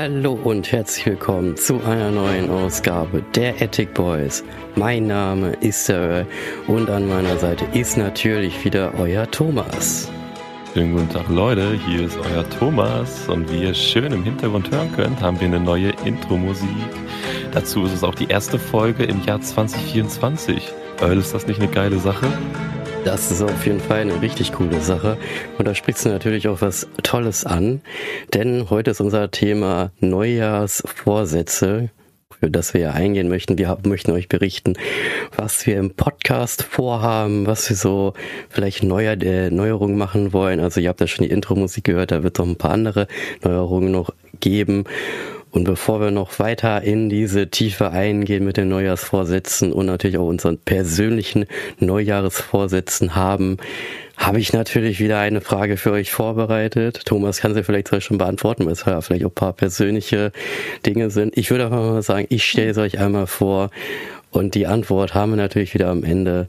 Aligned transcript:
Hallo 0.00 0.38
und 0.44 0.70
herzlich 0.70 1.06
willkommen 1.06 1.56
zu 1.56 1.82
einer 1.82 2.12
neuen 2.12 2.50
Ausgabe 2.50 3.20
der 3.34 3.60
Ethic 3.60 3.94
Boys. 3.94 4.44
Mein 4.76 5.08
Name 5.08 5.54
ist 5.54 5.86
Sarah 5.86 6.24
und 6.68 6.88
an 6.88 7.08
meiner 7.08 7.36
Seite 7.36 7.64
ist 7.72 7.96
natürlich 7.96 8.64
wieder 8.64 8.94
euer 8.96 9.28
Thomas. 9.28 10.08
Schönen 10.72 10.92
guten 10.92 11.08
Tag 11.08 11.28
Leute, 11.28 11.76
hier 11.84 12.06
ist 12.06 12.16
euer 12.16 12.48
Thomas 12.48 13.28
und 13.28 13.52
wie 13.52 13.64
ihr 13.64 13.74
schön 13.74 14.12
im 14.12 14.22
Hintergrund 14.22 14.70
hören 14.70 14.92
könnt, 14.94 15.20
haben 15.20 15.40
wir 15.40 15.48
eine 15.48 15.58
neue 15.58 15.90
Intro-Musik. 16.04 16.68
Dazu 17.50 17.82
ist 17.82 17.94
es 17.94 18.04
auch 18.04 18.14
die 18.14 18.28
erste 18.28 18.60
Folge 18.60 19.02
im 19.02 19.24
Jahr 19.24 19.40
2024. 19.40 20.72
Earl, 21.00 21.18
ist 21.18 21.34
das 21.34 21.48
nicht 21.48 21.60
eine 21.60 21.72
geile 21.72 21.98
Sache? 21.98 22.28
Das 23.04 23.30
ist 23.30 23.42
auf 23.42 23.66
jeden 23.66 23.80
Fall 23.80 24.00
eine 24.00 24.20
richtig 24.20 24.52
coole 24.52 24.80
Sache. 24.80 25.16
Und 25.56 25.66
da 25.66 25.74
sprichst 25.74 26.04
du 26.04 26.10
natürlich 26.10 26.48
auch 26.48 26.60
was 26.60 26.88
Tolles 27.02 27.46
an. 27.46 27.80
Denn 28.34 28.68
heute 28.70 28.90
ist 28.90 29.00
unser 29.00 29.30
Thema 29.30 29.92
Neujahrsvorsätze, 30.00 31.90
für 32.38 32.50
das 32.50 32.74
wir 32.74 32.80
ja 32.80 32.90
eingehen 32.92 33.28
möchten. 33.28 33.56
Wir 33.58 33.78
möchten 33.84 34.12
euch 34.12 34.28
berichten, 34.28 34.74
was 35.36 35.66
wir 35.66 35.78
im 35.78 35.94
Podcast 35.94 36.62
vorhaben, 36.62 37.46
was 37.46 37.68
wir 37.68 37.76
so 37.76 38.12
vielleicht 38.48 38.82
neuer, 38.82 39.16
der 39.16 39.50
Neuerungen 39.50 39.96
machen 39.96 40.32
wollen. 40.32 40.60
Also 40.60 40.80
ihr 40.80 40.88
habt 40.88 41.00
ja 41.00 41.06
schon 41.06 41.24
die 41.24 41.32
Intro-Musik 41.32 41.84
gehört, 41.84 42.10
da 42.10 42.22
wird 42.22 42.38
noch 42.38 42.46
ein 42.46 42.56
paar 42.56 42.72
andere 42.72 43.06
Neuerungen 43.42 43.90
noch 43.90 44.12
geben. 44.40 44.84
Und 45.50 45.64
bevor 45.64 46.00
wir 46.00 46.10
noch 46.10 46.38
weiter 46.38 46.82
in 46.82 47.08
diese 47.08 47.48
Tiefe 47.48 47.90
eingehen 47.90 48.44
mit 48.44 48.56
den 48.56 48.68
Neujahrsvorsätzen 48.68 49.72
und 49.72 49.86
natürlich 49.86 50.18
auch 50.18 50.26
unseren 50.26 50.58
persönlichen 50.58 51.46
Neujahresvorsätzen 51.78 53.14
haben, 53.16 53.56
habe 54.16 54.40
ich 54.40 54.52
natürlich 54.52 55.00
wieder 55.00 55.20
eine 55.20 55.40
Frage 55.40 55.76
für 55.76 55.92
euch 55.92 56.10
vorbereitet. 56.10 57.06
Thomas 57.06 57.40
kann 57.40 57.54
sie 57.54 57.62
vielleicht 57.62 57.88
schon 58.02 58.18
beantworten, 58.18 58.66
weil 58.66 58.72
es 58.72 58.84
ja 58.84 59.00
vielleicht 59.00 59.24
auch 59.24 59.30
ein 59.30 59.34
paar 59.34 59.52
persönliche 59.52 60.32
Dinge 60.84 61.10
sind. 61.10 61.36
Ich 61.36 61.50
würde 61.50 61.66
einfach 61.66 61.78
mal 61.78 62.02
sagen, 62.02 62.26
ich 62.28 62.44
stelle 62.44 62.70
es 62.70 62.78
euch 62.78 62.98
einmal 62.98 63.26
vor 63.26 63.70
und 64.30 64.54
die 64.54 64.66
Antwort 64.66 65.14
haben 65.14 65.32
wir 65.32 65.36
natürlich 65.36 65.72
wieder 65.72 65.88
am 65.88 66.04
Ende. 66.04 66.48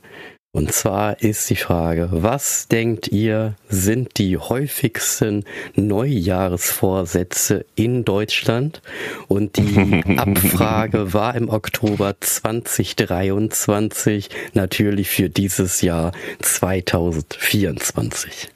Und 0.51 0.71
zwar 0.71 1.21
ist 1.21 1.47
die 1.51 1.55
Frage, 1.55 2.09
was 2.11 2.67
denkt 2.67 3.09
ihr 3.09 3.53
sind 3.67 4.17
die 4.17 4.39
häufigsten 4.39 5.45
Neujahrsvorsätze 5.75 7.67
in 7.75 8.03
Deutschland? 8.03 8.81
Und 9.27 9.57
die 9.57 10.03
Abfrage 10.17 11.13
war 11.13 11.35
im 11.35 11.49
Oktober 11.49 12.15
2023 12.19 14.31
natürlich 14.53 15.09
für 15.09 15.29
dieses 15.29 15.81
Jahr 15.81 16.13
2024. 16.39 18.49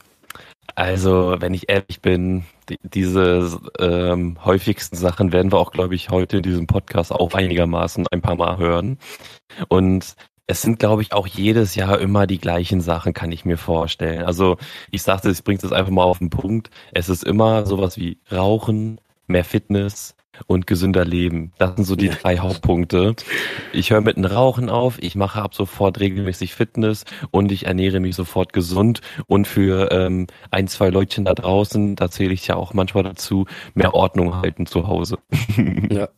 Also, 0.74 1.36
wenn 1.38 1.54
ich 1.54 1.70
ehrlich 1.70 2.02
bin, 2.02 2.46
die, 2.70 2.80
diese 2.82 3.60
ähm, 3.78 4.44
häufigsten 4.44 4.96
Sachen 4.96 5.32
werden 5.32 5.52
wir 5.52 5.60
auch, 5.60 5.72
glaube 5.72 5.94
ich, 5.94 6.10
heute 6.10 6.38
in 6.38 6.44
diesem 6.44 6.66
Podcast 6.66 7.12
auch 7.12 7.36
einigermaßen 7.36 8.08
ein 8.12 8.22
paar 8.22 8.36
Mal 8.36 8.58
hören. 8.58 8.98
Und 9.68 10.16
es 10.48 10.62
sind, 10.62 10.80
glaube 10.80 11.02
ich, 11.02 11.14
auch 11.14 11.28
jedes 11.28 11.76
Jahr 11.76 12.00
immer 12.00 12.28
die 12.28 12.40
gleichen 12.40 12.82
Sachen, 12.82 13.14
kann 13.14 13.32
ich 13.32 13.46
mir 13.46 13.58
vorstellen. 13.58 14.24
Also 14.24 14.58
ich 14.92 15.02
sagte, 15.04 15.30
ich 15.30 15.44
bringe 15.44 15.60
das 15.62 15.72
einfach 15.72 15.92
mal 15.92 16.04
auf 16.04 16.20
den 16.20 16.30
Punkt. 16.30 16.70
Es 16.92 17.10
ist 17.10 17.24
immer 17.24 17.66
sowas 17.66 17.98
wie 17.98 18.20
Rauchen, 18.32 19.00
mehr 19.28 19.46
Fitness, 19.46 20.16
und 20.48 20.68
gesünder 20.68 21.06
leben. 21.06 21.52
Das 21.58 21.76
sind 21.76 21.86
so 21.86 21.96
die 21.96 22.10
drei 22.10 22.40
Hauptpunkte. 22.40 23.16
Ich 23.72 23.92
höre 23.92 24.02
mit 24.02 24.18
dem 24.18 24.26
Rauchen 24.26 24.70
auf, 24.70 24.98
ich 25.02 25.16
mache 25.16 25.42
ab 25.42 25.54
sofort 25.54 26.00
regelmäßig 26.00 26.56
Fitness 26.56 27.06
und 27.32 27.52
ich 27.52 27.66
ernähre 27.68 28.00
mich 28.00 28.16
sofort 28.16 28.54
gesund. 28.54 29.02
Und 29.28 29.48
für 29.48 29.92
ähm, 29.92 30.28
ein, 30.52 30.68
zwei 30.68 30.90
Leutchen 30.90 31.26
da 31.26 31.34
draußen, 31.34 31.96
da 31.96 32.10
zähle 32.10 32.34
ich 32.34 32.48
ja 32.48 32.56
auch 32.56 32.74
manchmal 32.74 33.04
dazu, 33.04 33.46
mehr 33.74 33.94
Ordnung 33.94 34.36
halten 34.36 34.66
zu 34.66 34.88
Hause. 34.88 35.18
Ja. 35.90 36.10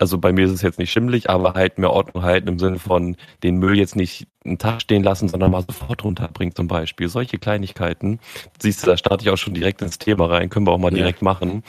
Also 0.00 0.18
bei 0.18 0.32
mir 0.32 0.46
ist 0.46 0.52
es 0.52 0.62
jetzt 0.62 0.78
nicht 0.78 0.90
schimmlig, 0.90 1.30
aber 1.30 1.54
halt 1.54 1.78
mehr 1.78 1.90
Ordnung 1.90 2.22
halten 2.22 2.48
im 2.48 2.58
Sinne 2.58 2.78
von 2.78 3.16
den 3.42 3.56
Müll 3.56 3.78
jetzt 3.78 3.96
nicht 3.96 4.26
einen 4.44 4.58
Tag 4.58 4.82
stehen 4.82 5.02
lassen, 5.02 5.28
sondern 5.28 5.50
mal 5.50 5.62
sofort 5.62 6.04
runterbringen 6.04 6.54
zum 6.54 6.68
Beispiel. 6.68 7.08
Solche 7.08 7.38
Kleinigkeiten. 7.38 8.20
Siehst 8.60 8.82
du, 8.82 8.86
da 8.86 8.96
starte 8.96 9.24
ich 9.24 9.30
auch 9.30 9.36
schon 9.36 9.54
direkt 9.54 9.82
ins 9.82 9.98
Thema 9.98 10.26
rein, 10.26 10.48
können 10.48 10.66
wir 10.66 10.72
auch 10.72 10.78
mal 10.78 10.90
direkt 10.90 11.20
ja. 11.20 11.24
machen. 11.24 11.62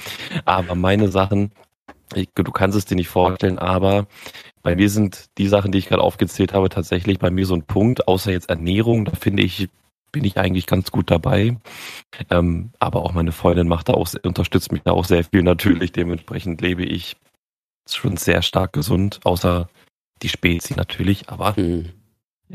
Aber 0.46 0.76
meine 0.76 1.10
Sachen, 1.10 1.52
ich, 2.14 2.30
du 2.34 2.52
kannst 2.52 2.78
es 2.78 2.86
dir 2.86 2.96
nicht 2.96 3.10
vorstellen, 3.10 3.60
aber 3.60 4.08
bei 4.64 4.76
mir 4.76 4.90
sind 4.90 5.26
die 5.38 5.48
Sachen, 5.48 5.72
die 5.72 5.78
ich 5.78 5.88
gerade 5.88 6.02
aufgezählt 6.02 6.54
habe, 6.54 6.70
tatsächlich 6.70 7.20
bei 7.20 7.32
mir 7.32 7.46
so 7.46 7.56
ein 7.56 7.64
Punkt, 7.64 8.08
außer 8.08 8.32
jetzt 8.32 8.50
Ernährung, 8.50 9.06
da 9.06 9.14
finde 9.14 9.44
ich, 9.44 9.70
bin 10.12 10.24
ich 10.24 10.38
eigentlich 10.38 10.66
ganz 10.66 10.92
gut 10.92 11.12
dabei. 11.12 11.58
Ähm, 12.30 12.72
aber 12.80 13.04
auch 13.04 13.14
meine 13.14 13.32
Freundin 13.32 13.68
macht 13.68 13.90
da 13.90 13.94
auch, 13.94 14.10
unterstützt 14.24 14.72
mich 14.72 14.82
da 14.84 14.92
auch 14.92 15.06
sehr 15.06 15.24
viel 15.24 15.44
natürlich. 15.44 15.92
Dementsprechend 15.92 16.62
lebe 16.62 16.84
ich 16.84 17.18
schon 17.96 18.18
sehr 18.18 18.42
stark 18.42 18.74
gesund, 18.74 19.20
außer 19.24 19.70
die 20.22 20.30
Spezi 20.30 20.74
natürlich, 20.76 21.30
aber 21.30 21.54
mhm. 21.58 21.94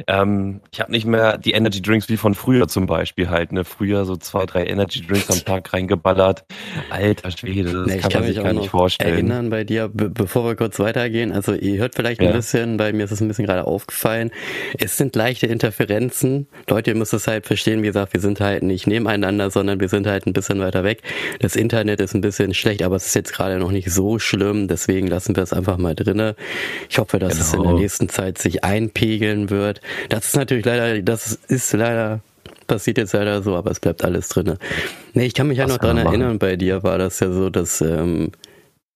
Ähm, 0.07 0.63
ich 0.73 0.81
habe 0.81 0.91
nicht 0.91 1.05
mehr 1.05 1.37
die 1.37 1.53
Energy 1.53 1.83
Drinks 1.83 2.09
wie 2.09 2.17
von 2.17 2.35
früher 2.35 2.67
zum 2.67 2.87
Beispiel 2.87 3.29
halt. 3.29 3.53
Ne? 3.53 3.65
Früher 3.65 4.07
so 4.07 4.17
zwei, 4.17 4.47
drei 4.47 4.65
Energy 4.65 5.07
Drinks 5.07 5.31
am 5.31 5.45
Tag 5.45 5.71
reingeballert. 5.73 6.45
Alter 6.89 7.31
Schwede, 7.31 7.73
das 7.73 7.87
nee, 7.87 7.99
kann, 7.99 8.11
kann 8.11 8.23
man 8.23 8.33
sich 8.33 8.43
gar 8.43 8.53
nicht 8.55 8.71
vorstellen. 8.71 9.13
erinnern 9.13 9.51
bei 9.51 9.65
dir, 9.65 9.91
bevor 9.93 10.47
wir 10.47 10.57
kurz 10.57 10.79
weitergehen. 10.79 11.33
Also 11.33 11.53
ihr 11.53 11.79
hört 11.79 11.95
vielleicht 11.95 12.23
ja. 12.23 12.31
ein 12.31 12.35
bisschen, 12.35 12.79
bei 12.79 12.95
mir 12.95 13.05
ist 13.05 13.11
es 13.11 13.21
ein 13.21 13.29
bisschen 13.29 13.45
gerade 13.45 13.67
aufgefallen. 13.67 14.31
Es 14.79 14.97
sind 14.97 15.15
leichte 15.15 15.47
Interferenzen. 15.47 16.47
Leute, 16.71 16.93
ihr 16.93 16.97
müsst 16.97 17.13
es 17.13 17.27
halt 17.27 17.47
verstehen, 17.47 17.83
wie 17.83 17.89
gesagt, 17.89 18.15
wir 18.15 18.21
sind 18.21 18.41
halt 18.41 18.63
nicht 18.63 18.87
nebeneinander, 18.87 19.51
sondern 19.51 19.79
wir 19.79 19.91
sind 19.91 20.07
halt 20.07 20.27
ein 20.27 20.33
bisschen 20.33 20.61
weiter 20.61 20.85
weg. 20.85 21.03
Das 21.41 21.55
Internet 21.55 22.01
ist 22.01 22.15
ein 22.15 22.23
bisschen 22.23 22.55
schlecht, 22.55 22.83
aber 22.83 22.97
es 22.97 23.07
ist 23.07 23.15
jetzt 23.15 23.35
gerade 23.35 23.59
noch 23.59 23.71
nicht 23.71 23.91
so 23.91 24.19
schlimm. 24.19 24.69
Deswegen 24.69 25.07
lassen 25.07 25.37
wir 25.37 25.43
es 25.43 25.53
einfach 25.53 25.77
mal 25.77 25.95
drinne. 25.95 26.35
Ich 26.89 26.99
hoffe, 26.99 27.19
dass 27.19 27.35
genau. 27.35 27.43
es 27.45 27.53
in 27.53 27.59
der 27.59 27.69
genau. 27.69 27.81
nächsten 27.81 28.09
Zeit 28.09 28.39
sich 28.39 28.65
einpegeln 28.65 29.51
wird. 29.51 29.82
Das 30.09 30.27
ist 30.27 30.37
natürlich 30.37 30.65
leider, 30.65 31.01
das 31.03 31.39
ist 31.49 31.73
leider 31.73 32.21
passiert 32.67 32.99
jetzt 32.99 33.13
leider 33.13 33.43
so, 33.43 33.57
aber 33.57 33.71
es 33.71 33.81
bleibt 33.81 34.05
alles 34.05 34.29
drinne. 34.29 34.59
Nee, 35.15 35.27
ich 35.27 35.35
kann 35.35 35.49
mich 35.49 35.59
ja 35.59 35.67
noch 35.67 35.79
dran 35.79 35.99
erinnern, 35.99 36.39
bei 36.39 36.57
dir 36.57 36.83
war 36.83 36.99
das 36.99 37.21
ja 37.21 37.31
so, 37.31 37.51
dass 37.51 37.81
ähm, 37.81 38.33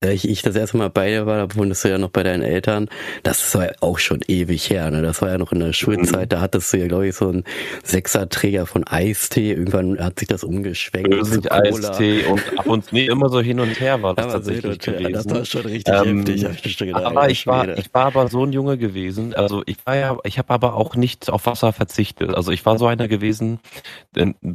ich, 0.05 0.29
ich 0.29 0.43
das 0.43 0.55
erste 0.55 0.77
Mal 0.77 0.91
bei 0.91 1.09
dir 1.09 1.25
war, 1.25 1.47
da 1.47 1.57
wohntest 1.57 1.83
du 1.83 1.89
ja 1.89 1.97
noch 1.97 2.11
bei 2.11 2.23
deinen 2.23 2.43
Eltern. 2.43 2.89
Das 3.23 3.55
war 3.55 3.65
ja 3.65 3.73
auch 3.81 3.99
schon 3.99 4.21
ewig 4.29 4.69
her. 4.69 4.91
Ne? 4.91 5.01
Das 5.01 5.23
war 5.23 5.31
ja 5.31 5.39
noch 5.39 5.53
in 5.53 5.61
der 5.61 5.73
Schulzeit. 5.73 6.33
Da 6.33 6.43
hattest 6.43 6.71
du 6.73 6.77
ja, 6.77 6.87
glaube 6.87 7.09
ich, 7.09 7.15
so 7.15 7.31
einen 7.31 7.45
Sechserträger 7.83 8.67
von 8.67 8.87
Eistee. 8.87 9.53
Irgendwann 9.53 9.99
hat 9.99 10.19
sich 10.19 10.29
das 10.29 10.45
umgeschwenkt. 10.45 11.15
Flüssig 11.15 11.51
Eistee 11.51 12.25
und 12.27 12.43
ab 12.59 12.67
und 12.67 12.93
nee, 12.93 13.07
immer 13.07 13.31
so 13.31 13.41
hin 13.41 13.59
und 13.59 13.81
her 13.81 14.03
war 14.03 14.15
das 14.15 14.33
tatsächlich 14.33 14.79
gewesen. 14.81 15.13
Das 15.13 15.31
war 15.31 15.45
schon 15.47 15.63
richtig 15.63 15.95
ähm, 15.95 16.27
heftig. 16.27 16.81
Ich 16.83 16.95
aber 16.95 17.31
ich 17.31 17.47
war, 17.47 17.79
ich 17.79 17.93
war 17.95 18.05
aber 18.05 18.29
so 18.29 18.45
ein 18.45 18.53
Junge 18.53 18.77
gewesen. 18.77 19.35
Also 19.35 19.63
ich 19.65 19.79
war 19.87 19.97
ja, 19.97 20.19
ich 20.25 20.39
habe 20.39 20.53
aber 20.53 20.75
auch 20.75 20.95
nicht 20.97 21.31
auf 21.31 21.47
Wasser 21.47 21.73
verzichtet. 21.73 22.35
Also 22.35 22.53
ich 22.53 22.67
war 22.67 22.79
so 22.79 22.87
einer 22.87 23.09
gewesen, 23.09 23.61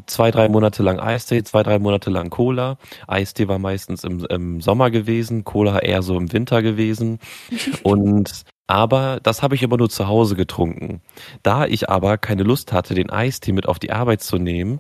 zwei, 0.06 0.30
drei 0.30 0.50
Monate 0.50 0.84
lang 0.84 1.00
Eistee, 1.00 1.44
zwei, 1.44 1.64
drei 1.64 1.80
Monate 1.80 2.12
lang 2.12 2.30
Cola. 2.30 2.78
Eistee 3.08 3.48
war 3.48 3.58
meistens 3.58 4.04
im, 4.04 4.24
im 4.26 4.62
Sommer 4.62 4.92
gewesen 4.92 5.31
gewesen, 5.32 5.44
Cola 5.44 5.80
eher 5.80 6.02
so 6.02 6.18
im 6.18 6.32
Winter 6.32 6.62
gewesen. 6.62 7.20
Und 7.84 8.44
aber 8.68 9.20
das 9.22 9.44
habe 9.44 9.56
ich 9.56 9.64
immer 9.64 9.78
nur 9.78 9.90
zu 9.90 10.08
Hause 10.08 10.36
getrunken. 10.36 11.02
Da 11.44 11.66
ich 11.66 11.90
aber 11.90 12.18
keine 12.18 12.44
Lust 12.44 12.72
hatte, 12.72 12.94
den 12.94 13.10
Eistee 13.10 13.52
mit 13.52 13.68
auf 13.68 13.80
die 13.80 13.92
Arbeit 13.92 14.22
zu 14.22 14.38
nehmen, 14.38 14.80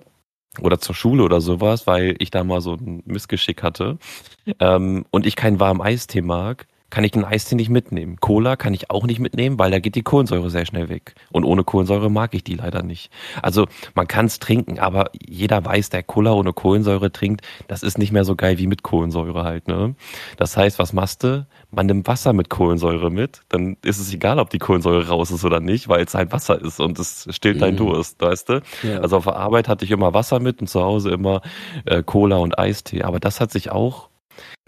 oder 0.60 0.80
zur 0.80 0.96
Schule 0.96 1.24
oder 1.24 1.40
sowas, 1.40 1.88
weil 1.88 2.16
ich 2.20 2.30
da 2.30 2.44
mal 2.44 2.60
so 2.60 2.74
ein 2.74 3.04
Missgeschick 3.06 3.64
hatte 3.64 3.98
ähm, 4.60 5.06
und 5.10 5.26
ich 5.26 5.38
keinen 5.38 5.62
warmen 5.62 5.82
Eistee 5.82 6.22
mag, 6.22 6.68
kann 6.92 7.04
ich 7.04 7.12
den 7.12 7.26
Eistee 7.26 7.56
nicht 7.56 7.70
mitnehmen. 7.70 8.18
Cola 8.20 8.56
kann 8.56 8.74
ich 8.74 8.92
auch 8.92 9.06
nicht 9.06 9.20
mitnehmen, 9.20 9.58
weil 9.58 9.72
da 9.72 9.80
geht 9.80 9.96
die 9.96 10.04
Kohlensäure 10.04 10.50
sehr 10.50 10.66
schnell 10.66 10.90
weg. 10.90 11.16
Und 11.32 11.46
ohne 11.46 11.64
Kohlensäure 11.64 12.12
mag 12.12 12.36
ich 12.36 12.44
die 12.44 12.56
leider 12.56 12.84
nicht. 12.84 13.12
Also 13.42 13.66
man 13.96 14.08
kann 14.08 14.28
es 14.28 14.38
trinken, 14.38 14.78
aber 14.78 15.10
jeder 15.20 15.66
weiß, 15.66 15.90
der 15.90 16.04
Cola 16.04 16.34
ohne 16.34 16.54
Kohlensäure 16.54 17.12
trinkt, 17.12 17.42
das 17.68 17.82
ist 17.82 17.98
nicht 17.98 18.12
mehr 18.12 18.26
so 18.26 18.36
geil 18.36 18.60
wie 18.60 18.68
mit 18.68 18.84
Kohlensäure 18.84 19.44
halt. 19.44 19.68
Ne? 19.68 19.96
Das 20.38 20.56
heißt, 20.56 20.78
was 20.78 20.94
machst 20.94 21.24
du? 21.24 21.48
Man 21.72 21.86
nimmt 21.86 22.08
Wasser 22.08 22.34
mit 22.34 22.50
Kohlensäure 22.50 23.10
mit, 23.10 23.42
dann 23.48 23.78
ist 23.84 24.00
es 24.00 24.14
egal, 24.14 24.38
ob 24.40 24.50
die 24.50 24.60
Kohlensäure 24.60 25.08
raus 25.08 25.32
ist 25.32 25.46
oder 25.46 25.62
nicht, 25.62 25.88
weil 25.88 26.04
es 26.04 26.14
halt 26.14 26.34
Wasser 26.34 26.62
ist 26.62 26.82
und 26.82 27.00
es 27.00 27.28
stillt 27.32 27.56
mhm. 27.56 27.62
dein 27.62 27.78
Durst, 27.78 28.22
weißt 28.22 28.50
du? 28.50 28.62
Ja. 28.84 29.00
Also 29.00 29.18
auf 29.18 29.24
der 29.24 29.38
Arbeit 29.38 29.70
hatte 29.70 29.86
ich 29.86 29.92
immer 29.92 30.14
Wasser 30.14 30.42
mit 30.42 30.60
und 30.60 30.68
zu 30.68 30.82
Hause 30.82 31.12
immer 31.12 31.42
äh, 31.86 32.04
Cola 32.04 32.38
und 32.38 32.60
Eistee. 32.60 33.04
Aber 33.04 33.22
das 33.22 33.40
hat 33.40 33.52
sich 33.52 33.72
auch 33.72 34.11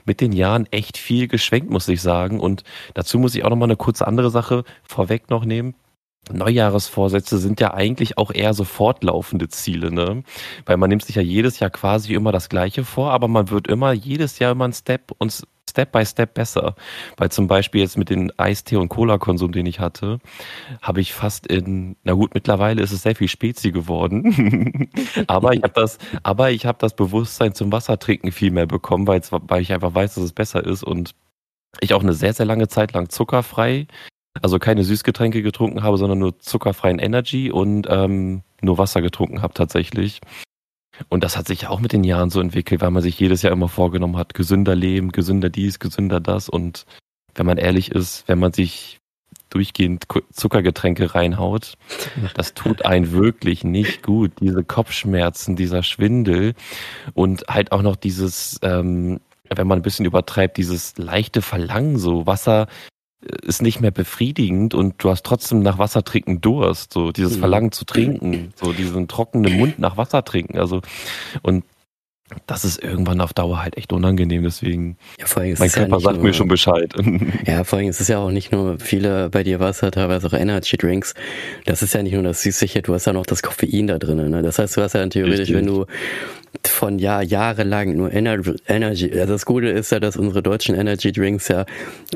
mit 0.06 0.22
den 0.22 0.32
Jahren 0.32 0.68
echt 0.72 0.98
viel 0.98 1.28
geschwenkt, 1.28 1.70
muss 1.70 1.88
ich 1.88 2.02
sagen. 2.02 2.40
Und 2.40 2.64
dazu 2.94 3.20
muss 3.20 3.36
ich 3.36 3.44
auch 3.44 3.50
nochmal 3.50 3.68
eine 3.68 3.78
kurze 3.78 4.08
andere 4.08 4.30
Sache 4.30 4.64
vorweg 4.84 5.30
noch 5.30 5.46
nehmen. 5.46 5.76
Neujahresvorsätze 6.32 7.38
sind 7.38 7.60
ja 7.60 7.74
eigentlich 7.74 8.18
auch 8.18 8.32
eher 8.32 8.54
so 8.54 8.64
fortlaufende 8.64 9.50
Ziele, 9.50 9.92
ne? 9.92 10.24
Weil 10.66 10.78
man 10.78 10.90
nimmt 10.90 11.04
sich 11.04 11.16
ja 11.16 11.22
jedes 11.22 11.60
Jahr 11.60 11.70
quasi 11.70 12.14
immer 12.14 12.32
das 12.32 12.48
Gleiche 12.48 12.86
vor, 12.86 13.12
aber 13.12 13.28
man 13.28 13.50
wird 13.50 13.68
immer 13.68 13.92
jedes 13.92 14.40
Jahr 14.40 14.54
immer 14.54 14.64
einen 14.64 14.74
Step 14.74 15.12
und 15.18 15.44
Step 15.74 15.92
by 15.92 16.06
Step 16.06 16.36
besser. 16.36 16.76
Weil 17.18 17.32
zum 17.32 17.48
Beispiel 17.48 17.82
jetzt 17.82 17.98
mit 17.98 18.12
dem 18.12 18.32
Eistee 18.38 18.76
und 18.76 18.90
Cola-Konsum, 18.90 19.52
den 19.52 19.66
ich 19.66 19.80
hatte, 19.80 20.20
habe 20.84 21.02
ich 21.02 21.14
fast 21.14 21.48
in, 21.48 21.96
na 22.04 22.14
gut, 22.14 22.36
mittlerweile 22.36 22.84
ist 22.84 22.92
es 22.92 23.02
sehr 23.02 23.16
viel 23.16 23.28
Spezi 23.28 23.72
geworden. 23.72 24.92
aber 25.28 25.54
ich 25.54 25.64
habe 25.64 25.74
das, 25.74 25.98
aber 26.22 26.52
ich 26.52 26.68
habe 26.68 26.78
das 26.80 26.96
Bewusstsein 26.96 27.56
zum 27.56 27.72
Wassertrinken 27.72 28.32
viel 28.32 28.52
mehr 28.52 28.68
bekommen, 28.68 29.08
weil, 29.08 29.22
weil 29.32 29.64
ich 29.64 29.74
einfach 29.74 29.96
weiß, 29.96 30.14
dass 30.14 30.24
es 30.24 30.34
besser 30.34 30.64
ist 30.64 30.84
und 30.84 31.16
ich 31.80 31.96
auch 31.96 32.04
eine 32.04 32.14
sehr, 32.14 32.34
sehr 32.34 32.46
lange 32.46 32.68
Zeit 32.68 32.94
lang 32.94 33.10
zuckerfrei, 33.10 33.88
also 34.44 34.60
keine 34.60 34.84
Süßgetränke 34.84 35.42
getrunken 35.42 35.82
habe, 35.82 35.98
sondern 35.98 36.20
nur 36.20 36.38
zuckerfreien 36.38 37.00
Energy 37.00 37.50
und 37.50 37.88
ähm, 37.90 38.44
nur 38.62 38.78
Wasser 38.78 39.02
getrunken 39.02 39.42
habe 39.42 39.56
tatsächlich. 39.56 40.22
Und 41.10 41.24
das 41.24 41.38
hat 41.38 41.48
sich 41.48 41.68
auch 41.68 41.80
mit 41.80 41.92
den 41.92 42.04
Jahren 42.04 42.30
so 42.30 42.40
entwickelt, 42.40 42.82
weil 42.82 42.92
man 42.92 43.04
sich 43.04 43.20
jedes 43.20 43.42
Jahr 43.42 43.54
immer 43.54 43.70
vorgenommen 43.70 44.18
hat, 44.18 44.34
gesünder 44.34 44.76
leben, 44.76 45.12
gesünder 45.12 45.50
dies, 45.50 45.80
gesünder 45.80 46.20
das. 46.20 46.50
Und 46.50 46.86
wenn 47.36 47.46
man 47.46 47.58
ehrlich 47.58 47.92
ist, 47.92 48.28
wenn 48.28 48.40
man 48.40 48.54
sich 48.54 49.00
durchgehend 49.50 50.06
Zuckergetränke 50.32 51.14
reinhaut, 51.14 51.78
das 52.34 52.54
tut 52.54 52.86
einen 52.86 53.12
wirklich 53.12 53.64
nicht 53.64 54.04
gut. 54.04 54.32
Diese 54.40 54.64
Kopfschmerzen, 54.64 55.56
dieser 55.56 55.84
Schwindel 55.84 56.54
und 57.14 57.46
halt 57.48 57.72
auch 57.72 57.82
noch 57.82 57.96
dieses, 57.96 58.60
ähm, 58.64 59.20
wenn 59.50 59.68
man 59.68 59.80
ein 59.80 59.84
bisschen 59.84 60.06
übertreibt, 60.06 60.58
dieses 60.58 60.98
leichte 60.98 61.42
Verlangen, 61.42 61.98
so 61.98 62.26
Wasser 62.26 62.68
ist 63.44 63.62
nicht 63.62 63.82
mehr 63.82 63.92
befriedigend 63.92 64.74
und 64.74 64.96
du 65.04 65.10
hast 65.10 65.26
trotzdem 65.26 65.62
nach 65.62 65.78
Wasser 65.78 66.04
trinken 66.04 66.42
Durst, 66.42 66.94
so 66.94 67.12
dieses 67.12 67.38
mhm. 67.38 67.40
Verlangen 67.40 67.72
zu 67.72 67.86
trinken, 67.86 68.54
so 68.56 68.74
diesen 68.74 69.08
trockenen 69.08 69.58
Mund 69.58 69.80
nach 69.80 69.98
Wasser 69.98 70.24
trinken, 70.24 70.58
also 70.58 70.82
und 71.42 71.64
das 72.48 72.66
ist 72.66 72.82
irgendwann 72.82 73.22
auf 73.22 73.34
Dauer 73.34 73.62
halt 73.62 73.78
echt 73.78 73.94
unangenehm, 73.94 74.44
deswegen 74.44 74.98
ja, 75.20 75.26
vor 75.26 75.44
allem 75.44 75.56
mein 75.60 75.70
Körper 75.70 75.98
ja 75.98 76.00
sagt 76.00 76.18
nur, 76.18 76.26
mir 76.26 76.34
schon 76.34 76.48
Bescheid. 76.48 76.94
Ja, 77.46 77.64
vor 77.64 77.80
allem 77.80 77.90
ist 77.90 78.02
es 78.02 78.08
ja 78.08 78.20
auch 78.20 78.32
nicht 78.32 78.52
nur 78.52 78.80
viele 78.80 79.30
bei 79.30 79.44
dir 79.44 79.60
Wasser, 79.60 79.92
teilweise 79.92 80.28
auch 80.28 80.34
Energy 80.34 80.78
Drinks. 80.78 81.14
Das 81.66 81.82
ist 81.82 81.94
ja 81.94 82.02
nicht 82.02 82.14
nur 82.14 82.24
das 82.24 82.42
Süßliche, 82.42 82.82
du 82.82 82.94
hast 82.94 83.06
ja 83.06 83.14
noch 83.14 83.26
das 83.26 83.44
Koffein 83.44 83.88
da 83.88 84.00
drin. 84.00 84.30
Ne? 84.30 84.42
Das 84.42 84.60
heißt, 84.60 84.78
du 84.78 84.82
hast 84.82 84.94
ja 84.94 85.02
dann 85.02 85.10
theoretisch, 85.10 85.42
Richtig. 85.42 85.58
wenn 85.58 85.68
du 85.68 85.86
von 86.66 87.00
ja 87.00 87.22
jahrelang 87.22 87.96
nur 87.96 88.14
Energy, 88.14 88.54
Energy, 88.68 89.12
also 89.20 89.34
das 89.34 89.46
Gute 89.46 89.68
ist 89.68 89.92
ja, 89.92 90.00
dass 90.00 90.18
unsere 90.18 90.44
deutschen 90.44 90.76
Energy 90.76 91.12
Drinks 91.12 91.48
ja, 91.48 91.66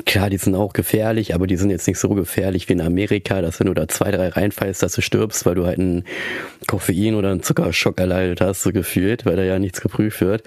klar, 0.06 0.30
die 0.30 0.38
sind 0.38 0.54
auch 0.54 0.72
gefährlich, 0.72 1.34
aber 1.34 1.46
die 1.46 1.56
sind 1.56 1.70
jetzt 1.70 1.86
nicht 1.86 1.98
so 1.98 2.10
gefährlich 2.10 2.68
wie 2.68 2.74
in 2.74 2.80
Amerika, 2.80 3.42
dass 3.42 3.60
wenn 3.60 3.66
du 3.66 3.74
da 3.74 3.88
zwei, 3.88 4.10
drei 4.10 4.28
reinfallst, 4.28 4.82
dass 4.82 4.92
du 4.92 5.02
stirbst, 5.02 5.44
weil 5.44 5.54
du 5.54 5.66
halt 5.66 5.78
einen 5.78 6.04
Koffein 6.66 7.14
oder 7.14 7.30
einen 7.30 7.42
Zuckerschock 7.42 7.98
erleidet 7.98 8.40
hast, 8.40 8.62
so 8.62 8.72
gefühlt, 8.72 9.26
weil 9.26 9.36
da 9.36 9.42
ja 9.42 9.58
nichts 9.58 9.80
geprüft 9.80 10.20
wird. 10.20 10.42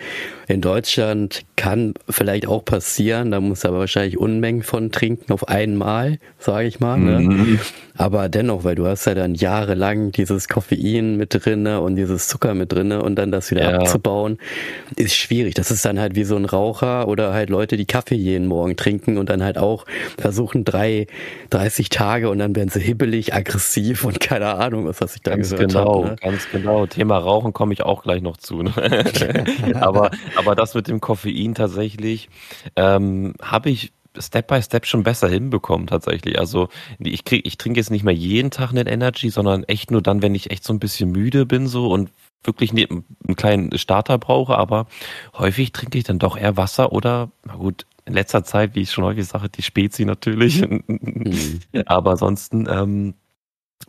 In 0.48 0.62
Deutschland 0.62 1.44
kann 1.56 1.94
vielleicht 2.10 2.48
auch 2.48 2.66
passieren, 2.66 3.32
da 3.32 3.40
muss 3.40 3.66
aber 3.66 3.80
wahrscheinlich 3.80 4.18
Unmengen 4.18 4.64
von 4.64 4.92
trinken 4.92 5.32
auf 5.32 5.48
einmal, 5.48 6.18
sage 6.40 6.68
ich 6.68 6.80
mal. 6.80 6.98
Ne? 6.98 7.20
Mhm. 7.20 7.60
Aber 7.96 8.30
dennoch, 8.30 8.64
weil 8.64 8.76
du 8.76 8.88
hast 8.88 9.06
ja 9.06 9.14
dann 9.14 9.36
jahrelang 9.36 10.12
dieses 10.12 10.48
Koffein 10.48 11.18
mit 11.18 11.46
drinne 11.46 11.82
und 11.82 11.98
dieses 11.98 12.28
Zucker 12.28 12.56
mit 12.56 12.72
drinne 12.72 13.04
und 13.04 13.16
dann 13.16 13.32
das 13.32 13.52
wieder 13.52 13.72
ja. 13.72 13.81
Abzubauen, 13.82 14.38
ist 14.96 15.16
schwierig. 15.16 15.54
Das 15.56 15.72
ist 15.72 15.86
dann 15.86 16.00
halt 16.00 16.16
wie 16.16 16.24
so 16.24 16.36
ein 16.36 16.46
Raucher 16.46 17.08
oder 17.08 17.34
halt 17.34 17.50
Leute, 17.50 17.78
die 17.78 17.86
Kaffee 17.86 18.16
jeden 18.16 18.48
Morgen 18.48 18.76
trinken 18.76 19.18
und 19.18 19.30
dann 19.30 19.44
halt 19.44 19.58
auch 19.58 19.86
versuchen 20.18 20.64
drei, 20.64 21.08
30 21.50 21.90
Tage 21.90 22.30
und 22.30 22.40
dann 22.40 22.56
werden 22.56 22.70
sie 22.70 22.80
hibbelig, 22.80 23.34
aggressiv 23.34 24.04
und 24.06 24.20
keine 24.20 24.56
Ahnung, 24.56 24.86
was, 24.86 25.02
was 25.02 25.16
ich 25.16 25.22
da 25.22 25.36
ganz 25.36 25.50
gehört 25.50 25.72
genau, 25.72 26.04
habe. 26.04 26.10
Ne? 26.10 26.16
Ganz 26.22 26.50
genau. 26.52 26.86
Thema 26.86 27.18
Rauchen 27.18 27.54
komme 27.54 27.74
ich 27.74 27.84
auch 27.84 28.04
gleich 28.04 28.22
noch 28.22 28.38
zu. 28.38 28.64
Ne? 28.64 28.72
aber, 29.80 30.12
aber 30.36 30.56
das 30.56 30.74
mit 30.74 30.88
dem 30.88 31.02
Koffein 31.02 31.56
tatsächlich 31.56 32.30
ähm, 32.76 33.34
habe 33.42 33.70
ich 33.70 33.92
Step 34.18 34.48
by 34.48 34.62
Step 34.62 34.86
schon 34.86 35.04
besser 35.04 35.30
hinbekommen 35.30 35.88
tatsächlich. 35.88 36.38
Also 36.38 36.68
ich 37.00 37.24
krieg, 37.24 37.46
ich 37.46 37.58
trinke 37.58 37.80
jetzt 37.80 37.92
nicht 37.92 38.04
mehr 38.04 38.14
jeden 38.14 38.52
Tag 38.52 38.72
einen 38.72 38.88
Energy, 38.88 39.30
sondern 39.30 39.64
echt 39.64 39.92
nur 39.92 40.02
dann, 40.02 40.22
wenn 40.22 40.36
ich 40.36 40.52
echt 40.52 40.64
so 40.64 40.74
ein 40.74 40.80
bisschen 40.80 41.12
müde 41.12 41.46
bin 41.46 41.68
so 41.68 41.90
und 41.90 42.10
wirklich 42.44 42.72
einen 42.72 43.06
kleinen 43.36 43.78
Starter 43.78 44.18
brauche. 44.18 44.58
Aber 44.58 44.88
häufig 45.38 45.72
trinke 45.72 45.98
ich 45.98 46.04
dann 46.04 46.20
doch 46.20 46.38
eher 46.38 46.58
Wasser 46.58 46.92
oder, 46.92 47.32
na 47.46 47.56
gut, 47.56 47.86
in 48.06 48.14
letzter 48.14 48.44
Zeit, 48.44 48.76
wie 48.76 48.82
ich 48.82 48.92
schon 48.92 49.04
häufig 49.04 49.26
sage, 49.28 49.50
die 49.50 49.62
Spezi 49.62 50.06
natürlich. 50.06 50.62
Mhm. 50.68 51.60
Aber 51.86 52.12
ansonsten 52.12 52.68
ähm, 52.70 53.14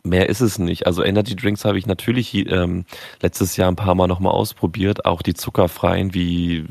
mehr 0.03 0.29
ist 0.29 0.41
es 0.41 0.59
nicht. 0.59 0.85
Also 0.85 1.03
Energy 1.03 1.35
Drinks 1.35 1.65
habe 1.65 1.77
ich 1.77 1.85
natürlich 1.85 2.33
ähm, 2.35 2.85
letztes 3.21 3.57
Jahr 3.57 3.69
ein 3.69 3.75
paar 3.75 3.95
Mal 3.95 4.07
nochmal 4.07 4.33
ausprobiert, 4.33 5.05
auch 5.05 5.21
die 5.21 5.33
zuckerfreien 5.33 6.13
wie 6.13 6.65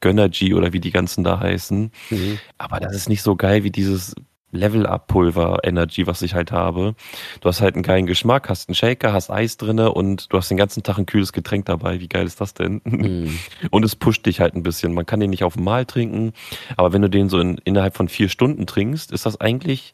Gönnergy 0.00 0.54
oder 0.54 0.72
wie 0.72 0.80
die 0.80 0.90
ganzen 0.90 1.24
da 1.24 1.40
heißen. 1.40 1.92
Mhm. 2.10 2.38
Aber 2.58 2.80
das 2.80 2.94
ist 2.94 3.08
nicht 3.08 3.22
so 3.22 3.36
geil 3.36 3.64
wie 3.64 3.70
dieses 3.70 4.14
Level-Up-Pulver 4.52 5.58
Energy, 5.62 6.06
was 6.06 6.22
ich 6.22 6.34
halt 6.34 6.52
habe. 6.52 6.94
Du 7.40 7.48
hast 7.48 7.60
halt 7.60 7.74
einen 7.74 7.82
geilen 7.82 8.06
Geschmack, 8.06 8.48
hast 8.48 8.68
einen 8.68 8.74
Shaker, 8.74 9.12
hast 9.12 9.30
Eis 9.30 9.56
drinne 9.56 9.92
und 9.92 10.32
du 10.32 10.36
hast 10.36 10.50
den 10.50 10.56
ganzen 10.56 10.82
Tag 10.82 10.98
ein 10.98 11.06
kühles 11.06 11.32
Getränk 11.32 11.66
dabei. 11.66 12.00
Wie 12.00 12.08
geil 12.08 12.26
ist 12.26 12.40
das 12.40 12.54
denn? 12.54 12.80
Mhm. 12.84 13.38
Und 13.70 13.84
es 13.84 13.96
pusht 13.96 14.26
dich 14.26 14.40
halt 14.40 14.54
ein 14.54 14.62
bisschen. 14.62 14.92
Man 14.94 15.06
kann 15.06 15.20
den 15.20 15.30
nicht 15.30 15.44
auf 15.44 15.56
einmal 15.56 15.86
trinken, 15.86 16.32
aber 16.76 16.92
wenn 16.92 17.02
du 17.02 17.10
den 17.10 17.28
so 17.28 17.38
in, 17.38 17.58
innerhalb 17.64 17.96
von 17.96 18.08
vier 18.08 18.28
Stunden 18.28 18.66
trinkst, 18.66 19.12
ist 19.12 19.26
das 19.26 19.40
eigentlich 19.40 19.92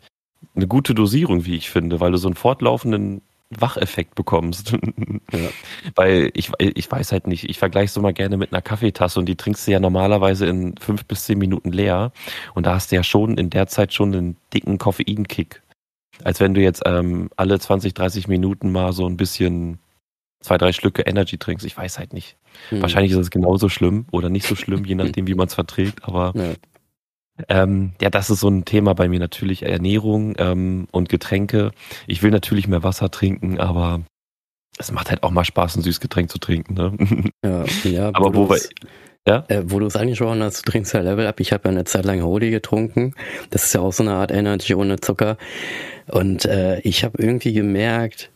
eine 0.54 0.66
gute 0.66 0.94
Dosierung, 0.94 1.44
wie 1.44 1.56
ich 1.56 1.70
finde, 1.70 2.00
weil 2.00 2.12
du 2.12 2.18
so 2.18 2.28
einen 2.28 2.34
fortlaufenden 2.34 3.22
Wacheffekt 3.50 4.14
bekommst. 4.14 4.72
ja. 5.32 5.48
Weil 5.94 6.30
ich, 6.34 6.50
ich 6.58 6.90
weiß 6.90 7.12
halt 7.12 7.26
nicht, 7.26 7.48
ich 7.48 7.58
vergleiche 7.58 7.86
es 7.86 7.96
immer 7.96 8.12
gerne 8.12 8.36
mit 8.36 8.52
einer 8.52 8.62
Kaffeetasse 8.62 9.18
und 9.20 9.26
die 9.26 9.36
trinkst 9.36 9.66
du 9.66 9.72
ja 9.72 9.80
normalerweise 9.80 10.46
in 10.46 10.76
fünf 10.78 11.04
bis 11.04 11.24
zehn 11.24 11.38
Minuten 11.38 11.72
leer 11.72 12.12
und 12.54 12.66
da 12.66 12.74
hast 12.74 12.90
du 12.90 12.96
ja 12.96 13.02
schon 13.02 13.38
in 13.38 13.50
der 13.50 13.66
Zeit 13.66 13.92
schon 13.92 14.14
einen 14.14 14.36
dicken 14.52 14.78
Koffeinkick. 14.78 15.62
Als 16.24 16.40
wenn 16.40 16.54
du 16.54 16.62
jetzt 16.62 16.82
ähm, 16.86 17.28
alle 17.36 17.58
20, 17.58 17.94
30 17.94 18.26
Minuten 18.26 18.72
mal 18.72 18.92
so 18.92 19.06
ein 19.06 19.16
bisschen 19.16 19.78
zwei, 20.40 20.58
drei 20.58 20.72
Schlücke 20.72 21.02
Energy 21.02 21.38
trinkst. 21.38 21.66
Ich 21.66 21.76
weiß 21.76 21.98
halt 21.98 22.12
nicht. 22.12 22.36
Hm. 22.70 22.80
Wahrscheinlich 22.80 23.12
ist 23.12 23.18
es 23.18 23.30
genauso 23.30 23.68
schlimm 23.68 24.06
oder 24.12 24.28
nicht 24.28 24.46
so 24.46 24.54
schlimm, 24.54 24.84
je 24.84 24.94
nachdem, 24.96 25.26
wie 25.26 25.34
man 25.34 25.48
es 25.48 25.54
verträgt, 25.54 26.04
aber 26.04 26.32
ja. 26.34 26.54
Ähm, 27.48 27.92
ja, 28.00 28.10
das 28.10 28.30
ist 28.30 28.40
so 28.40 28.48
ein 28.48 28.64
Thema 28.64 28.94
bei 28.94 29.08
mir 29.08 29.18
natürlich 29.20 29.62
Ernährung 29.62 30.34
ähm, 30.38 30.88
und 30.90 31.08
Getränke. 31.08 31.72
Ich 32.06 32.22
will 32.22 32.30
natürlich 32.30 32.68
mehr 32.68 32.82
Wasser 32.82 33.10
trinken, 33.10 33.60
aber 33.60 34.02
es 34.78 34.92
macht 34.92 35.10
halt 35.10 35.22
auch 35.22 35.30
mal 35.30 35.44
Spaß, 35.44 35.76
ein 35.76 35.82
Süßgetränk 35.82 36.30
zu 36.30 36.38
trinken. 36.38 36.74
Ne? 36.74 36.92
Ja, 37.44 37.64
ja. 37.84 38.08
aber 38.08 38.34
wo 38.34 38.48
wir, 38.48 38.58
ja? 39.26 39.44
Äh, 39.48 39.62
wo 39.66 39.78
du 39.78 39.86
es 39.86 39.96
angesprochen 39.96 40.42
hast, 40.42 40.66
du 40.66 40.70
trinkst 40.70 40.94
ja 40.94 41.00
Level 41.00 41.26
Up. 41.26 41.40
Ich 41.40 41.52
habe 41.52 41.64
ja 41.64 41.70
eine 41.70 41.84
Zeit 41.84 42.04
lang 42.04 42.22
Holy 42.22 42.50
getrunken. 42.50 43.14
Das 43.50 43.64
ist 43.64 43.74
ja 43.74 43.80
auch 43.80 43.92
so 43.92 44.02
eine 44.02 44.14
Art 44.14 44.30
Energy 44.30 44.74
ohne 44.74 45.00
Zucker. 45.00 45.36
Und 46.08 46.44
äh, 46.44 46.80
ich 46.80 47.04
habe 47.04 47.18
irgendwie 47.20 47.52
gemerkt, 47.52 48.30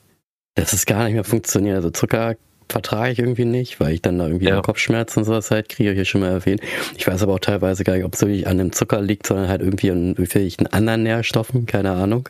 dass 0.55 0.73
es 0.73 0.87
gar 0.87 1.05
nicht 1.05 1.15
mehr 1.15 1.25
funktioniert. 1.25 1.77
Also 1.77 1.91
Zucker 1.91 2.35
vertrage 2.71 3.13
ich 3.13 3.19
irgendwie 3.19 3.45
nicht, 3.45 3.81
weil 3.81 3.93
ich 3.93 4.03
dann 4.03 4.19
da 4.19 4.27
irgendwie 4.27 4.47
ja. 4.47 4.61
Kopfschmerzen 4.61 5.21
und 5.21 5.25
sowas 5.25 5.51
halt 5.51 5.69
kriege, 5.69 5.93
ich 5.93 5.99
ja 5.99 6.05
schon 6.05 6.21
mal 6.21 6.31
erwähnt. 6.31 6.61
Ich 6.97 7.07
weiß 7.07 7.23
aber 7.23 7.35
auch 7.35 7.41
teilweise 7.41 7.85
gar 7.85 7.95
nicht, 7.95 8.05
ob 8.05 8.15
es 8.15 8.21
wirklich 8.21 8.47
an 8.47 8.59
dem 8.59 8.73
Zucker 8.73 9.01
liegt, 9.01 9.27
sondern 9.27 9.49
halt 9.49 9.61
irgendwie 9.61 9.91
an 9.91 10.11
irgendwelchen 10.11 10.67
anderen 10.69 11.03
Nährstoffen, 11.03 11.67
keine 11.67 11.93
Ahnung. 11.93 12.29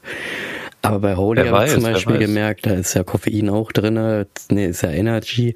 Aber 0.82 1.00
bei 1.00 1.16
Holy 1.16 1.46
habe 1.46 1.66
ich 1.66 1.72
zum 1.72 1.82
Beispiel 1.82 2.16
gemerkt, 2.18 2.64
da 2.64 2.70
ist 2.70 2.94
ja 2.94 3.04
Koffein 3.04 3.50
auch 3.50 3.70
drin, 3.70 4.24
nee, 4.50 4.66
ist 4.66 4.82
ja 4.82 4.90
Energy. 4.90 5.54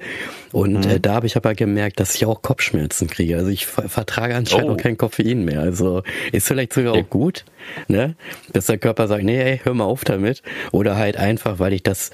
Und 0.51 0.85
mhm. 0.85 0.91
äh, 0.91 0.99
da 0.99 1.15
habe 1.15 1.25
ich 1.25 1.35
aber 1.35 1.55
gemerkt, 1.55 1.99
dass 1.99 2.13
ich 2.13 2.25
auch 2.25 2.43
Kopfschmerzen 2.43 3.07
kriege. 3.07 3.37
Also 3.37 3.49
ich 3.49 3.65
vertrage 3.65 4.35
anscheinend 4.35 4.69
oh. 4.69 4.73
auch 4.73 4.77
kein 4.77 4.97
Koffein 4.97 5.43
mehr. 5.43 5.61
Also 5.61 6.03
ist 6.31 6.47
vielleicht 6.47 6.73
sogar 6.73 6.93
auch 6.93 7.09
gut, 7.09 7.43
ne? 7.87 8.15
Dass 8.53 8.67
der 8.67 8.77
Körper 8.77 9.07
sagt, 9.07 9.23
nee, 9.23 9.41
ey, 9.41 9.61
hör 9.63 9.73
mal 9.73 9.85
auf 9.85 10.03
damit. 10.03 10.43
Oder 10.71 10.95
halt 10.95 11.17
einfach, 11.17 11.57
weil 11.57 11.73
ich 11.73 11.81
das 11.81 12.11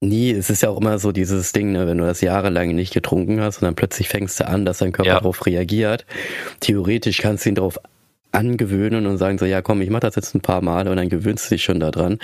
nie, 0.00 0.30
es 0.30 0.50
ist 0.50 0.62
ja 0.62 0.70
auch 0.70 0.80
immer 0.80 0.98
so 0.98 1.12
dieses 1.12 1.52
Ding, 1.52 1.72
ne, 1.72 1.86
wenn 1.86 1.98
du 1.98 2.04
das 2.04 2.20
jahrelang 2.20 2.74
nicht 2.74 2.92
getrunken 2.92 3.40
hast 3.40 3.58
und 3.58 3.66
dann 3.66 3.74
plötzlich 3.74 4.08
fängst 4.08 4.38
du 4.40 4.46
an, 4.46 4.64
dass 4.64 4.78
dein 4.78 4.92
Körper 4.92 5.10
ja. 5.10 5.18
darauf 5.18 5.46
reagiert. 5.46 6.04
Theoretisch 6.60 7.18
kannst 7.18 7.44
du 7.44 7.50
ihn 7.50 7.54
darauf 7.54 7.78
angewöhnen 8.36 9.06
und 9.06 9.18
sagen 9.18 9.38
so, 9.38 9.46
ja 9.46 9.62
komm, 9.62 9.80
ich 9.80 9.90
mach 9.90 10.00
das 10.00 10.14
jetzt 10.16 10.34
ein 10.34 10.40
paar 10.40 10.60
Mal 10.62 10.86
und 10.88 10.96
dann 10.96 11.08
gewöhnst 11.08 11.46
du 11.46 11.54
dich 11.54 11.64
schon 11.64 11.80
daran. 11.80 12.18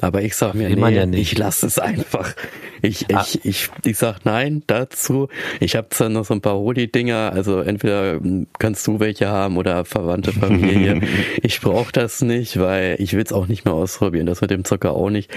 Aber 0.00 0.22
ich 0.22 0.36
sag 0.36 0.54
mir, 0.54 0.68
nee, 0.68 0.94
ja 0.94 1.04
ich 1.06 1.36
lasse 1.36 1.66
es 1.66 1.78
einfach. 1.78 2.34
Ich, 2.82 3.14
ah. 3.14 3.24
ich, 3.26 3.44
ich, 3.44 3.70
ich 3.84 3.98
sag 3.98 4.24
nein 4.24 4.62
dazu. 4.66 5.28
Ich 5.60 5.76
habe 5.76 5.88
zwar 5.90 6.08
noch 6.08 6.24
so 6.24 6.34
ein 6.34 6.40
paar 6.40 6.54
Holi-Dinger, 6.54 7.32
also 7.32 7.60
entweder 7.60 8.20
kannst 8.58 8.86
du 8.86 9.00
welche 9.00 9.28
haben 9.28 9.56
oder 9.56 9.84
verwandte 9.84 10.32
Familie. 10.32 11.00
ich 11.42 11.60
brauche 11.60 11.92
das 11.92 12.22
nicht, 12.22 12.58
weil 12.58 12.96
ich 12.98 13.14
will 13.14 13.22
es 13.22 13.32
auch 13.32 13.48
nicht 13.48 13.64
mehr 13.64 13.74
ausprobieren. 13.74 14.26
Das 14.26 14.40
mit 14.40 14.50
dem 14.50 14.64
Zucker 14.64 14.92
auch 14.92 15.10
nicht. 15.10 15.30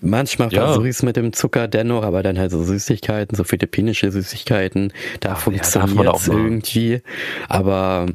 Manchmal 0.00 0.52
ja. 0.52 0.66
versuche 0.66 0.88
ich 0.88 0.96
es 0.96 1.02
mit 1.02 1.16
dem 1.16 1.32
Zucker 1.32 1.68
dennoch, 1.68 2.02
aber 2.02 2.22
dann 2.22 2.38
halt 2.38 2.50
so 2.50 2.62
Süßigkeiten, 2.62 3.36
so 3.36 3.44
philippinische 3.44 4.10
Süßigkeiten, 4.10 4.92
da 5.20 5.34
funktioniert 5.34 6.16
es 6.16 6.28
irgendwie. 6.28 7.02
Aber 7.48 8.06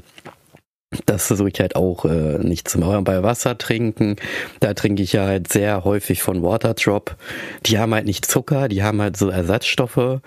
das 1.05 1.27
versuche 1.27 1.49
ich 1.49 1.59
halt 1.59 1.77
auch 1.77 2.03
äh, 2.03 2.37
nicht 2.39 2.67
zu 2.67 2.77
machen. 2.77 3.05
Bei 3.05 3.23
Wasser 3.23 3.57
trinken, 3.57 4.17
da 4.59 4.73
trinke 4.73 5.01
ich 5.01 5.13
ja 5.13 5.25
halt 5.25 5.51
sehr 5.51 5.85
häufig 5.85 6.21
von 6.21 6.43
Waterdrop. 6.43 7.15
Die 7.65 7.79
haben 7.79 7.93
halt 7.93 8.05
nicht 8.05 8.25
Zucker, 8.25 8.67
die 8.67 8.83
haben 8.83 9.01
halt 9.01 9.15
so 9.15 9.29
Ersatzstoffe 9.29 10.19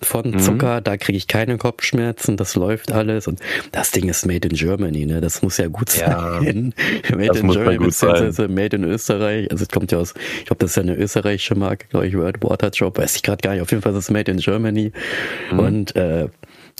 von 0.00 0.30
mhm. 0.30 0.38
Zucker. 0.38 0.80
Da 0.80 0.96
kriege 0.96 1.18
ich 1.18 1.26
keine 1.26 1.58
Kopfschmerzen, 1.58 2.36
das 2.36 2.54
läuft 2.54 2.92
alles. 2.92 3.26
Und 3.26 3.40
das 3.72 3.90
Ding 3.90 4.08
ist 4.08 4.24
made 4.24 4.46
in 4.46 4.54
Germany, 4.54 5.06
ne? 5.06 5.20
Das 5.20 5.42
muss 5.42 5.58
ja 5.58 5.66
gut 5.66 5.90
sein. 5.90 6.72
Ja, 7.08 7.10
made 7.16 7.26
das 7.26 7.38
in 7.38 7.46
muss 7.46 7.56
Germany, 7.56 7.78
gut 7.78 7.94
sein. 7.94 8.54
made 8.54 8.76
in 8.76 8.84
Österreich. 8.84 9.50
Also 9.50 9.64
es 9.64 9.70
kommt 9.70 9.90
ja 9.90 9.98
aus, 9.98 10.14
ich 10.38 10.44
glaube, 10.44 10.60
das 10.60 10.70
ist 10.70 10.76
ja 10.76 10.82
eine 10.82 10.94
österreichische 10.94 11.56
Marke, 11.56 11.86
glaube 11.88 12.06
ich, 12.06 12.16
World 12.16 12.42
Waterdrop, 12.44 12.96
weiß 12.96 13.16
ich 13.16 13.24
gerade 13.24 13.42
gar 13.42 13.54
nicht. 13.54 13.62
Auf 13.62 13.72
jeden 13.72 13.82
Fall 13.82 13.92
ist 13.92 13.98
es 13.98 14.10
made 14.10 14.30
in 14.30 14.38
Germany. 14.38 14.92
Mhm. 15.50 15.58
Und 15.58 15.96
äh, 15.96 16.28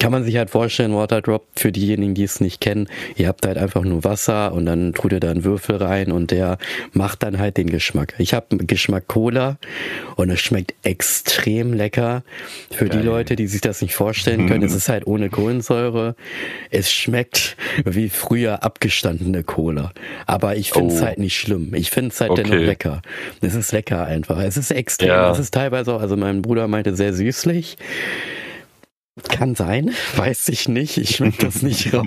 kann 0.01 0.13
man 0.13 0.25
sich 0.25 0.37
halt 0.37 0.51
vorstellen, 0.51 0.95
Waterdrop, 0.95 1.47
für 1.55 1.73
diejenigen, 1.73 2.15
die 2.15 2.25
es 2.25 2.41
nicht 2.41 2.61
kennen, 2.61 2.89
ihr 3.17 3.29
habt 3.29 3.47
halt 3.47 3.59
einfach 3.59 3.83
nur 3.83 4.05
Wasser 4.05 4.53
und 4.53 4.67
dann 4.67 4.93
tut 4.95 5.13
ihr 5.13 5.21
da 5.21 5.31
einen 5.31 5.45
Würfel 5.45 5.77
rein 5.77 6.13
und 6.13 6.31
der 6.31 6.59
macht 6.93 7.23
dann 7.23 7.39
halt 7.39 7.57
den 7.57 7.69
Geschmack. 7.69 8.15
Ich 8.19 8.35
habe 8.35 8.57
Geschmack 8.59 9.09
Cola 9.09 9.59
und 10.17 10.31
es 10.31 10.41
schmeckt 10.41 10.75
extrem 10.83 11.73
lecker. 11.73 12.23
Für 12.71 12.87
Geil. 12.87 13.01
die 13.01 13.07
Leute, 13.07 13.37
die 13.37 13.47
sich 13.47 13.61
das 13.61 13.83
nicht 13.83 13.95
vorstellen 13.95 14.47
können, 14.49 14.65
es 14.65 14.75
ist 14.75 14.89
halt 14.89 15.07
ohne 15.07 15.31
Kohlensäure. 15.31 16.17
Es 16.71 16.91
schmeckt 16.93 17.57
wie 17.85 18.09
früher 18.09 18.63
abgestandene 18.63 19.45
Cola. 19.45 19.93
Aber 20.27 20.57
ich 20.57 20.73
finde 20.73 20.95
es 20.95 21.03
oh. 21.03 21.05
halt 21.05 21.19
nicht 21.19 21.37
schlimm. 21.37 21.75
Ich 21.75 21.91
finde 21.91 22.11
es 22.11 22.21
halt 22.21 22.33
okay. 22.33 22.43
dennoch 22.43 22.65
lecker. 22.65 23.03
Es 23.41 23.55
ist 23.55 23.73
lecker 23.73 24.05
einfach. 24.05 24.39
Es 24.41 24.57
ist 24.57 24.71
extrem. 24.71 25.09
Ja. 25.09 25.31
Es 25.31 25.39
ist 25.39 25.55
teilweise 25.55 25.95
auch, 25.95 26.01
also 26.01 26.17
mein 26.17 26.43
Bruder 26.43 26.69
meinte 26.69 26.95
sehr 26.95 27.13
süßlich. 27.13 27.77
Kann 29.29 29.55
sein, 29.55 29.91
weiß 30.17 30.49
ich 30.49 30.71
nicht. 30.71 30.97
Ich 30.97 31.17
schmeck 31.17 31.39
das 31.39 31.61
nicht 31.61 31.93
raus. 31.93 32.07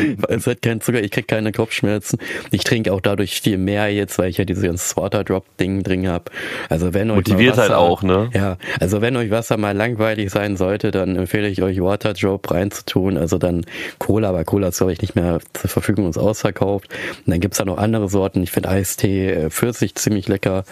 es 0.28 0.46
hat 0.46 0.62
keinen 0.62 0.80
Zucker, 0.80 1.02
ich 1.02 1.10
krieg 1.10 1.26
keine 1.26 1.50
Kopfschmerzen. 1.50 2.20
Ich 2.52 2.62
trinke 2.62 2.92
auch 2.92 3.00
dadurch 3.00 3.40
viel 3.40 3.58
mehr 3.58 3.92
jetzt, 3.92 4.16
weil 4.16 4.30
ich 4.30 4.38
ja 4.38 4.44
dieses 4.44 4.62
ganze 4.62 4.96
Waterdrop-Ding 4.96 5.82
drin 5.82 6.06
habe. 6.08 6.26
Also 6.68 6.94
wenn 6.94 7.10
euch 7.10 7.16
Motiviert 7.16 7.56
halt 7.56 7.70
Wasser, 7.70 7.80
halt 7.80 7.90
auch, 7.90 8.02
ne? 8.04 8.30
Ja, 8.32 8.58
also 8.78 9.00
wenn 9.00 9.16
euch 9.16 9.32
Wasser 9.32 9.56
mal 9.56 9.76
langweilig 9.76 10.30
sein 10.30 10.56
sollte, 10.56 10.92
dann 10.92 11.16
empfehle 11.16 11.48
ich 11.48 11.62
euch 11.62 11.80
Waterdrop 11.80 12.48
reinzutun. 12.48 13.16
Also 13.16 13.36
dann 13.36 13.66
Cola, 13.98 14.28
aber 14.28 14.44
Cola 14.44 14.68
ist 14.68 14.76
glaube 14.76 14.92
ich 14.92 15.02
nicht 15.02 15.16
mehr 15.16 15.40
zur 15.52 15.68
Verfügung, 15.68 16.08
ist 16.08 16.16
ausverkauft. 16.16 16.90
Und 17.26 17.32
dann 17.32 17.40
gibt's 17.40 17.58
da 17.58 17.64
noch 17.64 17.78
andere 17.78 18.08
Sorten. 18.08 18.40
Ich 18.44 18.52
finde 18.52 18.68
Eistee, 18.68 19.30
äh, 19.30 19.50
Pfirsich 19.50 19.96
ziemlich 19.96 20.28
lecker. 20.28 20.62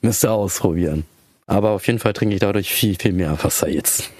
Müsst 0.00 0.24
ihr 0.24 0.32
ausprobieren. 0.32 1.04
Aber 1.46 1.70
auf 1.70 1.86
jeden 1.86 1.98
Fall 1.98 2.14
trinke 2.14 2.34
ich 2.34 2.40
dadurch 2.40 2.72
viel, 2.72 2.96
viel 2.98 3.12
mehr 3.12 3.36
Wasser 3.42 3.68
jetzt. 3.68 4.10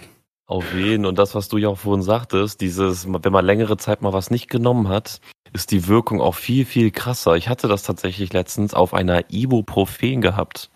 Auf 0.51 0.75
jeden. 0.75 1.07
Und 1.07 1.17
das, 1.21 1.37
was 1.37 1.47
du 1.47 1.59
ja 1.59 1.69
auch 1.69 1.79
vorhin 1.79 2.03
sagtest, 2.03 2.61
dieses, 2.61 3.07
wenn 3.07 3.33
man 3.33 3.45
längere 3.45 3.77
Zeit 3.77 4.03
mal 4.03 4.13
was 4.13 4.33
nicht 4.33 4.51
genommen 4.51 4.89
hat, 4.89 5.21
ist 5.53 5.71
die 5.71 5.87
Wirkung 5.87 6.21
auch 6.21 6.35
viel, 6.35 6.65
viel 6.65 6.91
krasser. 6.91 7.37
Ich 7.37 7.49
hatte 7.49 7.69
das 7.69 7.85
tatsächlich 7.85 8.33
letztens 8.33 8.75
auf 8.75 8.93
einer 8.93 9.31
Ibuprofen 9.31 10.21
gehabt. 10.21 10.69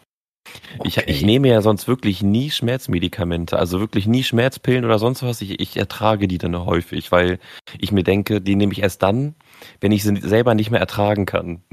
Okay. 0.78 0.86
Ich, 0.86 0.96
ich 1.08 1.22
nehme 1.22 1.48
ja 1.48 1.60
sonst 1.60 1.88
wirklich 1.88 2.22
nie 2.22 2.52
Schmerzmedikamente, 2.52 3.58
also 3.58 3.80
wirklich 3.80 4.06
nie 4.06 4.22
Schmerzpillen 4.22 4.84
oder 4.84 5.00
sonst 5.00 5.24
was. 5.24 5.40
Ich, 5.40 5.58
ich 5.58 5.76
ertrage 5.76 6.28
die 6.28 6.38
dann 6.38 6.56
häufig, 6.56 7.10
weil 7.10 7.40
ich 7.76 7.90
mir 7.90 8.04
denke, 8.04 8.40
die 8.40 8.54
nehme 8.54 8.72
ich 8.72 8.80
erst 8.80 9.02
dann, 9.02 9.34
wenn 9.80 9.90
ich 9.90 10.04
sie 10.04 10.14
selber 10.20 10.54
nicht 10.54 10.70
mehr 10.70 10.78
ertragen 10.78 11.26
kann. 11.26 11.64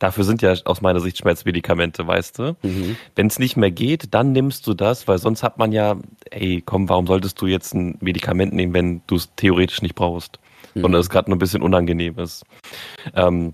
Dafür 0.00 0.24
sind 0.24 0.40
ja 0.40 0.54
aus 0.64 0.80
meiner 0.80 0.98
Sicht 0.98 1.18
Schmerzmedikamente, 1.18 2.06
weißt 2.06 2.38
du? 2.38 2.56
Mhm. 2.62 2.96
Wenn 3.14 3.26
es 3.26 3.38
nicht 3.38 3.56
mehr 3.56 3.70
geht, 3.70 4.14
dann 4.14 4.32
nimmst 4.32 4.66
du 4.66 4.74
das, 4.74 5.06
weil 5.06 5.18
sonst 5.18 5.42
hat 5.42 5.58
man 5.58 5.72
ja, 5.72 5.96
ey, 6.30 6.62
komm, 6.64 6.88
warum 6.88 7.06
solltest 7.06 7.40
du 7.40 7.46
jetzt 7.46 7.74
ein 7.74 7.98
Medikament 8.00 8.54
nehmen, 8.54 8.72
wenn 8.72 9.02
du 9.06 9.16
es 9.16 9.34
theoretisch 9.36 9.82
nicht 9.82 9.94
brauchst? 9.94 10.40
Mhm. 10.74 10.86
Und 10.86 10.94
es 10.94 11.10
gerade 11.10 11.30
nur 11.30 11.36
ein 11.36 11.38
bisschen 11.38 11.62
unangenehm 11.62 12.18
ist. 12.18 12.44
Ähm, 13.14 13.52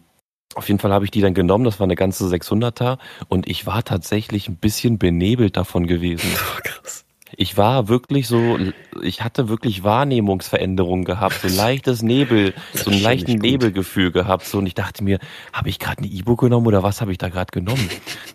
auf 0.55 0.69
jeden 0.69 0.79
Fall 0.79 0.93
habe 0.93 1.05
ich 1.05 1.11
die 1.11 1.21
dann 1.21 1.35
genommen, 1.35 1.65
das 1.65 1.81
war 1.81 1.85
eine 1.85 1.97
ganze 1.97 2.25
600er 2.27 2.99
und 3.29 3.49
ich 3.49 3.67
war 3.67 3.83
tatsächlich 3.83 4.49
ein 4.49 4.57
bisschen 4.57 4.99
benebelt 4.99 5.57
davon 5.57 5.87
gewesen. 5.87 6.31
Oh, 6.57 6.61
krass. 6.63 7.06
Ich 7.37 7.57
war 7.57 7.89
wirklich 7.89 8.29
so, 8.29 8.59
ich 9.03 9.23
hatte 9.23 9.49
wirklich 9.49 9.85
Wahrnehmungsveränderungen 9.85 11.05
gehabt, 11.05 11.41
so 11.43 11.49
ein 11.49 11.57
leichtes 11.57 12.03
Nebel, 12.03 12.55
so 12.73 12.91
ein 12.91 13.01
leichten 13.01 13.37
Nebelgefühl 13.37 14.11
gehabt, 14.11 14.47
so 14.47 14.59
und 14.59 14.67
ich 14.67 14.75
dachte 14.75 15.05
mir, 15.05 15.19
habe 15.53 15.69
ich 15.69 15.79
gerade 15.79 15.99
eine 15.99 16.09
E-Book 16.09 16.41
genommen 16.41 16.67
oder 16.67 16.83
was 16.83 17.01
habe 17.01 17.13
ich 17.13 17.19
da 17.19 17.29
gerade 17.29 17.51
genommen? 17.53 17.89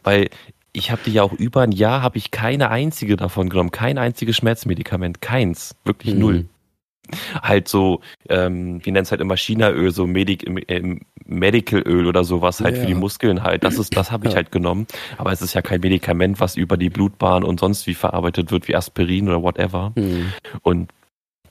Weil 0.04 0.30
ich 0.74 0.92
habe 0.92 1.02
die 1.06 1.12
ja 1.12 1.24
auch 1.24 1.34
über 1.34 1.62
ein 1.62 1.72
Jahr, 1.72 2.02
habe 2.02 2.18
ich 2.18 2.32
keine 2.32 2.70
einzige 2.70 3.18
davon 3.18 3.50
genommen, 3.50 3.72
kein 3.72 3.98
einziges 3.98 4.38
Schmerzmedikament, 4.38 5.22
keins, 5.22 5.76
wirklich 5.84 6.14
mhm. 6.14 6.20
null 6.20 6.46
halt 7.42 7.68
so, 7.68 8.02
ähm, 8.30 8.84
wie 8.84 8.92
nennt 8.92 9.06
es 9.06 9.12
halt 9.12 9.22
immer 9.22 9.36
Chinaöl, 9.36 9.92
so 9.92 10.08
Medic, 10.08 10.48
äh, 10.70 11.00
Medicalöl 11.26 12.08
oder 12.08 12.24
sowas 12.24 12.62
halt 12.62 12.76
ja. 12.76 12.82
für 12.82 12.88
die 12.88 12.96
Muskeln 12.96 13.44
halt. 13.44 13.64
Das 13.64 13.78
ist, 13.78 13.96
das 13.96 14.12
habe 14.12 14.28
ich 14.28 14.34
ja. 14.34 14.38
halt 14.38 14.52
genommen. 14.52 14.88
Aber 15.18 15.32
es 15.32 15.42
ist 15.42 15.54
ja 15.54 15.62
kein 15.62 15.82
Medikament, 15.82 16.40
was 16.40 16.56
über 16.56 16.78
die 16.78 16.90
Blutbahn 16.90 17.44
und 17.44 17.60
sonst 17.60 17.88
wie 17.88 17.94
verarbeitet 17.94 18.52
wird, 18.52 18.68
wie 18.68 18.76
Aspirin 18.76 19.30
oder 19.30 19.42
whatever. 19.42 19.94
Mhm. 19.96 20.34
Und 20.62 20.92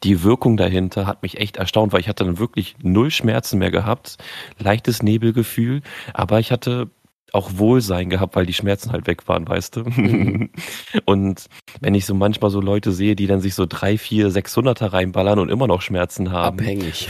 die 0.03 0.23
Wirkung 0.23 0.57
dahinter 0.57 1.07
hat 1.07 1.23
mich 1.23 1.39
echt 1.39 1.59
erstaunt, 1.59 1.93
weil 1.93 2.01
ich 2.01 2.09
hatte 2.09 2.25
dann 2.25 2.39
wirklich 2.39 2.77
null 2.83 3.11
Schmerzen 3.11 3.59
mehr 3.59 3.71
gehabt, 3.71 4.17
leichtes 4.59 5.03
Nebelgefühl, 5.03 5.83
aber 6.15 6.41
ich 6.41 6.53
hatte 6.53 6.89
auch 7.33 7.51
Wohlsein 7.55 8.11
gehabt, 8.11 8.37
weil 8.37 8.47
die 8.47 8.53
Schmerzen 8.53 8.93
halt 8.93 9.07
weg 9.07 9.29
waren, 9.29 9.49
weißt 9.49 9.77
du? 9.77 9.81
Mhm. 9.85 10.51
und 11.05 11.47
wenn 11.81 11.95
ich 11.95 12.07
so 12.07 12.15
manchmal 12.15 12.51
so 12.51 12.61
Leute 12.61 12.93
sehe, 12.93 13.17
die 13.17 13.27
dann 13.27 13.41
sich 13.41 13.55
so 13.55 13.67
drei, 13.67 13.99
vier, 13.99 14.31
sechshunderter 14.31 14.93
reinballern 14.93 15.39
und 15.39 15.51
immer 15.51 15.67
noch 15.67 15.83
Schmerzen 15.83 16.33
haben. 16.33 16.59
Abhängig. 16.59 17.09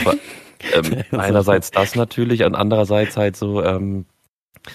Ähm, 0.75 1.05
einerseits 1.19 1.71
das 1.71 1.95
natürlich 1.95 2.45
und 2.45 2.55
andererseits 2.55 3.17
halt 3.17 3.37
so, 3.37 3.63
ähm, 3.63 4.07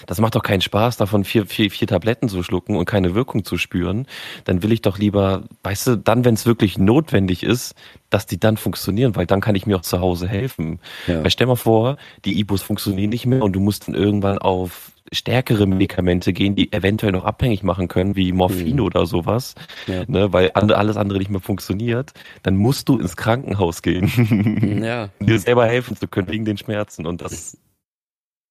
das 0.06 0.20
macht 0.20 0.34
doch 0.34 0.42
keinen 0.42 0.60
Spaß, 0.60 0.96
davon 0.96 1.24
vier, 1.24 1.46
vier, 1.46 1.70
vier 1.70 1.86
Tabletten 1.86 2.28
zu 2.28 2.42
schlucken 2.42 2.76
und 2.76 2.84
keine 2.86 3.14
Wirkung 3.14 3.44
zu 3.44 3.56
spüren. 3.56 4.06
Dann 4.44 4.62
will 4.62 4.72
ich 4.72 4.82
doch 4.82 4.98
lieber, 4.98 5.44
weißt 5.62 5.86
du, 5.86 5.96
dann, 5.96 6.24
wenn 6.24 6.34
es 6.34 6.46
wirklich 6.46 6.78
notwendig 6.78 7.42
ist, 7.42 7.74
dass 8.10 8.26
die 8.26 8.38
dann 8.38 8.56
funktionieren, 8.56 9.16
weil 9.16 9.26
dann 9.26 9.40
kann 9.40 9.54
ich 9.54 9.66
mir 9.66 9.76
auch 9.76 9.82
zu 9.82 10.00
Hause 10.00 10.28
helfen. 10.28 10.80
Ja. 11.06 11.22
Weil 11.22 11.30
stell 11.30 11.46
mal 11.46 11.56
vor, 11.56 11.96
die 12.24 12.38
Ibus 12.38 12.62
funktionieren 12.62 13.10
nicht 13.10 13.26
mehr 13.26 13.42
und 13.42 13.52
du 13.52 13.60
musst 13.60 13.88
dann 13.88 13.94
irgendwann 13.94 14.38
auf 14.38 14.92
stärkere 15.12 15.66
Medikamente 15.66 16.32
gehen, 16.32 16.56
die 16.56 16.72
eventuell 16.72 17.12
noch 17.12 17.24
abhängig 17.24 17.62
machen 17.62 17.86
können, 17.86 18.16
wie 18.16 18.32
Morphin 18.32 18.76
mhm. 18.76 18.82
oder 18.82 19.06
sowas, 19.06 19.54
ja. 19.86 20.02
ne, 20.08 20.32
weil 20.32 20.50
alles 20.50 20.96
andere 20.96 21.18
nicht 21.18 21.30
mehr 21.30 21.40
funktioniert, 21.40 22.12
dann 22.42 22.56
musst 22.56 22.88
du 22.88 22.98
ins 22.98 23.16
Krankenhaus 23.16 23.82
gehen, 23.82 24.82
ja. 24.82 25.08
dir 25.20 25.38
selber 25.38 25.66
helfen 25.66 25.96
zu 25.96 26.08
können 26.08 26.28
wegen 26.28 26.44
den 26.44 26.58
Schmerzen 26.58 27.06
und 27.06 27.22
das 27.22 27.56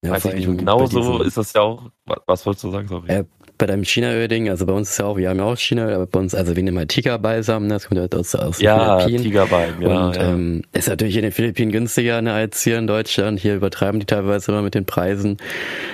ja, 0.05 0.11
weiß 0.11 0.25
ich 0.25 0.47
nicht. 0.47 0.59
Genauso 0.59 1.21
ist 1.21 1.37
das 1.37 1.53
ja 1.53 1.61
auch, 1.61 1.89
was 2.25 2.45
wolltest 2.45 2.63
du 2.63 2.71
sagen, 2.71 2.87
sorry? 2.87 3.09
Äh, 3.09 3.23
bei 3.57 3.65
deinem 3.67 3.83
Chinaöl-Ding, 3.83 4.49
also 4.49 4.65
bei 4.65 4.73
uns 4.73 4.89
ist 4.91 4.99
ja 4.99 5.05
auch, 5.05 5.17
wir 5.17 5.29
haben 5.29 5.39
ja 5.39 5.45
auch 5.45 5.57
China, 5.57 5.87
aber 5.87 6.05
bei 6.07 6.19
uns, 6.19 6.35
also 6.35 6.55
wir 6.55 6.63
nehmen 6.63 6.77
halt 6.77 6.89
Tigerbalsam, 6.89 7.67
ne, 7.67 7.75
das 7.75 7.87
kommt 7.87 7.99
halt 7.99 8.13
aus, 8.13 8.35
aus 8.35 8.57
den 8.57 8.65
ja, 8.65 8.99
Philippinen. 8.99 9.23
Tigerbalm, 9.23 9.81
ja, 9.81 9.87
Und 10.07 10.15
ja. 10.15 10.23
Ähm, 10.23 10.63
ist 10.73 10.89
natürlich 10.89 11.15
in 11.15 11.23
den 11.23 11.31
Philippinen 11.31 11.71
günstiger 11.71 12.21
ne, 12.21 12.33
als 12.33 12.61
hier 12.63 12.77
in 12.77 12.87
Deutschland. 12.87 13.39
Hier 13.39 13.55
übertreiben 13.55 13.99
die 13.99 14.05
teilweise 14.05 14.51
immer 14.51 14.61
mit 14.61 14.75
den 14.75 14.85
Preisen. 14.85 15.37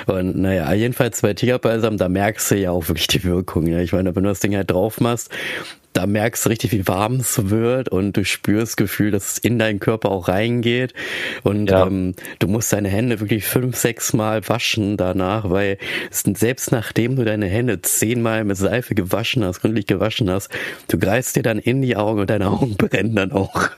Und 0.08 0.38
naja, 0.38 0.74
jedenfalls 0.74 1.22
bei 1.22 1.34
Tigerbalsam, 1.34 1.98
da 1.98 2.10
merkst 2.10 2.52
du 2.52 2.56
ja 2.56 2.72
auch 2.72 2.88
wirklich 2.88 3.08
die 3.08 3.24
Wirkung. 3.24 3.68
Ja. 3.68 3.80
Ich 3.80 3.94
meine, 3.94 4.16
wenn 4.16 4.24
du 4.24 4.30
das 4.30 4.40
Ding 4.40 4.56
halt 4.56 4.72
drauf 4.72 5.00
machst, 5.00 5.30
da 5.94 6.08
merkst 6.08 6.46
du 6.46 6.50
richtig, 6.50 6.72
wie 6.72 6.88
warm 6.88 7.16
es 7.16 7.50
wird 7.50 7.90
und 7.90 8.16
du 8.16 8.24
spürst 8.24 8.74
das 8.74 8.76
Gefühl, 8.78 9.12
dass 9.12 9.34
es 9.34 9.38
in 9.38 9.60
deinen 9.60 9.80
Körper 9.80 10.12
auch 10.12 10.28
reingeht. 10.28 10.94
Und 11.44 11.70
ja. 11.70 11.86
ähm, 11.86 12.16
du 12.40 12.48
musst 12.48 12.72
deine 12.72 12.90
Hände 12.90 13.20
wirklich 13.20 13.46
fünf, 13.46 13.76
sechs 13.76 14.14
Mal 14.14 14.48
waschen 14.48 14.98
danach, 14.98 15.50
weil 15.50 15.78
selbst 16.10 16.72
nachdem 16.72 17.16
du 17.16 17.26
deine 17.26 17.48
Hände 17.48 17.82
zehnmal 17.82 18.44
mit 18.44 18.58
Seife 18.58 18.96
gewaschen 18.96 19.44
hast, 19.44 19.62
gründlich 19.62 19.88
gewaschen 19.88 20.30
hast, 20.30 20.50
du 20.88 20.98
greifst 20.98 21.36
dir 21.36 21.44
dann 21.44 21.60
in 21.60 21.82
die 21.82 21.96
Augen 21.96 22.22
und 22.22 22.30
deine 22.30 22.50
Augen 22.50 22.76
brennen 22.78 23.16
dann 23.16 23.32
auch. 23.32 23.70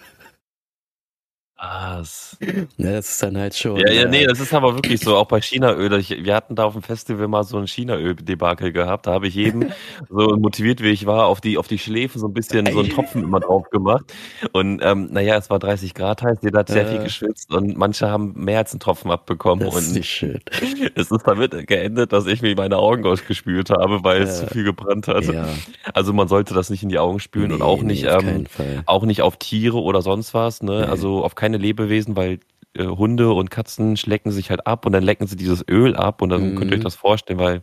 Was? 1.63 2.35
Ja, 2.75 2.91
das 2.91 3.09
ist 3.09 3.23
dann 3.23 3.37
halt 3.37 3.55
schon. 3.55 3.77
Ja, 3.77 3.89
ja, 3.89 4.05
nee, 4.05 4.25
das 4.25 4.41
ist 4.41 4.53
aber 4.53 4.75
wirklich 4.75 4.99
so, 4.99 5.15
auch 5.15 5.27
bei 5.27 5.39
Chinaöl. 5.39 5.93
Ich, 5.93 6.09
wir 6.09 6.35
hatten 6.35 6.55
da 6.55 6.65
auf 6.65 6.73
dem 6.73 6.81
Festival 6.81 7.29
mal 7.29 7.45
so 7.45 7.57
ein 7.57 7.67
Chinaöl-Debakel 7.67 8.73
gehabt. 8.73 9.07
Da 9.07 9.13
habe 9.13 9.27
ich 9.27 9.35
jeden, 9.35 9.71
so 10.09 10.35
motiviert 10.35 10.83
wie 10.83 10.89
ich 10.89 11.05
war, 11.05 11.27
auf 11.27 11.39
die, 11.39 11.57
auf 11.57 11.69
die 11.69 11.77
Schläfen 11.77 12.19
so 12.19 12.27
ein 12.27 12.33
bisschen 12.33 12.65
so 12.65 12.79
einen 12.79 12.89
Tropfen 12.89 13.23
immer 13.23 13.39
drauf 13.39 13.69
gemacht. 13.69 14.13
Und 14.51 14.81
ähm, 14.83 15.07
naja, 15.11 15.37
es 15.37 15.49
war 15.49 15.57
30 15.57 15.93
Grad 15.93 16.21
heiß, 16.21 16.39
jeder 16.41 16.59
hat 16.59 16.67
sehr 16.67 16.85
viel 16.85 17.01
geschwitzt 17.01 17.53
und 17.53 17.77
manche 17.77 18.09
haben 18.09 18.33
mehr 18.35 18.57
als 18.57 18.73
einen 18.73 18.81
Tropfen 18.81 19.09
abbekommen. 19.09 19.65
Das 19.65 19.75
ist 19.75 19.95
nicht 19.95 20.09
schön. 20.09 20.41
Es 20.95 21.11
ist 21.11 21.25
damit 21.25 21.67
geendet, 21.67 22.11
dass 22.11 22.25
ich 22.25 22.41
mir 22.41 22.55
meine 22.55 22.77
Augen 22.77 23.05
ausgespült 23.05 23.69
habe, 23.69 24.03
weil 24.03 24.17
ja. 24.17 24.23
es 24.23 24.39
zu 24.39 24.47
viel 24.47 24.63
gebrannt 24.63 25.07
hat. 25.07 25.23
Ja. 25.25 25.47
Also 25.93 26.11
man 26.11 26.27
sollte 26.27 26.53
das 26.53 26.69
nicht 26.69 26.83
in 26.83 26.89
die 26.89 26.99
Augen 26.99 27.19
spülen 27.19 27.47
nee, 27.47 27.53
und 27.55 27.61
auch 27.61 27.81
nicht, 27.81 28.03
nee, 28.03 28.09
ähm, 28.09 28.45
auch 28.85 29.03
nicht 29.05 29.21
auf 29.21 29.37
Tiere 29.37 29.81
oder 29.81 30.01
sonst 30.01 30.33
was. 30.33 30.61
Ne? 30.61 30.81
Nee. 30.81 30.85
Also 30.85 31.23
auf 31.23 31.35
keinen 31.35 31.52
kleine 31.53 31.57
Lebewesen, 31.57 32.15
weil 32.15 32.39
äh, 32.73 32.85
Hunde 32.85 33.31
und 33.31 33.51
Katzen 33.51 33.97
schlecken 33.97 34.31
sich 34.31 34.49
halt 34.49 34.65
ab 34.65 34.85
und 34.85 34.91
dann 34.91 35.03
lecken 35.03 35.27
sie 35.27 35.35
dieses 35.35 35.63
Öl 35.67 35.95
ab 35.95 36.21
und 36.21 36.29
dann 36.29 36.51
mhm. 36.51 36.55
könnt 36.55 36.71
ihr 36.71 36.77
euch 36.77 36.83
das 36.83 36.95
vorstellen, 36.95 37.39
weil 37.39 37.61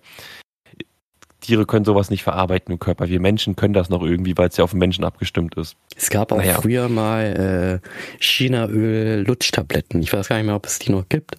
Tiere 1.41 1.65
können 1.65 1.87
sowas 1.87 2.11
nicht 2.11 2.23
verarbeiten 2.23 2.73
im 2.73 2.79
Körper. 2.79 3.09
Wir 3.09 3.19
Menschen 3.19 3.57
können 3.57 3.73
das 3.73 3.89
noch 3.89 4.03
irgendwie, 4.03 4.37
weil 4.37 4.49
es 4.49 4.59
ja 4.59 4.65
auf 4.65 4.71
den 4.71 4.79
Menschen 4.79 5.05
abgestimmt 5.05 5.57
ist. 5.57 5.75
Es 5.97 6.11
gab 6.11 6.33
auch 6.33 6.37
naja. 6.37 6.61
früher 6.61 6.89
mal 6.89 7.81
äh, 7.83 7.89
Chinaöl-Lutschtabletten. 8.21 10.03
Ich 10.03 10.13
weiß 10.13 10.29
gar 10.29 10.37
nicht 10.37 10.47
mehr, 10.47 10.55
ob 10.55 10.67
es 10.67 10.79
die 10.79 10.93
noch 10.93 11.09
gibt. 11.09 11.37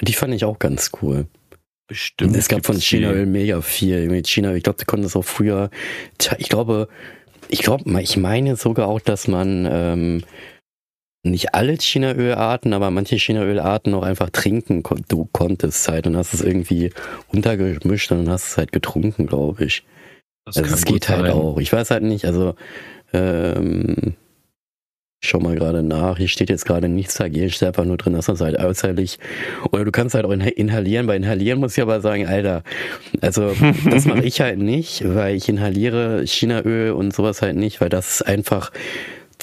Die 0.00 0.12
fand 0.12 0.32
ich 0.32 0.44
auch 0.44 0.60
ganz 0.60 0.92
cool. 1.02 1.26
Bestimmt. 1.88 2.36
Es 2.36 2.48
gab 2.48 2.64
von 2.64 2.78
Chinaöl 2.78 3.26
mega 3.26 3.60
viel. 3.60 4.22
China, 4.24 4.54
ich 4.54 4.62
glaube, 4.62 4.78
die 4.78 4.84
konnten 4.84 5.02
das 5.02 5.16
auch 5.16 5.24
früher. 5.24 5.70
Ich 6.38 6.48
glaube, 6.48 6.88
ich 7.48 7.62
glaube, 7.62 8.00
ich 8.00 8.16
meine 8.16 8.54
sogar 8.54 8.86
auch, 8.86 9.00
dass 9.00 9.26
man 9.26 9.68
ähm, 9.70 10.22
nicht 11.24 11.54
alle 11.54 11.76
Chinaölarten, 11.78 12.72
aber 12.72 12.90
manche 12.90 13.16
Chinaölarten 13.16 13.94
auch 13.94 14.02
einfach 14.02 14.30
trinken 14.30 14.82
du 15.08 15.28
konntest 15.32 15.88
halt 15.88 16.06
und 16.06 16.16
hast 16.16 16.34
es 16.34 16.40
irgendwie 16.40 16.90
untergemischt 17.28 18.10
und 18.10 18.24
dann 18.24 18.30
hast 18.30 18.48
es 18.48 18.56
halt 18.56 18.72
getrunken, 18.72 19.26
glaube 19.26 19.64
ich. 19.64 19.84
Das 20.44 20.56
also 20.56 20.74
es 20.74 20.84
geht 20.84 21.08
halt 21.08 21.30
auch. 21.30 21.58
Ich 21.58 21.72
weiß 21.72 21.90
halt 21.92 22.02
nicht, 22.02 22.24
also 22.24 22.54
ähm, 23.12 24.14
schau 25.20 25.38
mal 25.38 25.54
gerade 25.54 25.84
nach. 25.84 26.18
Hier 26.18 26.26
steht 26.26 26.50
jetzt 26.50 26.64
gerade 26.64 26.88
nichts 26.88 27.14
dagegen, 27.14 27.50
steht 27.50 27.68
einfach 27.68 27.84
nur 27.84 27.96
drin, 27.96 28.14
dass 28.14 28.26
das 28.26 28.40
halt 28.40 28.58
äußerlich. 28.58 29.20
Oder 29.70 29.84
du 29.84 29.92
kannst 29.92 30.16
halt 30.16 30.24
auch 30.24 30.32
inhalieren. 30.32 31.06
Bei 31.06 31.16
inhalieren 31.16 31.60
muss 31.60 31.76
ich 31.76 31.82
aber 31.82 32.00
sagen, 32.00 32.26
Alter, 32.26 32.64
also 33.20 33.54
das 33.90 34.06
mache 34.06 34.24
ich 34.24 34.40
halt 34.40 34.58
nicht, 34.58 35.04
weil 35.06 35.36
ich 35.36 35.48
inhaliere 35.48 36.24
Chinaöl 36.26 36.90
und 36.90 37.14
sowas 37.14 37.42
halt 37.42 37.56
nicht, 37.56 37.80
weil 37.80 37.88
das 37.88 38.14
ist 38.14 38.22
einfach 38.22 38.72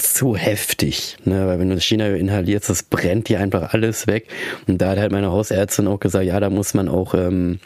zu 0.01 0.35
heftig, 0.35 1.17
ne? 1.25 1.47
weil 1.47 1.59
wenn 1.59 1.69
du 1.69 1.79
China 1.79 2.07
inhalierst, 2.07 2.69
das 2.69 2.83
brennt 2.83 3.29
dir 3.29 3.39
einfach 3.39 3.73
alles 3.73 4.07
weg. 4.07 4.27
Und 4.67 4.81
da 4.81 4.91
hat 4.91 4.99
halt 4.99 5.11
meine 5.11 5.31
Hausärztin 5.31 5.87
auch 5.87 5.99
gesagt, 5.99 6.25
ja, 6.25 6.39
da 6.39 6.49
muss 6.49 6.73
man 6.73 6.87
auch 6.87 7.13
ähm, 7.13 7.59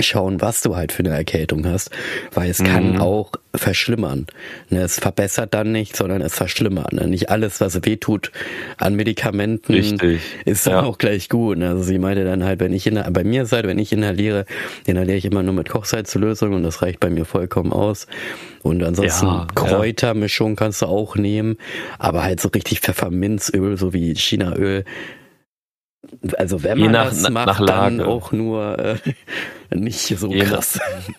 schauen, 0.00 0.40
was 0.40 0.60
du 0.62 0.76
halt 0.76 0.92
für 0.92 1.00
eine 1.00 1.14
Erkältung 1.14 1.66
hast, 1.66 1.90
weil 2.32 2.50
es 2.50 2.60
mhm. 2.60 2.66
kann 2.66 3.00
auch 3.00 3.32
verschlimmern. 3.54 4.26
Ne, 4.70 4.82
es 4.82 4.98
verbessert 4.98 5.54
dann 5.54 5.72
nicht, 5.72 5.96
sondern 5.96 6.20
es 6.22 6.34
verschlimmert. 6.34 6.92
Ne? 6.92 7.06
Nicht 7.06 7.30
alles, 7.30 7.60
was 7.60 7.84
weh 7.84 7.96
tut 7.96 8.32
an 8.78 8.94
Medikamenten, 8.94 9.72
Richtig. 9.72 10.22
ist 10.44 10.66
dann 10.66 10.74
ja. 10.74 10.82
auch 10.82 10.98
gleich 10.98 11.28
gut. 11.28 11.58
Ne? 11.58 11.68
Also 11.68 11.82
sie 11.82 11.98
meinte 11.98 12.24
dann 12.24 12.44
halt, 12.44 12.60
wenn 12.60 12.72
ich 12.72 12.86
in, 12.86 13.00
bei 13.10 13.24
mir 13.24 13.46
seid, 13.46 13.66
wenn 13.66 13.78
ich 13.78 13.92
inhaliere, 13.92 14.44
inhaliere 14.86 15.16
ich 15.16 15.24
immer 15.24 15.42
nur 15.42 15.54
mit 15.54 15.68
Kochsalzlösung 15.68 16.52
und 16.54 16.62
das 16.62 16.82
reicht 16.82 17.00
bei 17.00 17.10
mir 17.10 17.24
vollkommen 17.24 17.72
aus. 17.72 18.06
Und 18.62 18.82
ansonsten 18.82 19.26
ja, 19.26 19.46
Kräutermischung 19.54 20.56
kannst 20.56 20.82
du 20.82 20.86
auch 20.86 21.16
nehmen, 21.16 21.58
aber 21.98 22.24
halt 22.24 22.40
so 22.40 22.48
richtig 22.48 22.80
Pfefferminzöl, 22.80 23.76
so 23.76 23.92
wie 23.92 24.14
Chinaöl, 24.14 24.84
also 26.36 26.62
wenn 26.62 26.78
man 26.78 26.92
nach, 26.92 27.08
das 27.08 27.30
macht, 27.30 27.46
nach 27.46 27.66
dann 27.66 28.00
auch 28.00 28.32
nur 28.32 28.78
äh, 28.78 28.96
nicht 29.74 30.18
so 30.18 30.30
je 30.30 30.44
krass. 30.44 30.78
Nach, 30.78 31.14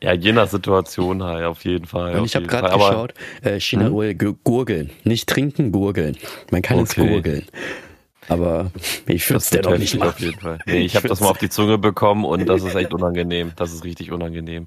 ja, 0.02 0.12
je 0.12 0.32
nach 0.32 0.48
Situation 0.48 1.22
halt, 1.22 1.44
auf 1.44 1.64
jeden 1.64 1.86
Fall. 1.86 2.18
Und 2.18 2.24
ich 2.24 2.36
habe 2.36 2.46
gerade 2.46 2.72
geschaut, 2.72 3.14
äh, 3.42 3.58
China 3.60 3.86
hm? 3.86 4.38
gurgeln. 4.44 4.90
Nicht 5.04 5.28
trinken, 5.28 5.72
gurgeln. 5.72 6.16
Man 6.50 6.62
kann 6.62 6.78
okay. 6.78 6.86
es 6.88 6.94
gurgeln. 6.96 7.44
Aber 8.28 8.70
ich 9.06 9.28
würde 9.28 9.38
es 9.38 9.50
dennoch 9.50 9.76
nicht 9.76 9.98
machen. 9.98 10.10
Auf 10.10 10.20
jeden 10.20 10.40
Fall. 10.40 10.58
Nee, 10.66 10.78
ich, 10.78 10.84
ich 10.86 10.96
habe 10.96 11.08
das 11.08 11.20
mal 11.20 11.28
auf 11.28 11.38
die 11.38 11.48
Zunge 11.48 11.78
bekommen 11.78 12.24
und 12.24 12.46
das 12.46 12.62
ist 12.62 12.74
echt 12.74 12.94
unangenehm. 12.94 13.52
Das 13.56 13.72
ist 13.72 13.84
richtig 13.84 14.12
unangenehm. 14.12 14.66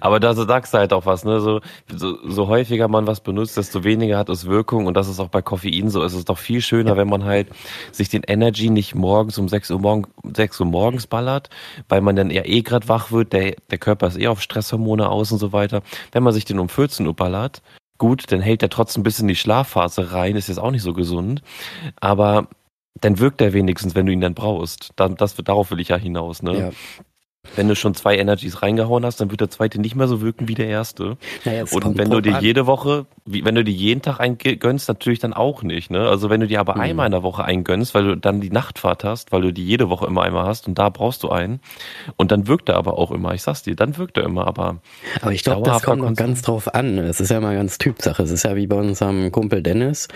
Aber 0.00 0.20
da 0.20 0.34
sagst 0.34 0.74
du 0.74 0.78
halt 0.78 0.92
auch 0.92 1.06
was, 1.06 1.24
ne? 1.24 1.40
So, 1.40 1.60
so, 1.88 2.18
so 2.28 2.48
häufiger 2.48 2.88
man 2.88 3.06
was 3.06 3.20
benutzt, 3.20 3.56
desto 3.56 3.84
weniger 3.84 4.18
hat 4.18 4.28
es 4.28 4.46
Wirkung 4.46 4.86
und 4.86 4.94
das 4.94 5.08
ist 5.08 5.18
auch 5.18 5.28
bei 5.28 5.40
Koffein 5.40 5.88
so. 5.88 6.02
Es 6.02 6.12
ist 6.12 6.28
doch 6.28 6.38
viel 6.38 6.60
schöner, 6.60 6.96
wenn 6.96 7.08
man 7.08 7.24
halt 7.24 7.48
sich 7.90 8.10
den 8.10 8.22
Energy 8.22 8.68
nicht 8.68 8.94
morgens 8.94 9.38
um 9.38 9.48
6 9.48 9.70
Uhr, 9.70 9.78
morgen, 9.78 10.06
6 10.34 10.60
Uhr 10.60 10.66
morgens 10.66 11.06
ballert, 11.06 11.48
weil 11.88 12.02
man 12.02 12.16
dann 12.16 12.30
eher 12.30 12.48
eh 12.48 12.60
grad 12.62 12.88
wach 12.88 13.12
wird, 13.12 13.32
der, 13.32 13.54
der 13.70 13.78
Körper 13.78 14.08
ist 14.08 14.18
eh 14.18 14.28
auf 14.28 14.42
Stresshormone 14.42 15.08
aus 15.08 15.32
und 15.32 15.38
so 15.38 15.52
weiter. 15.52 15.82
Wenn 16.12 16.22
man 16.22 16.34
sich 16.34 16.44
den 16.44 16.58
um 16.58 16.68
14 16.68 17.06
Uhr 17.06 17.14
ballert, 17.14 17.62
gut, 18.00 18.32
dann 18.32 18.40
hält 18.40 18.62
er 18.62 18.70
trotzdem 18.70 19.00
ein 19.02 19.04
bisschen 19.04 19.28
die 19.28 19.36
Schlafphase 19.36 20.12
rein, 20.12 20.36
ist 20.36 20.48
jetzt 20.48 20.58
auch 20.58 20.70
nicht 20.70 20.82
so 20.82 20.92
gesund. 20.92 21.42
Aber 22.00 22.48
dann 22.94 23.18
wirkt 23.18 23.40
er 23.40 23.52
wenigstens, 23.52 23.94
wenn 23.94 24.06
du 24.06 24.12
ihn 24.12 24.20
dann 24.20 24.34
brauchst. 24.34 24.90
Das, 24.96 25.34
darauf 25.36 25.70
will 25.70 25.80
ich 25.80 25.88
ja 25.88 25.96
hinaus, 25.96 26.42
ne? 26.42 26.58
Ja. 26.58 26.70
Wenn 27.56 27.68
du 27.68 27.74
schon 27.74 27.94
zwei 27.94 28.18
Energies 28.18 28.60
reingehauen 28.60 29.04
hast, 29.04 29.18
dann 29.18 29.30
wird 29.30 29.40
der 29.40 29.48
zweite 29.48 29.80
nicht 29.80 29.94
mehr 29.94 30.06
so 30.08 30.20
wirken 30.20 30.46
wie 30.46 30.54
der 30.54 30.68
erste. 30.68 31.16
Ja, 31.44 31.64
und 31.72 31.96
wenn 31.96 32.10
du 32.10 32.20
dir 32.20 32.38
jede 32.40 32.66
Woche, 32.66 33.06
wenn 33.24 33.54
du 33.54 33.64
dir 33.64 33.72
jeden 33.72 34.02
Tag 34.02 34.20
einen 34.20 34.36
gönnst, 34.36 34.88
natürlich 34.88 35.20
dann 35.20 35.32
auch 35.32 35.62
nicht. 35.62 35.90
Ne? 35.90 36.06
Also 36.06 36.28
wenn 36.28 36.40
du 36.40 36.46
dir 36.46 36.60
aber 36.60 36.74
mhm. 36.74 36.80
einmal 36.82 37.06
in 37.06 37.12
der 37.12 37.22
Woche 37.22 37.42
einen 37.42 37.64
gönnst, 37.64 37.94
weil 37.94 38.04
du 38.04 38.16
dann 38.16 38.42
die 38.42 38.50
Nachtfahrt 38.50 39.04
hast, 39.04 39.32
weil 39.32 39.40
du 39.40 39.52
die 39.54 39.64
jede 39.64 39.88
Woche 39.88 40.06
immer 40.06 40.22
einmal 40.22 40.44
hast 40.46 40.68
und 40.68 40.78
da 40.78 40.90
brauchst 40.90 41.22
du 41.22 41.30
einen. 41.30 41.60
Und 42.16 42.30
dann 42.30 42.46
wirkt 42.46 42.68
er 42.68 42.76
aber 42.76 42.98
auch 42.98 43.10
immer. 43.10 43.32
Ich 43.32 43.42
sag's 43.42 43.62
dir, 43.62 43.74
dann 43.74 43.96
wirkt 43.96 44.18
er 44.18 44.24
immer. 44.24 44.46
Aber, 44.46 44.76
aber 45.22 45.32
ich 45.32 45.42
glaube, 45.42 45.62
das 45.62 45.82
kommt 45.82 46.02
noch 46.02 46.14
ganz 46.14 46.42
drauf 46.42 46.74
an. 46.74 46.98
Es 46.98 47.20
ist 47.20 47.30
ja 47.30 47.38
immer 47.38 47.54
ganz 47.54 47.78
Typsache. 47.78 48.22
Es 48.22 48.30
ist 48.30 48.44
ja 48.44 48.54
wie 48.54 48.66
bei 48.66 48.76
unserem 48.76 49.32
Kumpel 49.32 49.62
Dennis, 49.62 50.08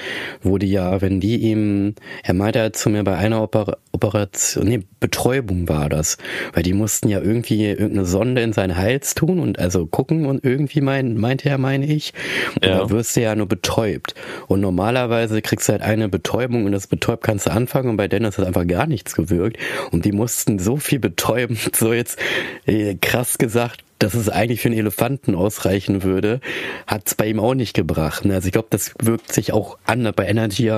wo 0.43 0.59
die 0.59 0.71
ja, 0.71 1.01
wenn 1.01 1.21
die 1.21 1.37
ihm, 1.39 1.95
er 2.23 2.35
meinte 2.35 2.59
ja 2.59 2.73
zu 2.73 2.91
mir 2.91 3.03
bei 3.03 3.17
einer 3.17 3.43
Oper 3.43 3.79
Operation, 3.93 4.67
nee, 4.67 4.83
Betäubung 4.99 5.69
war 5.69 5.89
das, 5.89 6.19
weil 6.53 6.65
die 6.65 6.73
mussten 6.73 7.09
ja 7.09 7.14
irgendwie 7.21 7.67
irgendeine 7.67 8.05
Sonde 8.05 8.43
in 8.43 8.53
seinen 8.53 8.77
Hals 8.77 9.15
tun 9.15 9.39
und 9.39 9.59
also 9.59 9.87
gucken 9.87 10.27
und 10.27 10.45
irgendwie 10.45 10.81
mein, 10.81 11.17
meinte 11.17 11.49
er, 11.49 11.59
meine 11.59 11.87
ich. 11.87 12.13
Und 12.55 12.67
ja. 12.67 12.79
da 12.79 12.91
wirst 12.91 13.17
du 13.17 13.23
ja 13.23 13.35
nur 13.35 13.47
betäubt. 13.47 14.15
Und 14.47 14.61
normalerweise 14.61 15.43
kriegst 15.43 15.69
du 15.69 15.73
halt 15.73 15.83
eine 15.83 16.09
Betäubung 16.09 16.65
und 16.65 16.73
das 16.73 16.87
betäubt 16.87 17.25
kannst 17.25 17.47
du 17.47 17.53
anfangen 17.53 17.91
und 17.91 17.97
bei 17.97 18.09
Dennis 18.09 18.39
hat 18.39 18.47
einfach 18.47 18.67
gar 18.67 18.87
nichts 18.87 19.15
gewirkt. 19.15 19.59
Und 19.91 20.05
die 20.05 20.13
mussten 20.13 20.59
so 20.59 20.77
viel 20.77 20.99
betäuben, 20.99 21.59
so 21.75 21.93
jetzt 21.93 22.19
äh, 22.67 22.95
krass 22.95 23.39
gesagt, 23.39 23.85
dass 23.99 24.15
es 24.15 24.29
eigentlich 24.29 24.61
für 24.61 24.69
einen 24.69 24.79
Elefanten 24.79 25.35
ausreichen 25.35 26.03
würde, 26.03 26.41
hat 26.87 27.07
es 27.07 27.15
bei 27.15 27.27
ihm 27.27 27.41
auch 27.41 27.55
nicht 27.55 27.75
gebracht. 27.75 28.27
Also 28.27 28.47
ich 28.47 28.53
glaube, 28.53 28.69
das 28.71 28.95
wirkt 29.01 29.33
sich 29.33 29.53
auch 29.53 29.79
an 29.85 30.11
bei 30.15 30.27
Energy 30.27 30.71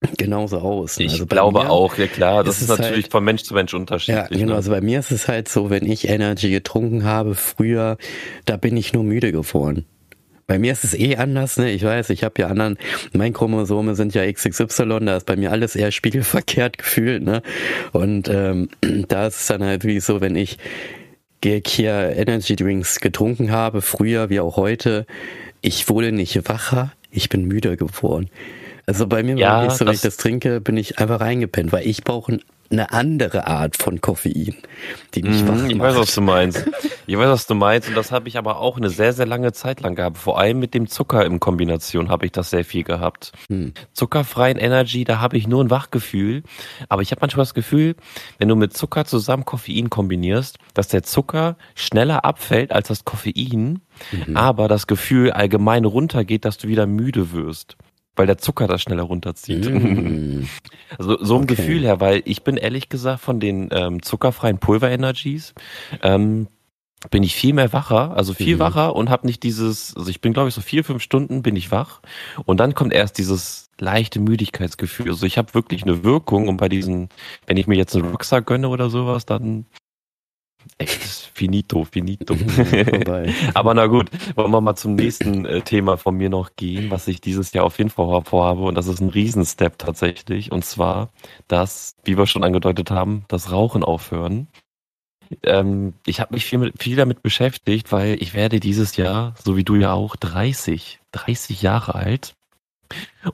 genauso 0.16 0.58
aus. 0.58 0.98
Ich 0.98 1.12
also 1.12 1.26
glaube 1.26 1.68
auch, 1.68 1.98
ja 1.98 2.06
klar, 2.06 2.42
das 2.42 2.56
ist, 2.56 2.62
ist 2.62 2.68
natürlich 2.70 3.04
halt, 3.04 3.12
von 3.12 3.24
Mensch 3.24 3.42
zu 3.42 3.54
Mensch 3.54 3.74
unterschiedlich. 3.74 4.16
Ja, 4.16 4.28
genau, 4.28 4.52
ne? 4.52 4.54
also 4.54 4.70
bei 4.70 4.80
mir 4.80 4.98
ist 4.98 5.10
es 5.10 5.28
halt 5.28 5.48
so, 5.48 5.68
wenn 5.68 5.84
ich 5.84 6.08
Energy 6.08 6.50
getrunken 6.50 7.04
habe 7.04 7.34
früher, 7.34 7.98
da 8.46 8.56
bin 8.56 8.76
ich 8.76 8.92
nur 8.92 9.04
müde 9.04 9.30
geworden. 9.32 9.84
Bei 10.46 10.58
mir 10.58 10.72
ist 10.72 10.82
es 10.82 10.94
eh 10.94 11.14
anders, 11.14 11.58
ne? 11.58 11.70
Ich 11.70 11.84
weiß, 11.84 12.10
ich 12.10 12.24
habe 12.24 12.42
ja 12.42 12.48
anderen, 12.48 12.76
mein 13.12 13.32
Chromosome 13.32 13.94
sind 13.94 14.14
ja 14.14 14.30
XXY, 14.30 14.98
da 15.04 15.18
ist 15.18 15.26
bei 15.26 15.36
mir 15.36 15.52
alles 15.52 15.76
eher 15.76 15.92
spiegelverkehrt 15.92 16.78
gefühlt, 16.78 17.22
ne? 17.22 17.42
Und 17.92 18.28
ähm, 18.28 18.68
da 19.08 19.26
ist 19.26 19.42
es 19.42 19.46
dann 19.46 19.62
halt 19.62 19.84
wie 19.84 20.00
so, 20.00 20.20
wenn 20.20 20.34
ich 20.34 20.56
hier 21.44 22.16
Energy 22.16 22.56
Drinks 22.56 23.00
getrunken 23.00 23.50
habe, 23.50 23.80
früher 23.80 24.28
wie 24.28 24.40
auch 24.40 24.56
heute, 24.56 25.06
ich 25.60 25.88
wurde 25.88 26.10
nicht 26.10 26.48
wacher, 26.48 26.92
ich 27.10 27.28
bin 27.28 27.44
müder 27.44 27.76
geworden. 27.76 28.28
Also 28.90 29.06
bei 29.06 29.22
mir 29.22 29.36
ja, 29.36 29.62
war 29.62 29.70
so, 29.70 29.86
wenn 29.86 29.94
ich 29.94 30.00
das 30.00 30.16
trinke, 30.16 30.60
bin 30.60 30.76
ich 30.76 30.98
einfach 30.98 31.20
reingepennt, 31.20 31.70
weil 31.70 31.86
ich 31.86 32.02
brauche 32.02 32.40
eine 32.72 32.90
andere 32.90 33.46
Art 33.46 33.76
von 33.76 34.00
Koffein, 34.00 34.56
die 35.14 35.22
mich 35.22 35.46
wach 35.46 35.54
macht. 35.54 35.70
Ich 35.70 35.78
weiß, 35.78 35.94
was 35.94 36.12
du 36.12 36.20
meinst. 36.20 36.68
Ich 37.06 37.16
weiß, 37.16 37.28
was 37.28 37.46
du 37.46 37.54
meinst. 37.54 37.88
Und 37.88 37.96
das 37.96 38.10
habe 38.10 38.26
ich 38.26 38.36
aber 38.36 38.58
auch 38.58 38.76
eine 38.76 38.90
sehr, 38.90 39.12
sehr 39.12 39.26
lange 39.26 39.52
Zeit 39.52 39.80
lang 39.80 39.94
gehabt. 39.94 40.18
Vor 40.18 40.40
allem 40.40 40.58
mit 40.58 40.74
dem 40.74 40.88
Zucker 40.88 41.24
in 41.24 41.38
Kombination 41.38 42.08
habe 42.08 42.26
ich 42.26 42.32
das 42.32 42.50
sehr 42.50 42.64
viel 42.64 42.82
gehabt. 42.82 43.30
Hm. 43.48 43.74
Zuckerfreien 43.92 44.58
Energy, 44.58 45.04
da 45.04 45.20
habe 45.20 45.36
ich 45.36 45.46
nur 45.46 45.62
ein 45.62 45.70
Wachgefühl. 45.70 46.42
Aber 46.88 47.02
ich 47.02 47.12
habe 47.12 47.20
manchmal 47.20 47.44
das 47.44 47.54
Gefühl, 47.54 47.94
wenn 48.38 48.48
du 48.48 48.56
mit 48.56 48.76
Zucker 48.76 49.04
zusammen 49.04 49.44
Koffein 49.44 49.88
kombinierst, 49.88 50.58
dass 50.74 50.88
der 50.88 51.04
Zucker 51.04 51.56
schneller 51.76 52.24
abfällt 52.24 52.72
als 52.72 52.88
das 52.88 53.04
Koffein, 53.04 53.82
mhm. 54.10 54.36
aber 54.36 54.66
das 54.66 54.88
Gefühl 54.88 55.30
allgemein 55.30 55.84
runtergeht, 55.84 56.44
dass 56.44 56.58
du 56.58 56.66
wieder 56.66 56.86
müde 56.88 57.30
wirst 57.30 57.76
weil 58.16 58.26
der 58.26 58.38
Zucker 58.38 58.66
das 58.66 58.82
schneller 58.82 59.04
runterzieht. 59.04 59.68
Mm. 59.70 60.44
Also 60.98 61.22
so 61.22 61.36
ein 61.36 61.44
okay. 61.44 61.54
Gefühl 61.54 61.82
her, 61.82 62.00
weil 62.00 62.20
ich 62.24 62.42
bin 62.42 62.56
ehrlich 62.56 62.88
gesagt 62.88 63.20
von 63.20 63.38
den 63.38 63.68
ähm, 63.70 64.02
zuckerfreien 64.02 64.58
Pulver-Energies 64.58 65.54
ähm, 66.02 66.48
bin 67.10 67.22
ich 67.22 67.34
viel 67.34 67.54
mehr 67.54 67.72
wacher, 67.72 68.16
also 68.16 68.34
viel 68.34 68.56
mhm. 68.56 68.60
wacher 68.60 68.96
und 68.96 69.08
habe 69.08 69.26
nicht 69.26 69.42
dieses, 69.42 69.96
also 69.96 70.10
ich 70.10 70.20
bin 70.20 70.32
glaube 70.32 70.48
ich 70.48 70.54
so 70.54 70.60
vier, 70.60 70.84
fünf 70.84 71.02
Stunden 71.02 71.42
bin 71.42 71.56
ich 71.56 71.70
wach 71.70 72.00
und 72.44 72.58
dann 72.58 72.74
kommt 72.74 72.92
erst 72.92 73.18
dieses 73.18 73.70
leichte 73.78 74.20
Müdigkeitsgefühl. 74.20 75.08
Also 75.08 75.24
ich 75.24 75.38
habe 75.38 75.54
wirklich 75.54 75.84
eine 75.84 76.04
Wirkung 76.04 76.48
und 76.48 76.58
bei 76.58 76.68
diesen, 76.68 77.08
wenn 77.46 77.56
ich 77.56 77.66
mir 77.66 77.76
jetzt 77.76 77.94
einen 77.94 78.10
Rucksack 78.10 78.46
gönne 78.46 78.68
oder 78.68 78.90
sowas, 78.90 79.24
dann 79.24 79.64
Echt, 80.78 81.30
finito, 81.34 81.84
finito. 81.84 82.34
Aber 83.54 83.74
na 83.74 83.86
gut, 83.86 84.10
wollen 84.34 84.50
wir 84.50 84.60
mal 84.60 84.76
zum 84.76 84.94
nächsten 84.94 85.44
äh, 85.44 85.60
Thema 85.60 85.96
von 85.96 86.16
mir 86.16 86.30
noch 86.30 86.56
gehen, 86.56 86.90
was 86.90 87.06
ich 87.06 87.20
dieses 87.20 87.52
Jahr 87.52 87.64
auf 87.64 87.78
jeden 87.78 87.90
Fall 87.90 88.22
vorhabe. 88.24 88.62
Und 88.62 88.76
das 88.76 88.86
ist 88.86 89.00
ein 89.00 89.10
Riesenstep 89.10 89.78
tatsächlich. 89.78 90.52
Und 90.52 90.64
zwar 90.64 91.10
das, 91.48 91.96
wie 92.04 92.16
wir 92.16 92.26
schon 92.26 92.44
angedeutet 92.44 92.90
haben, 92.90 93.24
das 93.28 93.52
Rauchen 93.52 93.84
aufhören. 93.84 94.48
Ähm, 95.42 95.94
ich 96.06 96.20
habe 96.20 96.34
mich 96.34 96.44
viel, 96.44 96.72
viel 96.78 96.96
damit 96.96 97.22
beschäftigt, 97.22 97.92
weil 97.92 98.20
ich 98.20 98.34
werde 98.34 98.58
dieses 98.58 98.96
Jahr, 98.96 99.34
so 99.42 99.56
wie 99.56 99.64
du 99.64 99.76
ja 99.76 99.92
auch, 99.92 100.16
30, 100.16 101.00
30 101.12 101.62
Jahre 101.62 101.94
alt. 101.94 102.34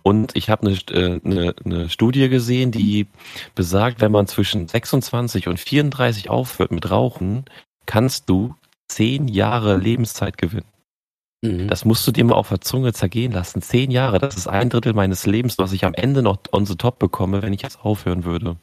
Und 0.02 0.36
ich 0.36 0.50
habe 0.50 0.66
eine, 0.66 0.76
äh, 0.90 1.20
eine, 1.24 1.54
eine 1.64 1.88
Studie 1.88 2.28
gesehen, 2.28 2.70
die 2.72 3.06
besagt, 3.54 4.00
wenn 4.00 4.12
man 4.12 4.26
zwischen 4.26 4.68
26 4.68 5.48
und 5.48 5.60
34 5.60 6.30
aufhört 6.30 6.72
mit 6.72 6.90
Rauchen, 6.90 7.44
kannst 7.86 8.28
du 8.28 8.54
zehn 8.88 9.28
Jahre 9.28 9.76
Lebenszeit 9.76 10.38
gewinnen. 10.38 10.66
Mhm. 11.42 11.68
Das 11.68 11.84
musst 11.84 12.06
du 12.06 12.12
dir 12.12 12.24
mal 12.24 12.34
auf 12.34 12.48
der 12.48 12.60
Zunge 12.60 12.92
zergehen 12.92 13.32
lassen. 13.32 13.62
Zehn 13.62 13.90
Jahre, 13.90 14.18
das 14.18 14.36
ist 14.36 14.48
ein 14.48 14.70
Drittel 14.70 14.94
meines 14.94 15.26
Lebens, 15.26 15.58
was 15.58 15.72
ich 15.72 15.84
am 15.84 15.94
Ende 15.94 16.22
noch 16.22 16.38
on 16.52 16.66
the 16.66 16.76
top 16.76 16.98
bekomme, 16.98 17.42
wenn 17.42 17.52
ich 17.52 17.62
jetzt 17.62 17.80
aufhören 17.84 18.24
würde. 18.24 18.56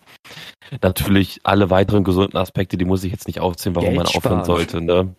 Natürlich 0.82 1.42
alle 1.44 1.70
weiteren 1.70 2.04
gesunden 2.04 2.38
Aspekte, 2.38 2.78
die 2.78 2.86
muss 2.86 3.04
ich 3.04 3.12
jetzt 3.12 3.28
nicht 3.28 3.40
aufzählen, 3.40 3.76
warum 3.76 3.94
Geld 3.94 3.98
man 3.98 4.08
aufhören 4.08 4.46
sollte. 4.46 4.82
Ne? 4.82 5.16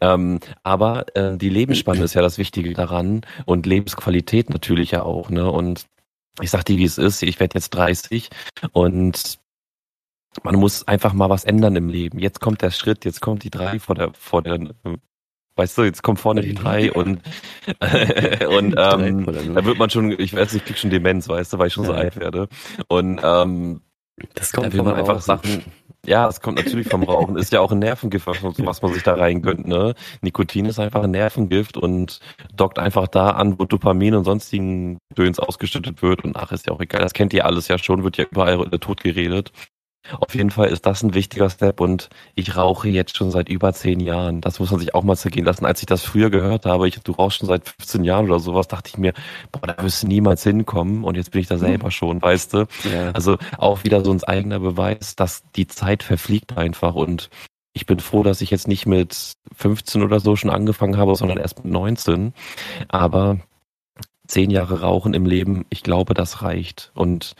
Ähm, 0.00 0.40
aber 0.62 1.06
äh, 1.16 1.36
die 1.36 1.48
Lebensspanne 1.48 2.02
ist 2.04 2.14
ja 2.14 2.22
das 2.22 2.38
Wichtige 2.38 2.72
daran 2.74 3.22
und 3.46 3.66
Lebensqualität 3.66 4.50
natürlich 4.50 4.92
ja 4.92 5.02
auch. 5.02 5.30
Ne? 5.30 5.50
Und 5.50 5.86
ich 6.40 6.50
sag 6.50 6.64
dir, 6.64 6.78
wie 6.78 6.84
es 6.84 6.98
ist. 6.98 7.22
Ich 7.22 7.40
werde 7.40 7.54
jetzt 7.54 7.70
30 7.70 8.30
und 8.72 9.38
man 10.42 10.54
muss 10.56 10.86
einfach 10.86 11.12
mal 11.12 11.28
was 11.28 11.44
ändern 11.44 11.76
im 11.76 11.88
Leben. 11.88 12.18
Jetzt 12.18 12.40
kommt 12.40 12.62
der 12.62 12.70
Schritt, 12.70 13.04
jetzt 13.04 13.20
kommt 13.20 13.42
die 13.44 13.50
drei 13.50 13.78
vor 13.80 13.96
der, 13.96 14.12
vor 14.14 14.42
der, 14.42 14.60
weißt 15.56 15.78
du, 15.78 15.82
jetzt 15.82 16.02
kommt 16.02 16.20
vorne 16.20 16.40
die 16.40 16.54
drei 16.54 16.92
und, 16.92 17.20
und 18.48 18.74
ähm, 18.78 19.26
da 19.26 19.64
wird 19.64 19.78
man 19.78 19.90
schon, 19.90 20.12
ich 20.12 20.34
weiß 20.34 20.52
nicht, 20.52 20.62
ich 20.62 20.64
krieg 20.64 20.78
schon 20.78 20.90
Demenz, 20.90 21.28
weißt 21.28 21.52
du, 21.52 21.58
weil 21.58 21.66
ich 21.68 21.72
schon 21.72 21.84
so 21.84 21.92
alt 21.92 22.16
werde. 22.16 22.48
Und 22.88 23.20
ähm, 23.22 23.80
das 24.34 24.52
kommt 24.52 24.68
da 24.68 24.72
will 24.72 24.82
man 24.82 24.94
einfach 24.94 25.20
Sachen, 25.20 25.64
ja, 26.06 26.26
es 26.28 26.40
kommt 26.40 26.58
natürlich 26.58 26.88
vom 26.88 27.02
Rauchen. 27.02 27.36
Ist 27.36 27.52
ja 27.52 27.60
auch 27.60 27.72
ein 27.72 27.78
Nervengift, 27.78 28.26
was 28.26 28.82
man 28.82 28.92
sich 28.92 29.02
da 29.02 29.14
reingönnt. 29.14 29.66
Ne? 29.66 29.94
Nikotin 30.22 30.66
ist 30.66 30.78
einfach 30.78 31.02
ein 31.02 31.10
Nervengift 31.10 31.76
und 31.76 32.20
dockt 32.56 32.78
einfach 32.78 33.08
da 33.08 33.30
an, 33.30 33.58
wo 33.58 33.64
Dopamin 33.64 34.14
und 34.14 34.24
sonstigen 34.24 34.98
Döns 35.16 35.38
ausgeschüttet 35.38 36.02
wird. 36.02 36.24
Und 36.24 36.36
ach, 36.36 36.52
ist 36.52 36.66
ja 36.66 36.72
auch 36.72 36.80
egal. 36.80 37.02
Das 37.02 37.12
kennt 37.12 37.32
ihr 37.32 37.44
alles 37.44 37.68
ja 37.68 37.78
schon, 37.78 38.04
wird 38.04 38.16
ja 38.16 38.24
überall 38.30 38.66
tot 38.78 39.02
geredet. 39.02 39.52
Auf 40.18 40.34
jeden 40.34 40.50
Fall 40.50 40.68
ist 40.68 40.86
das 40.86 41.02
ein 41.02 41.14
wichtiger 41.14 41.50
Step 41.50 41.80
und 41.80 42.08
ich 42.34 42.56
rauche 42.56 42.88
jetzt 42.88 43.16
schon 43.16 43.30
seit 43.30 43.48
über 43.48 43.72
zehn 43.72 44.00
Jahren. 44.00 44.40
Das 44.40 44.58
muss 44.58 44.70
man 44.70 44.80
sich 44.80 44.94
auch 44.94 45.02
mal 45.02 45.16
zergehen 45.16 45.44
lassen. 45.44 45.66
Als 45.66 45.80
ich 45.80 45.86
das 45.86 46.02
früher 46.02 46.30
gehört 46.30 46.66
habe, 46.66 46.88
ich, 46.88 46.98
du 47.00 47.12
rauchst 47.12 47.38
schon 47.38 47.48
seit 47.48 47.68
15 47.68 48.04
Jahren 48.04 48.26
oder 48.26 48.40
sowas, 48.40 48.66
dachte 48.66 48.88
ich 48.88 48.98
mir, 48.98 49.12
boah, 49.52 49.66
da 49.66 49.82
wirst 49.82 50.02
du 50.02 50.06
niemals 50.06 50.42
hinkommen 50.42 51.04
und 51.04 51.16
jetzt 51.16 51.30
bin 51.30 51.42
ich 51.42 51.48
da 51.48 51.58
selber 51.58 51.86
mhm. 51.86 51.90
schon, 51.92 52.22
weißt 52.22 52.54
du? 52.54 52.66
Ja. 52.92 53.10
Also 53.12 53.36
auch 53.58 53.84
wieder 53.84 54.04
so 54.04 54.10
ein 54.10 54.24
eigener 54.24 54.60
Beweis, 54.60 55.16
dass 55.16 55.42
die 55.54 55.66
Zeit 55.66 56.02
verfliegt 56.02 56.56
einfach 56.56 56.94
und 56.94 57.28
ich 57.72 57.86
bin 57.86 58.00
froh, 58.00 58.22
dass 58.22 58.40
ich 58.40 58.50
jetzt 58.50 58.68
nicht 58.68 58.86
mit 58.86 59.34
15 59.54 60.02
oder 60.02 60.18
so 60.18 60.34
schon 60.34 60.50
angefangen 60.50 60.96
habe, 60.96 61.14
sondern 61.14 61.38
erst 61.38 61.62
mit 61.62 61.72
19. 61.72 62.34
Aber 62.88 63.38
zehn 64.26 64.50
Jahre 64.50 64.80
Rauchen 64.80 65.14
im 65.14 65.24
Leben, 65.26 65.66
ich 65.70 65.82
glaube, 65.82 66.14
das 66.14 66.42
reicht. 66.42 66.90
Und 66.94 67.34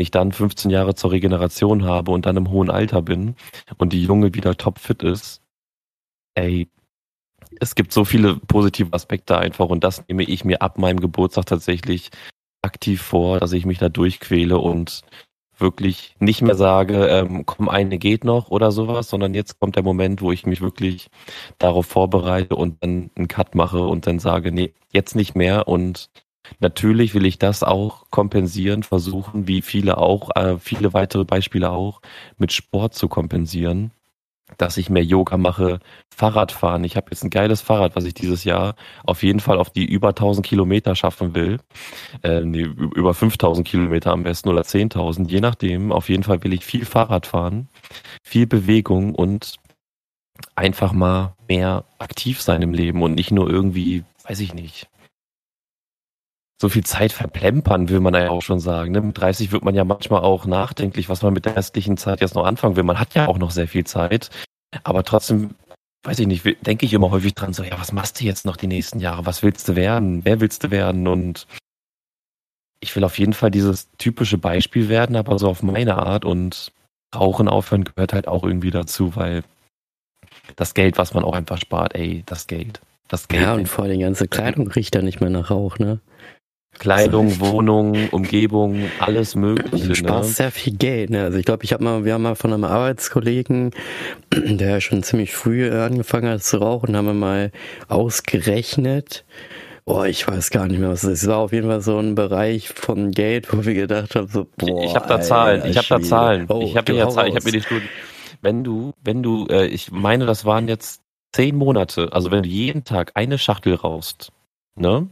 wenn 0.00 0.04
ich 0.04 0.10
dann 0.10 0.32
15 0.32 0.70
Jahre 0.70 0.94
zur 0.94 1.12
Regeneration 1.12 1.84
habe 1.84 2.10
und 2.10 2.24
dann 2.24 2.38
im 2.38 2.50
hohen 2.50 2.70
Alter 2.70 3.02
bin 3.02 3.34
und 3.76 3.92
die 3.92 4.02
Junge 4.02 4.32
wieder 4.32 4.56
topfit 4.56 5.02
ist, 5.02 5.42
ey, 6.34 6.70
es 7.60 7.74
gibt 7.74 7.92
so 7.92 8.06
viele 8.06 8.36
positive 8.36 8.94
Aspekte 8.94 9.36
einfach 9.36 9.68
und 9.68 9.84
das 9.84 10.02
nehme 10.08 10.22
ich 10.22 10.42
mir 10.42 10.62
ab 10.62 10.78
meinem 10.78 11.00
Geburtstag 11.00 11.44
tatsächlich 11.44 12.08
aktiv 12.62 13.02
vor, 13.02 13.40
dass 13.40 13.52
ich 13.52 13.66
mich 13.66 13.76
da 13.76 13.90
durchquäle 13.90 14.56
und 14.56 15.02
wirklich 15.58 16.16
nicht 16.18 16.40
mehr 16.40 16.54
sage, 16.54 17.06
ähm, 17.08 17.44
komm, 17.44 17.68
eine 17.68 17.98
geht 17.98 18.24
noch 18.24 18.50
oder 18.50 18.72
sowas, 18.72 19.10
sondern 19.10 19.34
jetzt 19.34 19.60
kommt 19.60 19.76
der 19.76 19.82
Moment, 19.82 20.22
wo 20.22 20.32
ich 20.32 20.46
mich 20.46 20.62
wirklich 20.62 21.10
darauf 21.58 21.84
vorbereite 21.84 22.56
und 22.56 22.82
dann 22.82 23.10
einen 23.16 23.28
Cut 23.28 23.54
mache 23.54 23.80
und 23.80 24.06
dann 24.06 24.18
sage, 24.18 24.50
nee, 24.50 24.72
jetzt 24.94 25.14
nicht 25.14 25.34
mehr 25.34 25.68
und 25.68 26.08
Natürlich 26.58 27.14
will 27.14 27.26
ich 27.26 27.38
das 27.38 27.62
auch 27.62 28.10
kompensieren, 28.10 28.82
versuchen, 28.82 29.46
wie 29.46 29.62
viele 29.62 29.98
auch, 29.98 30.30
äh, 30.36 30.58
viele 30.58 30.92
weitere 30.92 31.24
Beispiele 31.24 31.70
auch, 31.70 32.00
mit 32.38 32.52
Sport 32.52 32.94
zu 32.94 33.08
kompensieren. 33.08 33.92
Dass 34.58 34.76
ich 34.76 34.90
mehr 34.90 35.04
Yoga 35.04 35.36
mache, 35.36 35.78
Fahrradfahren. 36.12 36.82
Ich 36.82 36.96
habe 36.96 37.06
jetzt 37.12 37.22
ein 37.22 37.30
geiles 37.30 37.60
Fahrrad, 37.60 37.94
was 37.94 38.04
ich 38.04 38.14
dieses 38.14 38.42
Jahr 38.42 38.74
auf 39.04 39.22
jeden 39.22 39.38
Fall 39.38 39.58
auf 39.58 39.70
die 39.70 39.84
über 39.84 40.08
1000 40.08 40.44
Kilometer 40.44 40.96
schaffen 40.96 41.36
will. 41.36 41.58
Äh, 42.22 42.40
nee, 42.40 42.62
über 42.62 43.14
5000 43.14 43.66
Kilometer 43.66 44.10
am 44.10 44.24
besten 44.24 44.48
oder 44.48 44.62
10.000, 44.62 45.28
je 45.28 45.40
nachdem. 45.40 45.92
Auf 45.92 46.08
jeden 46.08 46.24
Fall 46.24 46.42
will 46.42 46.52
ich 46.52 46.64
viel 46.64 46.84
Fahrrad 46.84 47.26
fahren, 47.26 47.68
viel 48.24 48.48
Bewegung 48.48 49.14
und 49.14 49.54
einfach 50.56 50.92
mal 50.92 51.34
mehr 51.48 51.84
aktiv 51.98 52.40
sein 52.40 52.62
im 52.62 52.72
Leben 52.72 53.02
und 53.02 53.14
nicht 53.14 53.30
nur 53.30 53.48
irgendwie, 53.48 54.04
weiß 54.24 54.40
ich 54.40 54.54
nicht, 54.54 54.88
so 56.60 56.68
viel 56.68 56.84
Zeit 56.84 57.12
verplempern, 57.12 57.88
will 57.88 58.00
man 58.00 58.14
ja 58.14 58.28
auch 58.28 58.42
schon 58.42 58.60
sagen. 58.60 58.92
Ne? 58.92 59.00
Mit 59.00 59.18
30 59.18 59.50
wird 59.50 59.64
man 59.64 59.74
ja 59.74 59.84
manchmal 59.84 60.20
auch 60.20 60.44
nachdenklich, 60.44 61.08
was 61.08 61.22
man 61.22 61.32
mit 61.32 61.46
der 61.46 61.56
restlichen 61.56 61.96
Zeit 61.96 62.20
jetzt 62.20 62.34
noch 62.34 62.44
anfangen 62.44 62.76
will. 62.76 62.82
Man 62.82 63.00
hat 63.00 63.14
ja 63.14 63.28
auch 63.28 63.38
noch 63.38 63.50
sehr 63.50 63.66
viel 63.66 63.84
Zeit, 63.84 64.28
aber 64.84 65.02
trotzdem, 65.02 65.54
weiß 66.04 66.18
ich 66.18 66.26
nicht, 66.26 66.44
denke 66.66 66.84
ich 66.84 66.92
immer 66.92 67.10
häufig 67.10 67.34
dran, 67.34 67.54
so, 67.54 67.62
ja, 67.62 67.80
was 67.80 67.92
machst 67.92 68.20
du 68.20 68.24
jetzt 68.24 68.44
noch 68.44 68.58
die 68.58 68.66
nächsten 68.66 69.00
Jahre? 69.00 69.24
Was 69.24 69.42
willst 69.42 69.68
du 69.68 69.76
werden? 69.76 70.24
Wer 70.24 70.40
willst 70.40 70.62
du 70.62 70.70
werden? 70.70 71.08
Und 71.08 71.46
ich 72.80 72.94
will 72.94 73.04
auf 73.04 73.18
jeden 73.18 73.32
Fall 73.32 73.50
dieses 73.50 73.88
typische 73.96 74.36
Beispiel 74.36 74.90
werden, 74.90 75.16
aber 75.16 75.38
so 75.38 75.48
auf 75.48 75.62
meine 75.62 75.96
Art 75.96 76.26
und 76.26 76.72
Rauchen 77.14 77.48
aufhören 77.48 77.84
gehört 77.84 78.12
halt 78.12 78.28
auch 78.28 78.44
irgendwie 78.44 78.70
dazu, 78.70 79.16
weil 79.16 79.44
das 80.56 80.74
Geld, 80.74 80.98
was 80.98 81.14
man 81.14 81.24
auch 81.24 81.34
einfach 81.34 81.58
spart, 81.58 81.94
ey, 81.94 82.22
das 82.26 82.46
Geld. 82.46 82.82
Das 83.08 83.28
Geld. 83.28 83.42
Ja, 83.42 83.54
und 83.54 83.66
vor 83.66 83.84
allem 83.84 83.98
die 83.98 84.04
ganze 84.04 84.28
Kleidung 84.28 84.68
riecht 84.68 84.94
ja 84.94 85.02
nicht 85.02 85.20
mehr 85.20 85.30
nach 85.30 85.50
Rauch, 85.50 85.78
ne? 85.78 86.00
Kleidung, 86.78 87.40
Wohnung, 87.40 88.08
Umgebung, 88.10 88.84
alles 89.00 89.34
Mögliche. 89.34 89.88
Du 89.88 89.94
sparst 89.94 90.30
ne? 90.30 90.34
sehr 90.34 90.50
viel 90.50 90.76
Geld. 90.76 91.10
Ne? 91.10 91.24
Also 91.24 91.36
ich 91.36 91.44
glaube, 91.44 91.64
ich 91.64 91.72
habe 91.74 91.84
mal, 91.84 92.04
wir 92.04 92.14
haben 92.14 92.22
mal 92.22 92.36
von 92.36 92.52
einem 92.52 92.64
Arbeitskollegen, 92.64 93.72
der 94.32 94.80
schon 94.80 95.02
ziemlich 95.02 95.32
früh 95.32 95.70
angefangen 95.70 96.30
hat 96.30 96.42
zu 96.42 96.56
rauchen, 96.58 96.96
haben 96.96 97.06
wir 97.06 97.14
mal 97.14 97.52
ausgerechnet. 97.88 99.24
Boah, 99.84 100.06
ich 100.06 100.26
weiß 100.26 100.50
gar 100.50 100.68
nicht 100.68 100.78
mehr, 100.78 100.90
was 100.90 101.02
es 101.02 101.10
ist. 101.10 101.22
Es 101.22 101.28
war 101.28 101.38
auf 101.38 101.52
jeden 101.52 101.68
Fall 101.68 101.80
so 101.80 101.98
ein 101.98 102.14
Bereich 102.14 102.68
von 102.68 103.10
Geld, 103.10 103.52
wo 103.52 103.64
wir 103.64 103.74
gedacht 103.74 104.14
haben, 104.14 104.28
so, 104.28 104.46
boah. 104.56 104.84
Ich 104.84 104.94
habe 104.94 105.08
da 105.08 105.20
Zahlen, 105.20 105.62
ich 105.68 105.76
habe 105.76 105.88
da 105.88 106.00
Zahlen. 106.00 106.46
Oh, 106.48 106.62
ich 106.62 106.76
habe 106.76 106.92
mir, 106.92 107.08
Zahlen, 107.08 107.30
ich 107.30 107.36
hab 107.36 107.44
mir 107.44 107.52
die 107.52 107.60
Studien. 107.60 107.88
Wenn 108.40 108.64
du, 108.64 108.92
wenn 109.02 109.22
du, 109.22 109.46
äh, 109.48 109.66
ich 109.66 109.90
meine, 109.90 110.24
das 110.26 110.44
waren 110.44 110.68
jetzt 110.68 111.02
zehn 111.32 111.56
Monate, 111.56 112.12
also 112.12 112.30
wenn 112.30 112.42
du 112.42 112.48
jeden 112.48 112.84
Tag 112.84 113.12
eine 113.14 113.36
Schachtel 113.36 113.74
rauchst, 113.74 114.32
ne? 114.76 115.08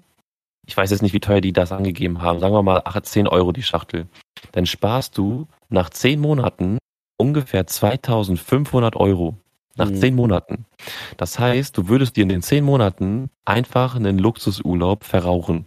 Ich 0.68 0.76
weiß 0.76 0.90
jetzt 0.90 1.02
nicht, 1.02 1.14
wie 1.14 1.20
teuer 1.20 1.40
die 1.40 1.54
das 1.54 1.72
angegeben 1.72 2.20
haben, 2.20 2.40
sagen 2.40 2.54
wir 2.54 2.62
mal 2.62 2.83
10 3.02 3.26
Euro 3.26 3.52
die 3.52 3.62
Schachtel, 3.62 4.07
dann 4.52 4.66
sparst 4.66 5.16
du 5.16 5.48
nach 5.70 5.88
10 5.88 6.20
Monaten 6.20 6.76
ungefähr 7.16 7.66
2500 7.66 8.94
Euro. 8.94 9.38
Nach 9.76 9.88
mhm. 9.88 9.96
10 9.96 10.14
Monaten. 10.14 10.66
Das 11.16 11.38
heißt, 11.38 11.76
du 11.76 11.88
würdest 11.88 12.16
dir 12.16 12.22
in 12.22 12.28
den 12.28 12.42
10 12.42 12.64
Monaten 12.64 13.31
einfach 13.46 13.96
einen 13.96 14.18
Luxusurlaub 14.18 15.04
verrauchen. 15.04 15.66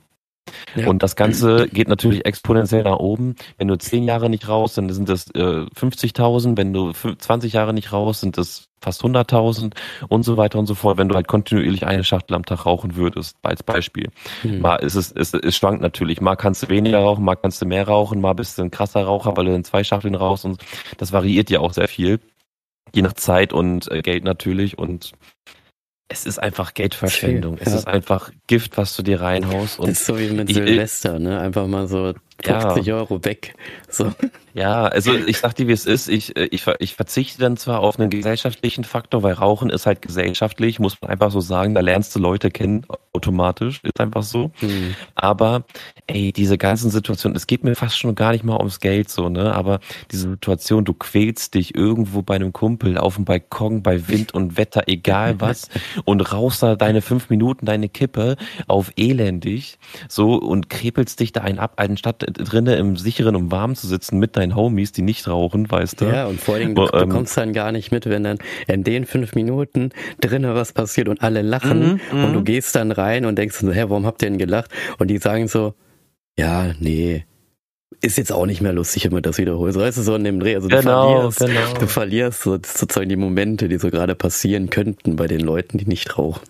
Ja. 0.76 0.88
Und 0.88 1.02
das 1.02 1.16
Ganze 1.16 1.68
geht 1.68 1.88
natürlich 1.88 2.26
exponentiell 2.26 2.84
nach 2.84 3.00
oben. 3.00 3.36
Wenn 3.58 3.70
du 3.70 3.78
10 3.78 4.04
Jahre 4.04 4.30
nicht 4.30 4.48
raus, 4.48 4.76
dann 4.76 4.90
sind 4.90 5.10
das 5.10 5.28
äh, 5.34 5.66
50.000. 5.76 6.58
Wenn 6.58 6.74
du 6.74 6.92
20 6.92 7.54
Jahre 7.54 7.74
nicht 7.74 7.92
raus, 7.92 8.22
sind 8.22 8.38
das 8.38 8.66
fast 8.82 9.04
100.000 9.04 9.74
und 10.10 10.24
so 10.24 10.38
weiter 10.38 10.60
und 10.60 10.66
so 10.66 10.76
fort, 10.76 10.98
wenn 10.98 11.08
du 11.08 11.16
halt 11.16 11.28
kontinuierlich 11.28 11.86
eine 11.86 12.04
Schachtel 12.04 12.36
am 12.36 12.46
Tag 12.46 12.66
rauchen 12.66 12.96
würdest, 12.96 13.38
als 13.44 13.64
Beispiel. 13.64 14.10
Hm. 14.42 14.60
Mal 14.60 14.78
ist 14.78 14.96
es, 14.96 15.12
es, 15.12 15.34
es 15.34 15.56
schwankt 15.56 15.82
natürlich. 15.82 16.20
Mal 16.20 16.36
kannst 16.36 16.64
du 16.64 16.70
weniger 16.70 17.00
rauchen, 17.00 17.24
mal 17.24 17.36
kannst 17.36 17.62
du 17.62 17.66
mehr 17.66 17.88
rauchen, 17.88 18.20
mal 18.20 18.34
bist 18.34 18.58
du 18.58 18.64
ein 18.64 18.72
krasser 18.72 19.04
Raucher, 19.04 19.38
weil 19.38 19.46
du 19.46 19.56
in 19.56 19.64
zwei 19.64 19.84
Schachteln 19.84 20.16
rauchst 20.16 20.46
und 20.46 20.64
das 20.98 21.12
variiert 21.12 21.50
ja 21.50 21.60
auch 21.60 21.74
sehr 21.74 21.88
viel. 21.88 22.20
Je 22.94 23.04
nach 23.04 23.14
Zeit 23.14 23.54
und 23.54 23.90
äh, 23.92 24.02
Geld 24.02 24.24
natürlich 24.24 24.78
und 24.78 25.14
es 26.12 26.26
ist 26.26 26.40
einfach 26.40 26.74
Geldverschwendung. 26.74 27.56
Ja. 27.56 27.64
Es 27.66 27.74
ist 27.74 27.88
einfach 27.88 28.32
Gift, 28.46 28.76
was 28.78 28.98
du 28.98 29.04
dir 29.04 29.22
reinhaust. 29.22 29.80
Und 29.80 29.90
das 29.90 30.02
ist 30.02 30.06
so 30.08 30.20
wie 30.20 30.30
mit 30.30 30.50
ich, 30.50 30.58
Silvester, 30.58 31.20
ne? 31.20 31.40
Einfach 31.40 31.68
mal 31.68 31.88
so 31.88 32.14
50 32.46 32.86
ja. 32.86 32.96
Euro 32.96 33.24
weg. 33.24 33.56
So. 33.90 34.12
Ja, 34.54 34.84
also 34.86 35.14
ich 35.14 35.38
sag 35.38 35.56
dir, 35.56 35.68
wie 35.68 35.72
es 35.74 35.86
ist. 35.86 36.10
Ich, 36.10 36.36
äh, 36.36 36.46
ich, 36.46 36.66
ich 36.80 36.96
verzichte 36.96 37.40
dann 37.40 37.58
zwar 37.58 37.80
auf 37.80 38.00
einen 38.00 38.10
gesellschaftlichen 38.10 38.84
Faktor, 38.84 39.24
weil 39.24 39.34
Rauchen 39.34 39.70
ist 39.70 39.86
halt 39.86 40.02
gesellschaftlich, 40.02 40.80
muss 40.80 41.02
man 41.02 41.12
einfach 41.12 41.32
so 41.32 41.40
sagen. 41.40 41.74
Da 41.74 41.82
lernst 41.82 42.16
du 42.16 42.20
Leute 42.20 42.52
kennen 42.52 42.86
automatisch, 43.14 43.82
ist 43.84 44.00
einfach 44.00 44.24
so. 44.24 44.52
Hm. 44.60 44.96
Aber 45.16 45.64
ey, 46.08 46.32
diese 46.32 46.58
ganzen 46.58 46.90
Situationen, 46.90 47.36
es 47.36 47.48
geht 47.48 47.64
mir 47.64 47.76
fast 47.76 47.98
schon 47.98 48.16
gar 48.16 48.32
nicht 48.32 48.44
mal 48.44 48.58
ums 48.58 48.80
Geld 48.80 49.10
so, 49.10 49.30
ne? 49.30 49.54
Aber 49.54 49.80
diese 50.12 50.30
Situation, 50.32 50.86
du 50.86 50.94
quälst 50.94 51.54
dich 51.54 51.76
irgendwo 51.76 52.22
bei 52.22 52.36
einem 52.36 52.54
Kumpel 52.54 52.98
auf 52.98 53.16
dem 53.16 53.26
Balkon 53.26 53.84
bei 53.84 54.08
Wind 54.08 54.34
und 54.34 54.58
Wetter, 54.58 54.84
egal 54.88 55.40
was, 55.40 55.70
und 56.06 56.32
rauchst 56.32 56.64
da 56.64 56.76
deine 56.76 57.02
fünf 57.02 57.30
Minuten 57.30 57.66
deine 57.66 57.90
Kippe 57.90 58.38
auf 58.68 58.92
elendig, 58.96 59.78
so 60.08 60.36
und 60.36 60.70
krepelst 60.70 61.20
dich 61.20 61.32
da 61.32 61.42
einen 61.42 61.60
ab, 61.60 61.74
anstatt 61.78 62.31
drinnen 62.34 62.78
im 62.78 62.98
sicheren 62.98 63.36
und 63.36 63.52
warm 63.52 63.76
zu 63.76 63.88
sitzen 63.88 64.20
mit 64.20 64.38
deinen 64.38 64.56
Homies, 64.56 64.92
die 64.92 65.02
nicht 65.02 65.28
rauchen, 65.28 65.70
weißt 65.70 66.02
du. 66.02 66.06
Ja, 66.06 66.26
und 66.26 66.40
vor 66.40 66.56
allem, 66.56 66.76
du 66.76 66.84
ähm, 66.94 67.10
bekommst 67.10 67.38
dann 67.38 67.54
gar 67.54 67.72
nicht 67.72 67.92
mit, 67.92 68.06
wenn 68.08 68.24
dann 68.24 68.38
in 68.68 68.84
den 68.84 69.06
fünf 69.06 69.36
Minuten 69.36 69.90
drinnen 70.20 70.54
was 70.54 70.74
passiert 70.74 71.08
und 71.08 71.22
alle 71.22 71.42
lachen 71.42 72.02
mm. 72.12 72.24
und 72.24 72.34
du 72.34 72.44
gehst 72.44 72.76
dann 72.76 72.92
rein 72.92 73.26
und 73.26 73.38
denkst, 73.38 73.62
hä, 73.62 73.86
warum 73.88 74.06
habt 74.06 74.22
ihr 74.22 74.30
denn 74.30 74.38
gelacht? 74.38 74.72
Und 74.98 75.10
die 75.10 75.18
sagen 75.18 75.48
so, 75.48 75.74
ja, 76.38 76.74
nee, 76.80 77.26
ist 78.02 78.18
jetzt 78.18 78.32
auch 78.32 78.46
nicht 78.48 78.62
mehr 78.62 78.74
lustig, 78.74 79.06
wenn 79.06 79.14
man 79.14 79.22
das 79.22 79.38
wiederholt. 79.38 79.74
So 79.74 79.82
heißt 79.82 79.98
es 79.98 80.06
so 80.06 80.16
in 80.16 80.24
dem 80.24 80.40
Dreh. 80.40 80.56
Also 80.56 80.68
du 80.68 80.76
Genau, 80.76 81.30
verlierst, 81.30 81.40
genau. 81.40 81.80
du 81.80 81.88
verlierst 81.88 82.42
so, 82.42 82.54
sozusagen 82.54 83.10
die 83.10 83.16
Momente, 83.16 83.68
die 83.70 83.78
so 83.78 83.92
gerade 83.92 84.16
passieren 84.16 84.70
könnten 84.72 85.16
bei 85.16 85.28
den 85.28 85.42
Leuten, 85.42 85.78
die 85.78 85.86
nicht 85.86 86.18
rauchen. 86.18 86.42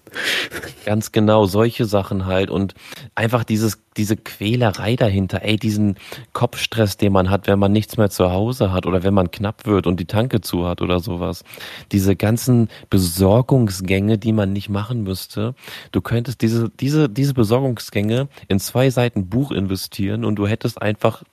Ganz 0.85 1.11
genau, 1.11 1.45
solche 1.45 1.85
Sachen 1.85 2.25
halt 2.25 2.49
und 2.49 2.73
einfach 3.15 3.43
dieses, 3.43 3.79
diese 3.97 4.15
Quälerei 4.17 4.95
dahinter, 4.95 5.41
ey, 5.43 5.57
diesen 5.57 5.95
Kopfstress, 6.33 6.97
den 6.97 7.13
man 7.13 7.29
hat, 7.29 7.47
wenn 7.47 7.59
man 7.59 7.71
nichts 7.71 7.97
mehr 7.97 8.09
zu 8.09 8.31
Hause 8.31 8.71
hat 8.71 8.85
oder 8.85 9.03
wenn 9.03 9.13
man 9.13 9.31
knapp 9.31 9.65
wird 9.65 9.87
und 9.87 9.99
die 9.99 10.05
Tanke 10.05 10.41
zu 10.41 10.67
hat 10.67 10.81
oder 10.81 10.99
sowas. 10.99 11.43
Diese 11.91 12.15
ganzen 12.15 12.69
Besorgungsgänge, 12.89 14.17
die 14.17 14.33
man 14.33 14.53
nicht 14.53 14.69
machen 14.69 15.03
müsste. 15.03 15.55
Du 15.91 16.01
könntest 16.01 16.41
diese, 16.41 16.69
diese, 16.69 17.09
diese 17.09 17.33
Besorgungsgänge 17.33 18.27
in 18.47 18.59
zwei 18.59 18.89
Seiten 18.89 19.27
Buch 19.29 19.51
investieren 19.51 20.25
und 20.25 20.35
du 20.35 20.47
hättest 20.47 20.81
einfach 20.81 21.23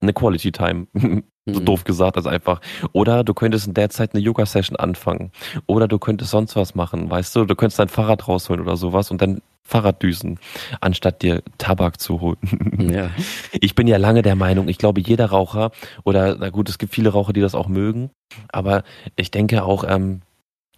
eine 0.00 0.12
Quality 0.12 0.52
Time. 0.52 0.86
So 1.46 1.60
Mhm. 1.60 1.66
doof 1.66 1.84
gesagt, 1.84 2.16
also 2.16 2.30
einfach. 2.30 2.62
Oder 2.92 3.22
du 3.22 3.34
könntest 3.34 3.66
in 3.66 3.74
der 3.74 3.90
Zeit 3.90 4.14
eine 4.14 4.22
Yoga-Session 4.22 4.76
anfangen. 4.76 5.30
Oder 5.66 5.88
du 5.88 5.98
könntest 5.98 6.30
sonst 6.30 6.56
was 6.56 6.74
machen, 6.74 7.10
weißt 7.10 7.36
du? 7.36 7.44
Du 7.44 7.54
könntest 7.54 7.78
dein 7.78 7.90
Fahrrad 7.90 8.26
rausholen 8.28 8.62
oder 8.62 8.78
sowas 8.78 9.10
und 9.10 9.20
dann 9.20 9.42
Fahrrad 9.66 10.02
düsen, 10.02 10.38
anstatt 10.80 11.22
dir 11.22 11.42
Tabak 11.58 12.00
zu 12.00 12.20
holen. 12.20 12.90
Ja. 12.92 13.10
Ich 13.52 13.74
bin 13.74 13.86
ja 13.86 13.96
lange 13.96 14.22
der 14.22 14.36
Meinung, 14.36 14.68
ich 14.68 14.78
glaube, 14.78 15.00
jeder 15.00 15.26
Raucher, 15.26 15.70
oder 16.04 16.36
na 16.36 16.50
gut, 16.50 16.68
es 16.68 16.78
gibt 16.78 16.94
viele 16.94 17.10
Raucher, 17.10 17.32
die 17.32 17.40
das 17.40 17.54
auch 17.54 17.68
mögen, 17.68 18.10
aber 18.52 18.82
ich 19.16 19.30
denke 19.30 19.64
auch, 19.64 19.84
ähm, 19.88 20.20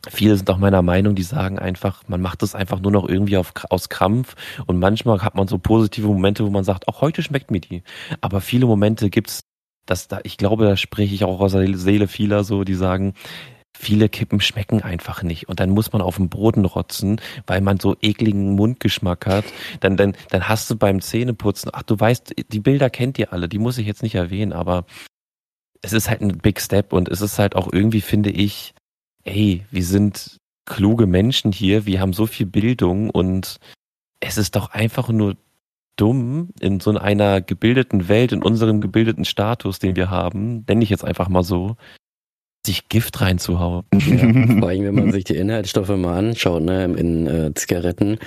viele 0.08 0.36
sind 0.36 0.48
auch 0.50 0.58
meiner 0.58 0.82
Meinung, 0.82 1.14
die 1.14 1.22
sagen 1.22 1.58
einfach, 1.58 2.02
man 2.06 2.20
macht 2.20 2.42
es 2.42 2.54
einfach 2.54 2.80
nur 2.80 2.92
noch 2.92 3.08
irgendwie 3.08 3.36
auf, 3.36 3.52
aus 3.70 3.88
Krampf 3.88 4.34
und 4.66 4.78
manchmal 4.78 5.22
hat 5.22 5.34
man 5.34 5.48
so 5.48 5.58
positive 5.58 6.06
Momente, 6.06 6.44
wo 6.44 6.50
man 6.50 6.64
sagt, 6.64 6.86
auch 6.88 7.00
heute 7.00 7.22
schmeckt 7.22 7.50
mir 7.50 7.60
die. 7.60 7.82
Aber 8.20 8.40
viele 8.40 8.66
Momente 8.66 9.10
gibt's, 9.10 9.40
dass 9.86 10.08
da, 10.08 10.20
ich 10.22 10.36
glaube, 10.36 10.64
da 10.64 10.76
spreche 10.76 11.14
ich 11.14 11.24
auch 11.24 11.40
aus 11.40 11.52
der 11.52 11.76
Seele 11.76 12.08
vieler 12.08 12.44
so, 12.44 12.64
die 12.64 12.74
sagen, 12.74 13.14
viele 13.78 14.08
Kippen 14.08 14.40
schmecken 14.40 14.82
einfach 14.82 15.22
nicht 15.22 15.48
und 15.48 15.60
dann 15.60 15.70
muss 15.70 15.92
man 15.92 16.02
auf 16.02 16.16
den 16.16 16.28
Boden 16.28 16.64
rotzen, 16.64 17.20
weil 17.46 17.60
man 17.60 17.78
so 17.78 17.96
ekligen 18.00 18.54
Mundgeschmack 18.54 19.26
hat. 19.26 19.44
Dann, 19.80 19.96
dann, 19.96 20.16
dann 20.30 20.48
hast 20.48 20.70
du 20.70 20.76
beim 20.76 21.00
Zähneputzen, 21.00 21.70
ach 21.72 21.82
du 21.82 21.98
weißt, 21.98 22.34
die 22.50 22.60
Bilder 22.60 22.90
kennt 22.90 23.18
ihr 23.18 23.32
alle, 23.32 23.48
die 23.48 23.58
muss 23.58 23.78
ich 23.78 23.86
jetzt 23.86 24.02
nicht 24.02 24.14
erwähnen, 24.14 24.52
aber 24.52 24.84
es 25.82 25.92
ist 25.92 26.08
halt 26.08 26.20
ein 26.20 26.38
Big 26.38 26.60
Step 26.60 26.92
und 26.92 27.08
es 27.08 27.20
ist 27.20 27.38
halt 27.38 27.54
auch 27.54 27.72
irgendwie, 27.72 28.00
finde 28.00 28.30
ich, 28.30 28.74
ey, 29.24 29.64
wir 29.70 29.84
sind 29.84 30.38
kluge 30.64 31.06
Menschen 31.06 31.52
hier, 31.52 31.86
wir 31.86 32.00
haben 32.00 32.12
so 32.12 32.26
viel 32.26 32.46
Bildung 32.46 33.10
und 33.10 33.58
es 34.20 34.38
ist 34.38 34.56
doch 34.56 34.70
einfach 34.70 35.08
nur 35.08 35.36
dumm, 35.96 36.50
in 36.60 36.80
so 36.80 36.90
einer 36.90 37.40
gebildeten 37.40 38.08
Welt, 38.08 38.32
in 38.32 38.42
unserem 38.42 38.80
gebildeten 38.80 39.24
Status, 39.24 39.78
den 39.78 39.96
wir 39.96 40.10
haben, 40.10 40.64
nenne 40.68 40.82
ich 40.82 40.90
jetzt 40.90 41.04
einfach 41.04 41.28
mal 41.28 41.42
so, 41.42 41.76
sich 42.66 42.88
Gift 42.88 43.20
reinzuhauen. 43.20 43.84
Ja, 43.94 44.18
vor 44.60 44.68
allem, 44.68 44.84
wenn 44.84 44.94
man 44.94 45.12
sich 45.12 45.24
die 45.24 45.36
Inhaltsstoffe 45.36 45.88
mal 45.88 46.18
anschaut, 46.18 46.62
ne, 46.62 46.84
in 46.84 47.26
äh, 47.26 47.54
Zigaretten, 47.54 48.18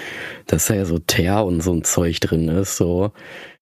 dass 0.47 0.67
da 0.67 0.73
ja 0.75 0.85
so 0.85 0.99
Teer 0.99 1.45
und 1.45 1.61
so 1.61 1.71
ein 1.73 1.83
Zeug 1.83 2.19
drin 2.19 2.47
ist, 2.49 2.77
so. 2.77 3.11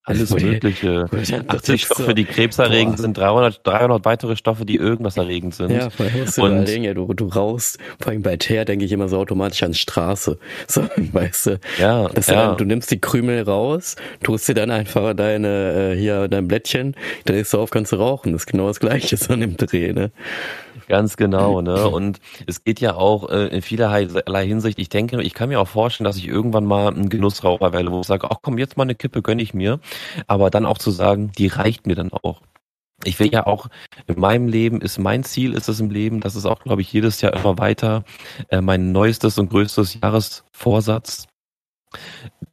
Alles 0.04 0.30
die- 0.34 0.42
Mögliche. 0.42 1.04
wo 1.10 1.16
die 1.18 1.30
dann 1.32 1.44
80 1.50 1.66
sitzt 1.82 1.84
Stoffe, 1.84 2.02
so, 2.04 2.12
die 2.14 2.24
krebserregend 2.24 2.96
boah. 2.96 3.02
sind, 3.02 3.18
300, 3.18 3.60
300 3.66 4.04
weitere 4.06 4.36
Stoffe, 4.36 4.64
die 4.64 4.76
irgendwas 4.76 5.18
erregend 5.18 5.54
sind. 5.54 5.70
Ja, 5.70 5.90
vor 5.90 6.06
allem 6.06 6.20
musst 6.20 6.38
du 6.38 6.42
Und- 6.44 6.52
überlegen, 6.52 6.84
ja, 6.84 6.94
du, 6.94 7.12
du 7.12 7.26
rauchst, 7.26 7.76
vor 8.00 8.12
allem 8.12 8.22
bei 8.22 8.38
Teer 8.38 8.64
denke 8.64 8.86
ich 8.86 8.92
immer 8.92 9.08
so 9.10 9.18
automatisch 9.18 9.62
an 9.62 9.74
Straße. 9.74 10.38
So, 10.66 10.82
weißt 11.12 11.46
du. 11.46 11.60
Ja, 11.78 12.08
Das 12.08 12.28
ja. 12.28 12.46
dann, 12.48 12.56
du 12.56 12.64
nimmst 12.64 12.90
die 12.90 13.00
Krümel 13.00 13.42
raus, 13.42 13.96
tust 14.22 14.48
dir 14.48 14.54
dann 14.54 14.70
einfach 14.70 15.12
deine, 15.14 15.92
äh, 15.92 15.98
hier, 15.98 16.26
dein 16.28 16.48
Blättchen, 16.48 16.96
drehst 17.26 17.52
du 17.52 17.58
auf, 17.58 17.68
kannst 17.68 17.92
du 17.92 17.96
rauchen. 17.96 18.32
Das 18.32 18.42
ist 18.42 18.46
genau 18.46 18.68
das 18.68 18.80
Gleiche 18.80 19.18
so 19.18 19.34
in 19.34 19.40
dem 19.40 19.56
Dreh, 19.58 19.92
ne? 19.92 20.10
Ganz 20.86 21.16
genau, 21.16 21.60
ne? 21.60 21.88
Und 21.88 22.20
es 22.46 22.64
geht 22.64 22.80
ja 22.80 22.94
auch 22.94 23.28
äh, 23.28 23.48
in 23.48 23.62
vielerlei 23.62 24.46
Hinsicht. 24.46 24.78
Ich 24.78 24.88
denke, 24.88 25.22
ich 25.22 25.34
kann 25.34 25.48
mir 25.48 25.60
auch 25.60 25.68
vorstellen, 25.68 26.04
dass 26.04 26.16
ich 26.16 26.28
irgendwann 26.28 26.64
mal 26.64 26.88
ein 26.92 27.08
Genussraucher 27.08 27.72
werde, 27.72 27.90
wo 27.90 28.00
ich 28.00 28.06
sage, 28.06 28.30
ach 28.30 28.38
komm, 28.42 28.58
jetzt 28.58 28.76
mal 28.76 28.84
eine 28.84 28.94
Kippe 28.94 29.22
gönn 29.22 29.38
ich 29.38 29.54
mir. 29.54 29.80
Aber 30.26 30.50
dann 30.50 30.66
auch 30.66 30.78
zu 30.78 30.90
sagen, 30.90 31.32
die 31.36 31.48
reicht 31.48 31.86
mir 31.86 31.94
dann 31.94 32.12
auch. 32.12 32.42
Ich 33.04 33.18
will 33.20 33.32
ja 33.32 33.46
auch, 33.46 33.68
in 34.08 34.18
meinem 34.18 34.48
Leben 34.48 34.80
ist 34.80 34.98
mein 34.98 35.22
Ziel, 35.22 35.54
ist 35.54 35.68
es 35.68 35.78
im 35.78 35.90
Leben, 35.90 36.20
das 36.20 36.34
ist 36.34 36.46
auch, 36.46 36.60
glaube 36.60 36.82
ich, 36.82 36.92
jedes 36.92 37.20
Jahr 37.20 37.32
immer 37.32 37.56
weiter 37.58 38.04
äh, 38.48 38.60
mein 38.60 38.90
neuestes 38.90 39.38
und 39.38 39.50
größtes 39.50 40.00
Jahresvorsatz, 40.02 41.26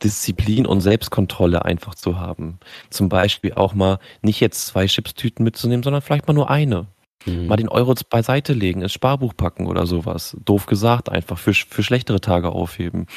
Disziplin 0.03 0.67
und 0.67 0.81
Selbstkontrolle 0.81 1.65
einfach 1.65 1.95
zu 1.95 2.19
haben. 2.19 2.59
Zum 2.89 3.09
Beispiel 3.09 3.53
auch 3.53 3.73
mal 3.73 3.99
nicht 4.21 4.39
jetzt 4.39 4.67
zwei 4.67 4.85
Chipstüten 4.85 5.43
mitzunehmen, 5.43 5.83
sondern 5.83 6.01
vielleicht 6.01 6.27
mal 6.27 6.33
nur 6.33 6.49
eine 6.49 6.87
Mhm. 7.25 7.47
mal 7.47 7.55
den 7.55 7.69
Euro 7.69 7.93
beiseite 8.09 8.53
legen, 8.53 8.81
ins 8.81 8.93
Sparbuch 8.93 9.33
packen 9.35 9.67
oder 9.67 9.85
sowas. 9.85 10.37
Doof 10.45 10.65
gesagt, 10.65 11.09
einfach 11.09 11.37
für, 11.37 11.53
für 11.53 11.83
schlechtere 11.83 12.21
Tage 12.21 12.49
aufheben. 12.49 13.07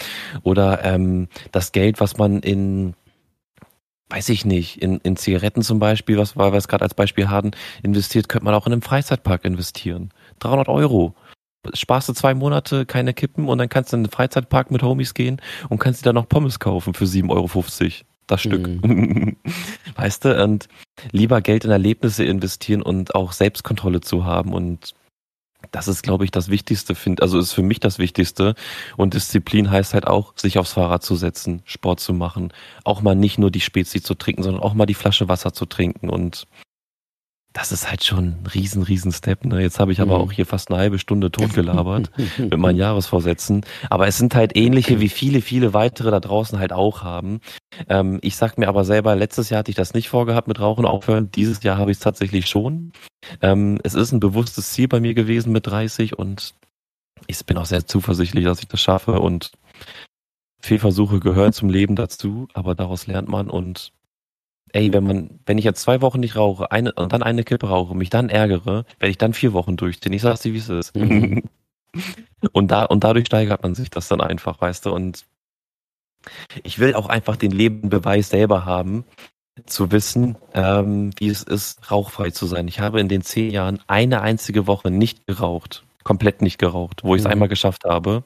Oder 0.42 0.84
ähm, 0.84 1.28
das 1.52 1.72
Geld, 1.72 2.00
was 2.00 2.16
man 2.16 2.40
in, 2.40 2.94
weiß 4.08 4.28
ich 4.30 4.44
nicht, 4.44 4.82
in, 4.82 4.98
in 4.98 5.16
Zigaretten 5.16 5.62
zum 5.62 5.78
Beispiel, 5.78 6.18
was 6.18 6.36
weil 6.36 6.52
wir 6.52 6.58
es 6.58 6.68
gerade 6.68 6.84
als 6.84 6.94
Beispiel 6.94 7.28
hatten, 7.28 7.50
investiert, 7.82 8.28
könnte 8.28 8.44
man 8.44 8.54
auch 8.54 8.66
in 8.66 8.72
einen 8.72 8.82
Freizeitpark 8.82 9.44
investieren. 9.44 10.10
300 10.40 10.68
Euro. 10.68 11.14
Sparst 11.74 12.08
du 12.08 12.12
zwei 12.12 12.34
Monate 12.34 12.86
keine 12.86 13.12
Kippen 13.12 13.48
und 13.48 13.58
dann 13.58 13.68
kannst 13.68 13.92
du 13.92 13.96
in 13.96 14.04
den 14.04 14.10
Freizeitpark 14.10 14.70
mit 14.70 14.82
Homies 14.82 15.12
gehen 15.12 15.42
und 15.68 15.78
kannst 15.78 16.00
dir 16.00 16.04
dann 16.04 16.14
noch 16.14 16.28
Pommes 16.28 16.60
kaufen 16.60 16.94
für 16.94 17.04
7,50 17.04 17.30
Euro. 17.30 18.07
Das 18.28 18.42
Stück. 18.42 18.68
Weißt 19.96 20.24
du, 20.24 20.42
und 20.44 20.68
lieber 21.10 21.40
Geld 21.40 21.64
in 21.64 21.72
Erlebnisse 21.72 22.24
investieren 22.24 22.82
und 22.82 23.14
auch 23.14 23.32
Selbstkontrolle 23.32 24.00
zu 24.00 24.24
haben 24.24 24.52
und 24.52 24.94
das 25.72 25.88
ist, 25.88 26.02
glaube 26.02 26.24
ich, 26.24 26.30
das 26.30 26.48
Wichtigste, 26.48 26.94
find, 26.94 27.20
also 27.20 27.38
ist 27.38 27.52
für 27.52 27.62
mich 27.62 27.80
das 27.80 27.98
Wichtigste. 27.98 28.54
Und 28.96 29.14
Disziplin 29.14 29.70
heißt 29.70 29.92
halt 29.92 30.06
auch, 30.06 30.32
sich 30.36 30.56
aufs 30.58 30.74
Fahrrad 30.74 31.02
zu 31.02 31.16
setzen, 31.16 31.62
Sport 31.64 31.98
zu 31.98 32.14
machen, 32.14 32.52
auch 32.84 33.02
mal 33.02 33.16
nicht 33.16 33.38
nur 33.38 33.50
die 33.50 33.60
Spezi 33.60 34.00
zu 34.00 34.14
trinken, 34.14 34.44
sondern 34.44 34.62
auch 34.62 34.74
mal 34.74 34.86
die 34.86 34.94
Flasche 34.94 35.28
Wasser 35.28 35.52
zu 35.52 35.66
trinken. 35.66 36.10
Und 36.10 36.46
das 37.54 37.72
ist 37.72 37.88
halt 37.90 38.04
schon 38.04 38.24
ein 38.42 38.46
riesen, 38.54 38.82
riesen 38.82 39.10
Step. 39.10 39.44
Ne? 39.44 39.60
Jetzt 39.62 39.80
habe 39.80 39.90
ich 39.90 40.00
aber 40.00 40.16
Mhm. 40.18 40.24
auch 40.24 40.32
hier 40.32 40.46
fast 40.46 40.70
eine 40.70 40.78
halbe 40.78 40.98
Stunde 40.98 41.30
totgelabert 41.30 42.10
mit 42.38 42.56
meinen 42.58 42.76
Jahresvorsätzen. 42.76 43.64
Aber 43.90 44.06
es 44.06 44.18
sind 44.18 44.34
halt 44.34 44.56
ähnliche, 44.56 45.00
wie 45.00 45.08
viele, 45.08 45.40
viele 45.40 45.72
weitere 45.74 46.10
da 46.10 46.20
draußen 46.20 46.58
halt 46.58 46.72
auch 46.72 47.02
haben. 47.02 47.40
Ähm, 47.88 48.18
ich 48.22 48.36
sag 48.36 48.58
mir 48.58 48.68
aber 48.68 48.84
selber, 48.84 49.16
letztes 49.16 49.50
Jahr 49.50 49.60
hatte 49.60 49.70
ich 49.70 49.76
das 49.76 49.94
nicht 49.94 50.08
vorgehabt 50.08 50.46
mit 50.46 50.60
Rauchen 50.60 50.84
aufhören. 50.84 51.30
Dieses 51.32 51.62
Jahr 51.62 51.78
habe 51.78 51.90
ich 51.90 51.96
es 51.96 52.02
tatsächlich 52.02 52.46
schon. 52.48 52.92
Ähm, 53.40 53.80
es 53.82 53.94
ist 53.94 54.12
ein 54.12 54.20
bewusstes 54.20 54.72
Ziel 54.72 54.86
bei 54.86 55.00
mir 55.00 55.14
gewesen 55.14 55.50
mit 55.50 55.66
30 55.66 56.18
und 56.18 56.54
ich 57.26 57.44
bin 57.44 57.56
auch 57.56 57.66
sehr 57.66 57.86
zuversichtlich, 57.86 58.44
dass 58.44 58.60
ich 58.60 58.68
das 58.68 58.80
schaffe 58.80 59.20
und 59.20 59.52
Fehlversuche 60.60 61.18
gehören 61.20 61.52
zum 61.52 61.68
Leben 61.68 61.96
dazu, 61.96 62.48
aber 62.52 62.74
daraus 62.74 63.06
lernt 63.06 63.28
man 63.28 63.48
und 63.48 63.92
ey, 64.72 64.92
wenn 64.92 65.04
man, 65.04 65.40
wenn 65.46 65.58
ich 65.58 65.64
jetzt 65.64 65.82
zwei 65.82 66.00
Wochen 66.02 66.20
nicht 66.20 66.36
rauche, 66.36 66.70
eine 66.72 66.92
und 66.92 67.12
dann 67.12 67.22
eine 67.22 67.44
Kippe 67.44 67.68
rauche, 67.68 67.94
mich 67.94 68.10
dann 68.10 68.28
ärgere, 68.28 68.84
werde 68.98 69.10
ich 69.10 69.18
dann 69.18 69.34
vier 69.34 69.52
Wochen 69.52 69.76
durchziehen. 69.76 70.12
Ich 70.12 70.22
sag's 70.22 70.42
dir, 70.42 70.52
wie 70.54 70.58
es 70.58 70.68
ist. 70.68 70.94
Und 72.52 72.70
da, 72.70 72.84
und 72.84 73.02
dadurch 73.02 73.26
steigert 73.26 73.62
man 73.62 73.74
sich 73.74 73.90
das 73.90 74.08
dann 74.08 74.20
einfach, 74.20 74.60
weißt 74.60 74.86
du, 74.86 74.92
und 74.94 75.24
ich 76.62 76.78
will 76.78 76.94
auch 76.94 77.08
einfach 77.08 77.36
den 77.36 77.50
Lebenbeweis 77.50 78.28
selber 78.30 78.64
haben, 78.64 79.04
zu 79.66 79.90
wissen, 79.90 80.36
ähm, 80.54 81.10
wie 81.18 81.28
es 81.28 81.42
ist, 81.42 81.90
rauchfrei 81.90 82.30
zu 82.30 82.46
sein. 82.46 82.68
Ich 82.68 82.80
habe 82.80 83.00
in 83.00 83.08
den 83.08 83.22
zehn 83.22 83.50
Jahren 83.50 83.80
eine 83.88 84.20
einzige 84.20 84.66
Woche 84.68 84.90
nicht 84.90 85.26
geraucht, 85.26 85.84
komplett 86.04 86.42
nicht 86.42 86.58
geraucht, 86.58 87.02
wo 87.02 87.14
ich 87.14 87.20
es 87.20 87.24
Mhm. 87.26 87.32
einmal 87.32 87.48
geschafft 87.48 87.84
habe. 87.84 88.22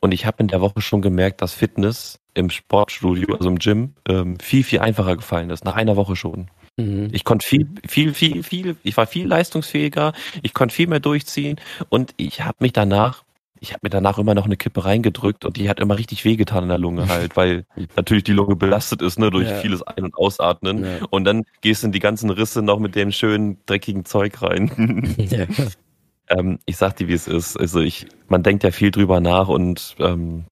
Und 0.00 0.12
ich 0.12 0.24
habe 0.24 0.38
in 0.40 0.48
der 0.48 0.60
Woche 0.62 0.80
schon 0.80 1.02
gemerkt, 1.02 1.42
dass 1.42 1.52
Fitness 1.52 2.18
im 2.34 2.50
Sportstudio, 2.50 3.34
also 3.34 3.48
im 3.48 3.58
Gym, 3.58 3.94
ähm, 4.08 4.38
viel, 4.40 4.64
viel 4.64 4.80
einfacher 4.80 5.16
gefallen 5.16 5.50
ist. 5.50 5.64
Nach 5.64 5.76
einer 5.76 5.96
Woche 5.96 6.16
schon. 6.16 6.48
Mhm. 6.76 7.08
Ich 7.12 7.24
konnte 7.24 7.46
viel, 7.46 7.68
viel, 7.86 8.14
viel, 8.14 8.42
viel, 8.42 8.76
ich 8.82 8.96
war 8.96 9.06
viel 9.06 9.26
leistungsfähiger, 9.26 10.12
ich 10.42 10.54
konnte 10.54 10.74
viel 10.74 10.88
mehr 10.88 11.00
durchziehen 11.00 11.60
und 11.88 12.14
ich 12.16 12.42
habe 12.42 12.56
mich 12.58 12.72
danach, 12.72 13.22
ich 13.60 13.70
habe 13.70 13.80
mir 13.82 13.90
danach 13.90 14.18
immer 14.18 14.34
noch 14.34 14.44
eine 14.44 14.56
Kippe 14.56 14.84
reingedrückt 14.84 15.44
und 15.44 15.56
die 15.56 15.68
hat 15.68 15.78
immer 15.78 15.96
richtig 15.96 16.24
wehgetan 16.24 16.64
in 16.64 16.68
der 16.70 16.78
Lunge 16.78 17.08
halt, 17.08 17.36
weil 17.36 17.64
natürlich 17.96 18.24
die 18.24 18.32
Lunge 18.32 18.56
belastet 18.56 19.02
ist, 19.02 19.18
ne, 19.18 19.30
durch 19.30 19.48
Ja. 19.48 19.56
vieles 19.58 19.82
Ein- 19.82 20.04
und 20.04 20.16
Ausatmen. 20.16 20.84
Ja. 20.84 20.90
Und 21.10 21.24
dann 21.24 21.44
gehst 21.60 21.82
du 21.82 21.86
in 21.86 21.92
die 21.92 22.00
ganzen 22.00 22.30
Risse 22.30 22.60
noch 22.62 22.80
mit 22.80 22.96
dem 22.96 23.12
schönen, 23.12 23.58
dreckigen 23.66 24.04
Zeug 24.04 24.42
rein. 24.42 25.14
Ja. 25.16 25.46
ähm, 26.28 26.58
ich 26.66 26.76
sag 26.76 26.96
dir, 26.96 27.06
wie 27.08 27.12
es 27.14 27.28
ist. 27.28 27.56
Also 27.56 27.80
ich, 27.80 28.06
man 28.28 28.42
denkt 28.42 28.64
ja 28.64 28.72
viel 28.72 28.90
drüber 28.90 29.20
nach 29.20 29.48
und 29.48 29.94
ähm, 30.00 30.44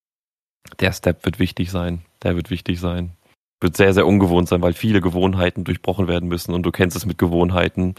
der 0.81 0.93
Step 0.93 1.25
wird 1.25 1.39
wichtig 1.39 1.71
sein. 1.71 2.03
Der 2.23 2.37
wird 2.37 2.51
wichtig 2.51 2.81
sein. 2.81 3.13
Wird 3.61 3.77
sehr, 3.77 3.95
sehr 3.95 4.07
ungewohnt 4.07 4.49
sein, 4.49 4.61
weil 4.61 4.73
viele 4.73 5.01
Gewohnheiten 5.01 5.63
durchbrochen 5.63 6.09
werden 6.09 6.29
müssen 6.29 6.53
und 6.53 6.65
du 6.65 6.73
kennst 6.73 6.97
es 6.97 7.07
mit 7.07 7.19
Gewohnheiten. 7.19 7.95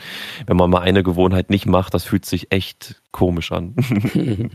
Wenn 0.46 0.58
man 0.58 0.70
mal 0.70 0.82
eine 0.82 1.04
Gewohnheit 1.04 1.50
nicht 1.50 1.66
macht, 1.66 1.94
das 1.94 2.04
fühlt 2.04 2.26
sich 2.26 2.52
echt 2.52 3.02
komisch 3.12 3.54
an. 3.54 3.74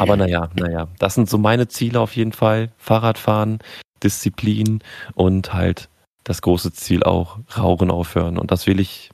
Aber 0.00 0.16
naja, 0.16 0.50
naja, 0.56 0.88
das 0.98 1.14
sind 1.14 1.30
so 1.30 1.38
meine 1.38 1.68
Ziele 1.68 2.00
auf 2.00 2.16
jeden 2.16 2.32
Fall. 2.32 2.72
Fahrradfahren, 2.78 3.60
Disziplin 4.02 4.80
und 5.14 5.54
halt 5.54 5.88
das 6.24 6.42
große 6.42 6.72
Ziel 6.72 7.04
auch, 7.04 7.38
Rauchen 7.56 7.92
aufhören. 7.92 8.38
Und 8.38 8.50
das 8.50 8.66
will 8.66 8.80
ich 8.80 9.10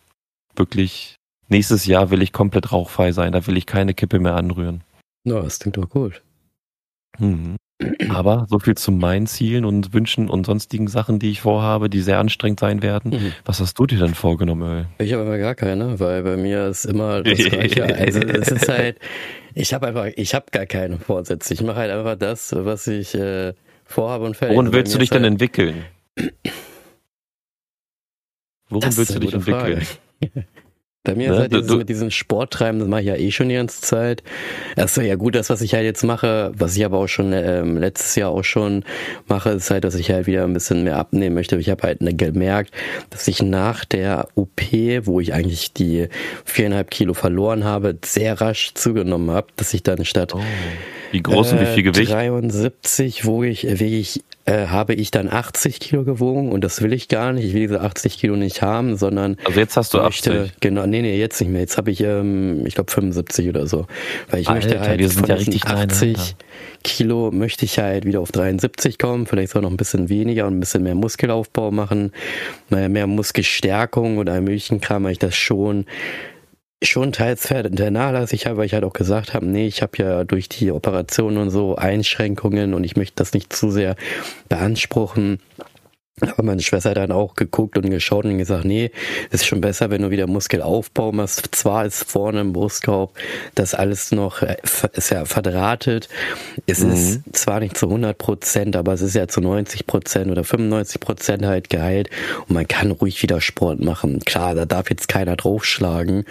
wirklich, 0.57 1.17
nächstes 1.49 1.85
Jahr 1.85 2.11
will 2.11 2.23
ich 2.23 2.33
komplett 2.33 2.73
rauchfrei 2.73 3.13
sein. 3.13 3.33
Da 3.33 3.47
will 3.47 3.59
ich 3.59 3.67
keine 3.67 3.93
Kippe 3.93 4.19
mehr 4.19 4.37
anrühren. 4.37 4.83
Ja, 5.25 5.41
das 5.41 5.59
klingt 5.59 5.77
doch 5.77 5.91
gut. 5.91 6.23
Mhm. 7.19 7.57
Aber 8.09 8.47
so 8.49 8.59
viel 8.59 8.75
zu 8.75 8.93
meinen 8.93 9.27
Zielen 9.27 9.65
und 9.65 9.93
Wünschen 9.93 10.29
und 10.29 10.47
sonstigen 10.47 10.89
Sachen, 10.89 11.19
die 11.19 11.31
ich 11.31 11.41
vorhabe, 11.41 11.89
die 11.89 12.01
sehr 12.01 12.19
anstrengend 12.19 12.61
sein 12.61 12.83
werden. 12.83 13.13
Mhm. 13.13 13.33
Was 13.45 13.61
hast 13.61 13.79
du 13.79 13.87
dir 13.87 13.99
denn 13.99 14.15
vorgenommen, 14.15 14.63
Öl? 14.63 14.87
Ich 14.99 15.13
habe 15.13 15.23
aber 15.23 15.39
gar 15.39 15.55
keine, 15.55 16.01
weil 16.01 16.23
bei 16.23 16.37
mir 16.37 16.67
ist 16.67 16.85
immer 16.85 17.23
das 17.23 17.39
Gleiche. 17.39 17.85
also 17.85 18.21
es 18.21 18.49
ist 18.49 18.69
halt, 18.69 18.99
ich 19.55 19.75
habe 19.75 19.89
einfach, 19.89 20.07
ich 20.17 20.35
habe 20.35 20.47
gar 20.51 20.67
keine 20.67 20.99
Vorsätze. 20.99 21.55
Ich 21.55 21.63
mache 21.63 21.77
halt 21.77 21.91
einfach 21.91 22.17
das, 22.17 22.55
was 22.57 22.87
ich 22.87 23.15
äh, 23.15 23.55
vorhabe 23.85 24.25
und 24.25 24.37
fertig. 24.37 24.57
Worin 24.57 24.73
willst 24.73 24.95
du 24.95 24.99
dich 24.99 25.11
denn 25.11 25.23
halt 25.23 25.33
entwickeln? 25.33 25.85
Worin 28.69 28.97
willst 28.97 29.15
du 29.15 29.21
dich 29.21 29.35
entwickeln? 29.35 29.87
Bei 31.05 31.17
mir 31.17 31.31
ne? 31.31 31.35
ist 31.35 31.41
halt 31.41 31.53
dieses, 31.53 31.77
mit 31.77 31.89
diesem 31.89 32.11
Sporttreiben, 32.13 32.79
das 32.79 32.89
mache 32.89 33.01
ich 33.01 33.07
ja 33.09 33.17
eh 33.17 33.33
schon 33.33 33.49
die 33.49 33.57
ganze 33.57 33.81
Zeit. 33.81 34.23
Achso, 34.77 35.01
ja 35.01 35.17
gut, 35.17 35.35
das, 35.35 35.51
was 35.51 35.61
ich 35.61 35.75
halt 35.75 35.85
jetzt 35.85 36.05
mache, 36.05 36.53
was 36.57 36.77
ich 36.77 36.85
aber 36.85 36.99
auch 36.99 37.09
schon 37.09 37.33
ähm, 37.33 37.77
letztes 37.77 38.15
Jahr 38.15 38.31
auch 38.31 38.45
schon 38.45 38.85
mache, 39.27 39.51
ist 39.51 39.73
halt, 39.73 39.83
dass 39.83 39.97
ich 39.97 40.13
halt 40.13 40.29
wieder 40.29 40.45
ein 40.45 40.53
bisschen 40.53 40.85
mehr 40.85 40.97
abnehmen 40.97 41.35
möchte. 41.35 41.57
Ich 41.57 41.71
habe 41.71 41.83
halt 41.83 42.03
ne, 42.03 42.15
gemerkt, 42.15 42.73
dass 43.11 43.27
ich 43.27 43.43
nach 43.43 43.85
der 43.85 44.29
OP, 44.37 44.63
wo 45.03 45.19
ich 45.19 45.35
eigentlich 45.35 45.73
die 45.73 46.07
viereinhalb 46.45 46.93
Kilo 46.93 47.15
verloren 47.15 47.65
habe, 47.65 47.99
sehr 48.05 48.41
rasch 48.41 48.75
zugenommen 48.75 49.33
habe, 49.33 49.49
dass 49.57 49.75
ich 49.75 49.83
dann 49.83 50.05
statt 50.05 50.35
oh. 50.37 50.41
Wie 51.11 51.21
groß 51.21 51.53
und 51.53 51.61
wie 51.61 51.67
viel 51.67 51.83
Gewicht? 51.83 52.11
73 52.11 53.27
wo 53.27 53.43
ich, 53.43 53.65
wege 53.65 53.99
ich 53.99 54.23
äh, 54.45 54.67
habe 54.67 54.95
ich 54.95 55.11
dann 55.11 55.29
80 55.29 55.79
Kilo 55.79 56.05
gewogen 56.05 56.51
und 56.51 56.63
das 56.65 56.83
will 56.83 56.93
ich 56.93 57.09
gar 57.09 57.33
nicht. 57.33 57.45
Ich 57.45 57.55
will 57.55 57.61
diese 57.61 57.81
80 57.81 58.19
Kilo 58.19 58.37
nicht 58.37 58.61
haben, 58.61 58.97
sondern. 58.97 59.37
Also 59.45 59.61
jetzt 59.61 59.77
hast 59.77 59.95
du 59.95 59.99
möchte, 59.99 60.43
80? 60.43 60.61
Genau, 60.61 60.87
nee, 60.87 61.03
nee, 61.03 61.17
jetzt 61.17 61.41
nicht 61.41 61.51
mehr. 61.51 61.61
Jetzt 61.61 61.77
habe 61.77 61.91
ich, 61.91 62.01
ähm, 62.01 62.67
ich 62.67 62.75
glaube, 62.75 62.91
75 62.91 63.49
oder 63.49 63.67
so. 63.67 63.87
Weil 64.31 64.41
ich 64.41 64.49
Alter, 64.49 64.67
möchte 64.67 64.81
halt 64.81 65.13
von 65.13 65.27
ja 65.27 65.37
diesen 65.37 65.63
80 65.65 66.15
klein, 66.15 66.27
Kilo 66.83 67.31
möchte 67.31 67.65
ich 67.65 67.79
halt 67.79 68.05
wieder 68.05 68.21
auf 68.21 68.33
73 68.33 68.99
kommen, 68.99 69.27
vielleicht 69.27 69.53
sogar 69.53 69.63
noch 69.63 69.71
ein 69.71 69.77
bisschen 69.77 70.09
weniger 70.09 70.47
und 70.47 70.57
ein 70.57 70.61
bisschen 70.61 70.83
mehr 70.83 70.97
Muskelaufbau 70.97 71.71
machen. 71.71 72.13
Naja, 72.69 72.89
mehr 72.89 73.07
Muskelstärkung 73.07 74.19
oder 74.19 74.41
möglichen 74.41 74.81
Kram, 74.81 75.05
weil 75.05 75.13
ich 75.13 75.19
das 75.19 75.37
schon 75.37 75.87
schon 76.83 77.13
teils 77.13 77.47
vernachlässigt 77.47 78.47
habe, 78.47 78.59
weil 78.59 78.67
ich 78.67 78.75
halt 78.75 78.85
auch 78.85 78.93
gesagt 78.93 79.35
habe, 79.35 79.47
nee, 79.47 79.67
ich 79.67 79.83
habe 79.83 79.93
ja 79.99 80.25
durch 80.25 80.49
die 80.49 80.73
Operation 80.73 81.37
und 81.37 81.51
so 81.51 81.77
Einschränkungen 81.77 82.75
und 82.75 82.85
ich 82.85 82.97
möchte 82.97 83.17
das 83.17 83.33
nicht 83.33 83.53
zu 83.53 83.71
sehr 83.71 83.97
beanspruchen. 84.49 85.41
Aber 86.21 86.43
meine 86.43 86.61
Schwester 86.61 86.91
hat 86.91 86.99
dann 86.99 87.11
auch 87.11 87.35
geguckt 87.35 87.79
und 87.79 87.89
geschaut 87.89 88.27
und 88.27 88.37
gesagt, 88.37 88.67
nee, 88.67 88.91
ist 89.31 89.47
schon 89.47 89.63
besser, 89.63 89.89
wenn 89.89 90.03
du 90.03 90.11
wieder 90.11 90.27
Muskelaufbau 90.27 91.11
machst. 91.11 91.49
Zwar 91.53 91.87
ist 91.87 92.05
vorne 92.05 92.43
im 92.43 92.53
Brustkorb 92.53 93.17
das 93.55 93.75
alles 93.75 94.13
noch, 94.13 94.43
äh, 94.43 94.59
ist 94.93 95.11
ja 95.11 95.25
verdrahtet. 95.25 96.11
Es 96.67 96.81
mhm. 96.81 96.93
ist 96.93 97.23
zwar 97.33 97.61
nicht 97.61 97.79
zu 97.79 97.87
100 97.87 98.19
Prozent, 98.19 98.77
aber 98.77 98.93
es 98.93 99.01
ist 99.01 99.15
ja 99.15 99.27
zu 99.27 99.41
90 99.41 99.87
Prozent 99.87 100.31
oder 100.31 100.45
95 100.45 101.01
Prozent 101.01 101.47
halt 101.47 101.71
geheilt 101.71 102.11
und 102.47 102.55
man 102.55 102.69
kann 102.69 102.91
ruhig 102.91 103.23
wieder 103.23 103.41
Sport 103.41 103.81
machen. 103.81 104.21
Klar, 104.21 104.55
da 104.55 104.67
darf 104.67 104.91
jetzt 104.91 105.09
keiner 105.09 105.37
draufschlagen 105.37 106.25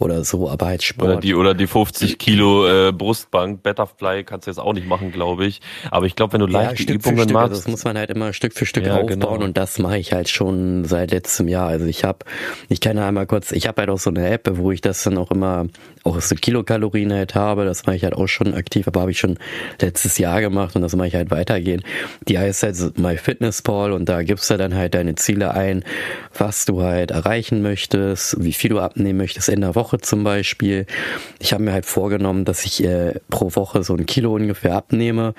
oder 0.00 0.24
so, 0.24 0.50
aber 0.50 0.66
halt 0.66 0.82
Sport. 0.82 1.08
Oder 1.08 1.20
die, 1.20 1.34
oder 1.36 1.54
die 1.54 1.68
50 1.68 2.18
Kilo 2.18 2.66
äh, 2.88 2.92
Brustbank, 2.92 3.62
Betterfly 3.62 4.24
kannst 4.24 4.48
du 4.48 4.50
jetzt 4.50 4.58
auch 4.58 4.72
nicht 4.72 4.88
machen, 4.88 5.12
glaube 5.12 5.46
ich. 5.46 5.60
Aber 5.92 6.06
ich 6.06 6.16
glaube, 6.16 6.32
wenn 6.32 6.40
du 6.40 6.46
leichte 6.46 6.82
ja, 6.82 6.94
Übungen 6.94 7.18
Stück, 7.20 7.32
machst. 7.32 7.50
Also 7.50 7.62
das 7.62 7.68
muss 7.68 7.84
man 7.84 7.96
halt 7.96 8.10
immer 8.10 8.32
Stück 8.32 8.52
für 8.52 8.66
Stück 8.66 8.84
ja, 8.84 8.94
aufbauen. 8.94 9.20
Genau 9.20 9.27
aufbauen 9.28 9.42
und 9.42 9.56
das 9.56 9.78
mache 9.78 9.98
ich 9.98 10.12
halt 10.12 10.28
schon 10.28 10.84
seit 10.84 11.10
letztem 11.10 11.48
Jahr. 11.48 11.68
Also 11.68 11.86
ich 11.86 12.04
habe, 12.04 12.18
ich 12.68 12.80
kann 12.80 12.96
ja 12.96 13.06
einmal 13.06 13.26
kurz, 13.26 13.52
ich 13.52 13.66
habe 13.66 13.82
halt 13.82 13.90
auch 13.90 13.98
so 13.98 14.10
eine 14.10 14.28
App, 14.28 14.48
wo 14.54 14.72
ich 14.72 14.80
das 14.80 15.02
dann 15.02 15.18
auch 15.18 15.30
immer, 15.30 15.66
auch 16.08 16.20
so 16.20 16.34
Kilokalorien 16.34 17.12
halt 17.12 17.34
habe, 17.34 17.64
das 17.64 17.86
mache 17.86 17.96
ich 17.96 18.04
halt 18.04 18.14
auch 18.14 18.26
schon 18.26 18.54
aktiv, 18.54 18.86
aber 18.86 19.00
habe 19.00 19.10
ich 19.10 19.18
schon 19.18 19.38
letztes 19.80 20.18
Jahr 20.18 20.40
gemacht 20.40 20.76
und 20.76 20.82
das 20.82 20.94
mache 20.96 21.08
ich 21.08 21.14
halt 21.14 21.30
weitergehen. 21.30 21.82
Die 22.26 22.38
heißt 22.38 22.62
halt 22.62 22.98
MyFitnessPal 22.98 23.92
und 23.92 24.08
da 24.08 24.22
gibst 24.22 24.50
du 24.50 24.56
dann 24.56 24.74
halt 24.74 24.94
deine 24.94 25.14
Ziele 25.14 25.54
ein, 25.54 25.84
was 26.36 26.64
du 26.64 26.82
halt 26.82 27.10
erreichen 27.10 27.62
möchtest, 27.62 28.42
wie 28.42 28.52
viel 28.52 28.70
du 28.70 28.80
abnehmen 28.80 29.18
möchtest 29.18 29.48
in 29.48 29.60
der 29.60 29.74
Woche 29.74 29.98
zum 29.98 30.24
Beispiel. 30.24 30.86
Ich 31.38 31.52
habe 31.52 31.62
mir 31.62 31.72
halt 31.72 31.86
vorgenommen, 31.86 32.44
dass 32.44 32.64
ich 32.64 32.82
äh, 32.84 33.14
pro 33.30 33.54
Woche 33.54 33.82
so 33.82 33.94
ein 33.94 34.06
Kilo 34.06 34.34
ungefähr 34.34 34.74
abnehme 34.74 35.34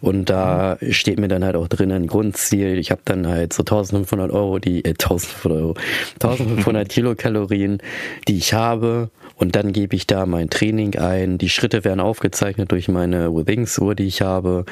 und 0.00 0.30
da 0.30 0.78
steht 0.90 1.18
mir 1.18 1.28
dann 1.28 1.44
halt 1.44 1.56
auch 1.56 1.68
drin 1.68 1.92
ein 1.92 2.06
Grundziel. 2.06 2.78
Ich 2.78 2.90
habe 2.90 3.02
dann 3.04 3.26
halt 3.26 3.52
so 3.52 3.62
1500 3.62 4.30
Euro, 4.30 4.58
die, 4.58 4.84
äh, 4.84 4.90
1500 4.90 5.62
Euro, 5.62 5.74
1500 6.14 6.88
Kilokalorien, 6.88 7.78
die 8.28 8.36
ich 8.36 8.54
habe. 8.54 9.10
Und 9.36 9.56
dann 9.56 9.72
gebe 9.72 9.96
ich 9.96 10.06
da 10.14 10.26
mein 10.26 10.48
Training 10.48 10.96
ein. 10.96 11.38
Die 11.38 11.48
Schritte 11.48 11.84
werden 11.84 12.00
aufgezeichnet 12.00 12.70
durch 12.70 12.88
meine 12.88 13.34
Withings-Uhr, 13.34 13.96
die 13.96 14.06
ich 14.06 14.22
habe. 14.22 14.64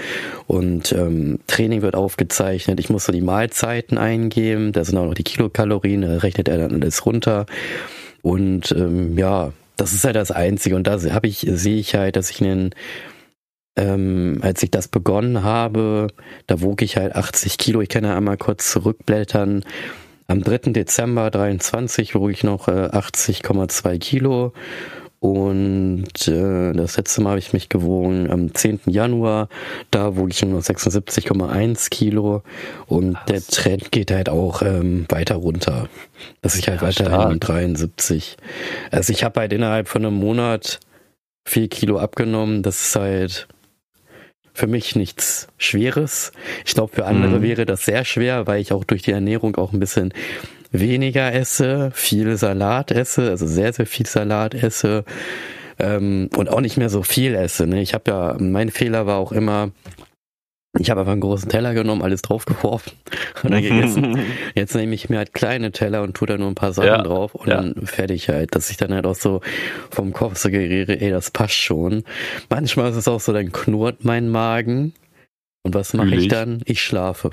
Und 0.46 0.92
ähm, 0.92 1.40
Training 1.48 1.82
wird 1.82 1.96
aufgezeichnet. 1.96 2.78
Ich 2.78 2.90
muss 2.90 3.06
so 3.06 3.12
die 3.12 3.20
Mahlzeiten 3.20 3.98
eingeben. 3.98 4.72
Da 4.72 4.84
sind 4.84 4.96
auch 4.98 5.06
noch 5.06 5.14
die 5.14 5.24
Kilokalorien. 5.24 6.02
Da 6.02 6.18
rechnet 6.18 6.48
er 6.48 6.58
dann 6.58 6.80
alles 6.80 7.04
runter. 7.04 7.46
Und 8.22 8.70
ähm, 8.72 9.18
ja, 9.18 9.52
das 9.76 9.92
ist 9.92 10.04
halt 10.04 10.14
das 10.14 10.30
Einzige. 10.30 10.76
Und 10.76 10.86
da 10.86 11.00
habe 11.12 11.26
ich, 11.26 11.44
sehe 11.50 11.80
ich 11.80 11.96
halt, 11.96 12.14
dass 12.14 12.30
ich 12.30 12.40
einen 12.40 12.70
ähm, 13.74 14.38
als 14.42 14.62
ich 14.62 14.70
das 14.70 14.86
begonnen 14.86 15.42
habe, 15.42 16.08
da 16.46 16.60
wog 16.60 16.82
ich 16.82 16.98
halt 16.98 17.16
80 17.16 17.56
Kilo. 17.56 17.80
Ich 17.80 17.88
kann 17.88 18.04
ja 18.04 18.16
einmal 18.16 18.36
kurz 18.36 18.70
zurückblättern. 18.70 19.64
Am 20.28 20.42
3. 20.42 20.72
Dezember 20.72 21.30
23 21.30 22.14
wog 22.14 22.30
ich 22.30 22.44
noch 22.44 22.68
äh, 22.68 22.88
80,2 22.92 23.98
Kilo. 23.98 24.52
Und 25.22 26.26
äh, 26.26 26.72
das 26.72 26.96
letzte 26.96 27.20
Mal 27.20 27.30
habe 27.30 27.38
ich 27.38 27.52
mich 27.52 27.68
gewogen 27.68 28.28
am 28.28 28.52
10. 28.52 28.80
Januar. 28.86 29.48
Da 29.92 30.16
wog 30.16 30.30
ich 30.32 30.44
nur 30.44 30.60
76,1 30.60 31.90
Kilo. 31.90 32.42
Und 32.88 33.14
Was? 33.14 33.24
der 33.26 33.40
Trend 33.46 33.92
geht 33.92 34.10
halt 34.10 34.28
auch 34.28 34.62
ähm, 34.62 35.06
weiter 35.10 35.36
runter. 35.36 35.88
Dass 36.40 36.56
ich 36.56 36.66
halt 36.66 36.80
ja, 36.80 36.88
weiterhin 36.88 37.38
73. 37.38 38.36
Also 38.90 39.12
ich 39.12 39.22
habe 39.22 39.38
halt 39.38 39.52
innerhalb 39.52 39.86
von 39.86 40.04
einem 40.04 40.16
Monat 40.16 40.80
4 41.44 41.68
Kilo 41.68 42.00
abgenommen. 42.00 42.64
Das 42.64 42.82
ist 42.82 42.96
halt 42.96 43.46
für 44.52 44.66
mich 44.66 44.96
nichts 44.96 45.46
Schweres. 45.56 46.32
Ich 46.66 46.74
glaube, 46.74 46.96
für 46.96 47.06
andere 47.06 47.38
mhm. 47.38 47.42
wäre 47.42 47.64
das 47.64 47.84
sehr 47.84 48.04
schwer, 48.04 48.48
weil 48.48 48.60
ich 48.60 48.72
auch 48.72 48.82
durch 48.82 49.02
die 49.02 49.12
Ernährung 49.12 49.54
auch 49.54 49.72
ein 49.72 49.78
bisschen 49.78 50.12
weniger 50.72 51.32
esse, 51.32 51.90
viel 51.94 52.36
Salat 52.36 52.90
esse, 52.90 53.30
also 53.30 53.46
sehr, 53.46 53.72
sehr 53.72 53.86
viel 53.86 54.06
Salat 54.06 54.54
esse 54.54 55.04
ähm, 55.78 56.28
und 56.36 56.48
auch 56.48 56.60
nicht 56.60 56.76
mehr 56.76 56.88
so 56.88 57.02
viel 57.02 57.34
esse. 57.34 57.66
Ne? 57.66 57.82
Ich 57.82 57.94
habe 57.94 58.10
ja, 58.10 58.36
mein 58.38 58.70
Fehler 58.70 59.06
war 59.06 59.18
auch 59.18 59.32
immer, 59.32 59.70
ich 60.78 60.90
habe 60.90 61.00
einfach 61.00 61.12
einen 61.12 61.20
großen 61.20 61.50
Teller 61.50 61.74
genommen, 61.74 62.00
alles 62.00 62.22
draufgeworfen 62.22 62.92
und 63.42 63.52
dann 63.52 63.62
gegessen. 63.62 64.18
Jetzt 64.54 64.74
nehme 64.74 64.94
ich 64.94 65.10
mir 65.10 65.18
halt 65.18 65.34
kleine 65.34 65.70
Teller 65.70 66.02
und 66.02 66.14
tue 66.16 66.26
da 66.26 66.38
nur 66.38 66.48
ein 66.48 66.54
paar 66.54 66.72
Sachen 66.72 66.88
ja, 66.88 67.02
drauf 67.02 67.34
und 67.34 67.48
ja. 67.48 67.56
dann 67.56 67.86
fertig 67.86 68.30
halt, 68.30 68.54
dass 68.54 68.70
ich 68.70 68.78
dann 68.78 68.94
halt 68.94 69.06
auch 69.06 69.14
so 69.14 69.42
vom 69.90 70.14
Kopf 70.14 70.38
suggeriere, 70.38 70.98
ey, 70.98 71.10
das 71.10 71.30
passt 71.30 71.56
schon. 71.56 72.04
Manchmal 72.48 72.90
ist 72.90 72.96
es 72.96 73.08
auch 73.08 73.20
so, 73.20 73.34
dann 73.34 73.52
knurrt 73.52 74.04
mein 74.04 74.30
Magen 74.30 74.94
und 75.62 75.74
was 75.74 75.92
mache 75.92 76.14
ich 76.14 76.28
dann? 76.28 76.62
Ich 76.64 76.82
schlafe. 76.82 77.30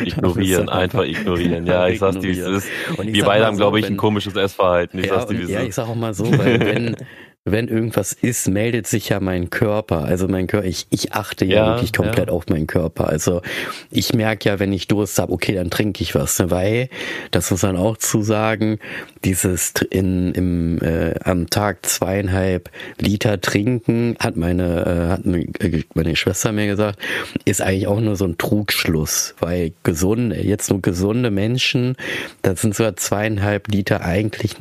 Ignorieren, 0.00 0.68
einfach 0.68 1.04
ignorieren. 1.04 1.66
Ja, 1.66 1.86
ich 1.86 1.98
sag's 1.98 2.18
dir, 2.18 2.22
wie 2.34 2.38
es 2.38 2.46
ist. 2.46 2.68
Wir 3.02 3.24
beide 3.24 3.46
haben, 3.46 3.56
glaube 3.56 3.78
ich, 3.78 3.86
ein 3.86 3.96
komisches 3.96 4.34
Essverhalten. 4.34 4.98
Ich 4.98 5.06
ja, 5.06 5.14
sag's 5.14 5.26
dir, 5.26 5.38
wie 5.38 5.42
es 5.42 5.50
ja, 5.50 5.60
ist. 5.60 5.68
ich 5.68 5.74
sag 5.74 5.88
auch 5.88 5.94
mal 5.94 6.14
so, 6.14 6.26
weil 6.38 6.60
wenn, 6.60 6.96
wenn 7.44 7.66
irgendwas 7.66 8.12
ist, 8.12 8.48
meldet 8.48 8.86
sich 8.86 9.08
ja 9.08 9.18
mein 9.18 9.50
Körper. 9.50 10.04
Also 10.04 10.28
mein 10.28 10.46
Körper, 10.46 10.66
ich, 10.66 10.86
ich 10.90 11.12
achte 11.12 11.44
ja, 11.44 11.56
ja 11.56 11.74
wirklich 11.74 11.92
komplett 11.92 12.28
ja. 12.28 12.32
auf 12.32 12.46
meinen 12.46 12.68
Körper. 12.68 13.08
Also 13.08 13.42
ich 13.90 14.14
merke 14.14 14.48
ja, 14.48 14.60
wenn 14.60 14.72
ich 14.72 14.86
Durst 14.86 15.18
habe, 15.18 15.32
okay, 15.32 15.54
dann 15.54 15.68
trinke 15.68 16.02
ich 16.02 16.14
was. 16.14 16.38
Ne? 16.38 16.52
Weil, 16.52 16.88
das 17.32 17.50
muss 17.50 17.62
man 17.62 17.76
auch 17.76 17.96
zu 17.96 18.22
sagen, 18.22 18.78
dieses 19.24 19.72
in, 19.90 20.32
im, 20.34 20.80
äh, 20.82 21.14
am 21.24 21.50
Tag 21.50 21.84
zweieinhalb 21.84 22.70
Liter 23.00 23.40
trinken, 23.40 24.14
hat 24.20 24.36
meine, 24.36 24.86
äh, 24.86 25.08
hat 25.08 25.26
äh, 25.26 25.82
meine 25.94 26.14
Schwester 26.14 26.52
mir 26.52 26.68
gesagt, 26.68 27.00
ist 27.44 27.60
eigentlich 27.60 27.88
auch 27.88 28.00
nur 28.00 28.14
so 28.14 28.24
ein 28.24 28.38
Trugschluss. 28.38 29.34
Weil 29.40 29.72
gesunde, 29.82 30.40
jetzt 30.40 30.70
nur 30.70 30.80
gesunde 30.80 31.32
Menschen, 31.32 31.96
das 32.42 32.60
sind 32.60 32.76
sogar 32.76 32.94
zweieinhalb 32.94 33.66
Liter 33.66 34.02
eigentlich 34.02 34.54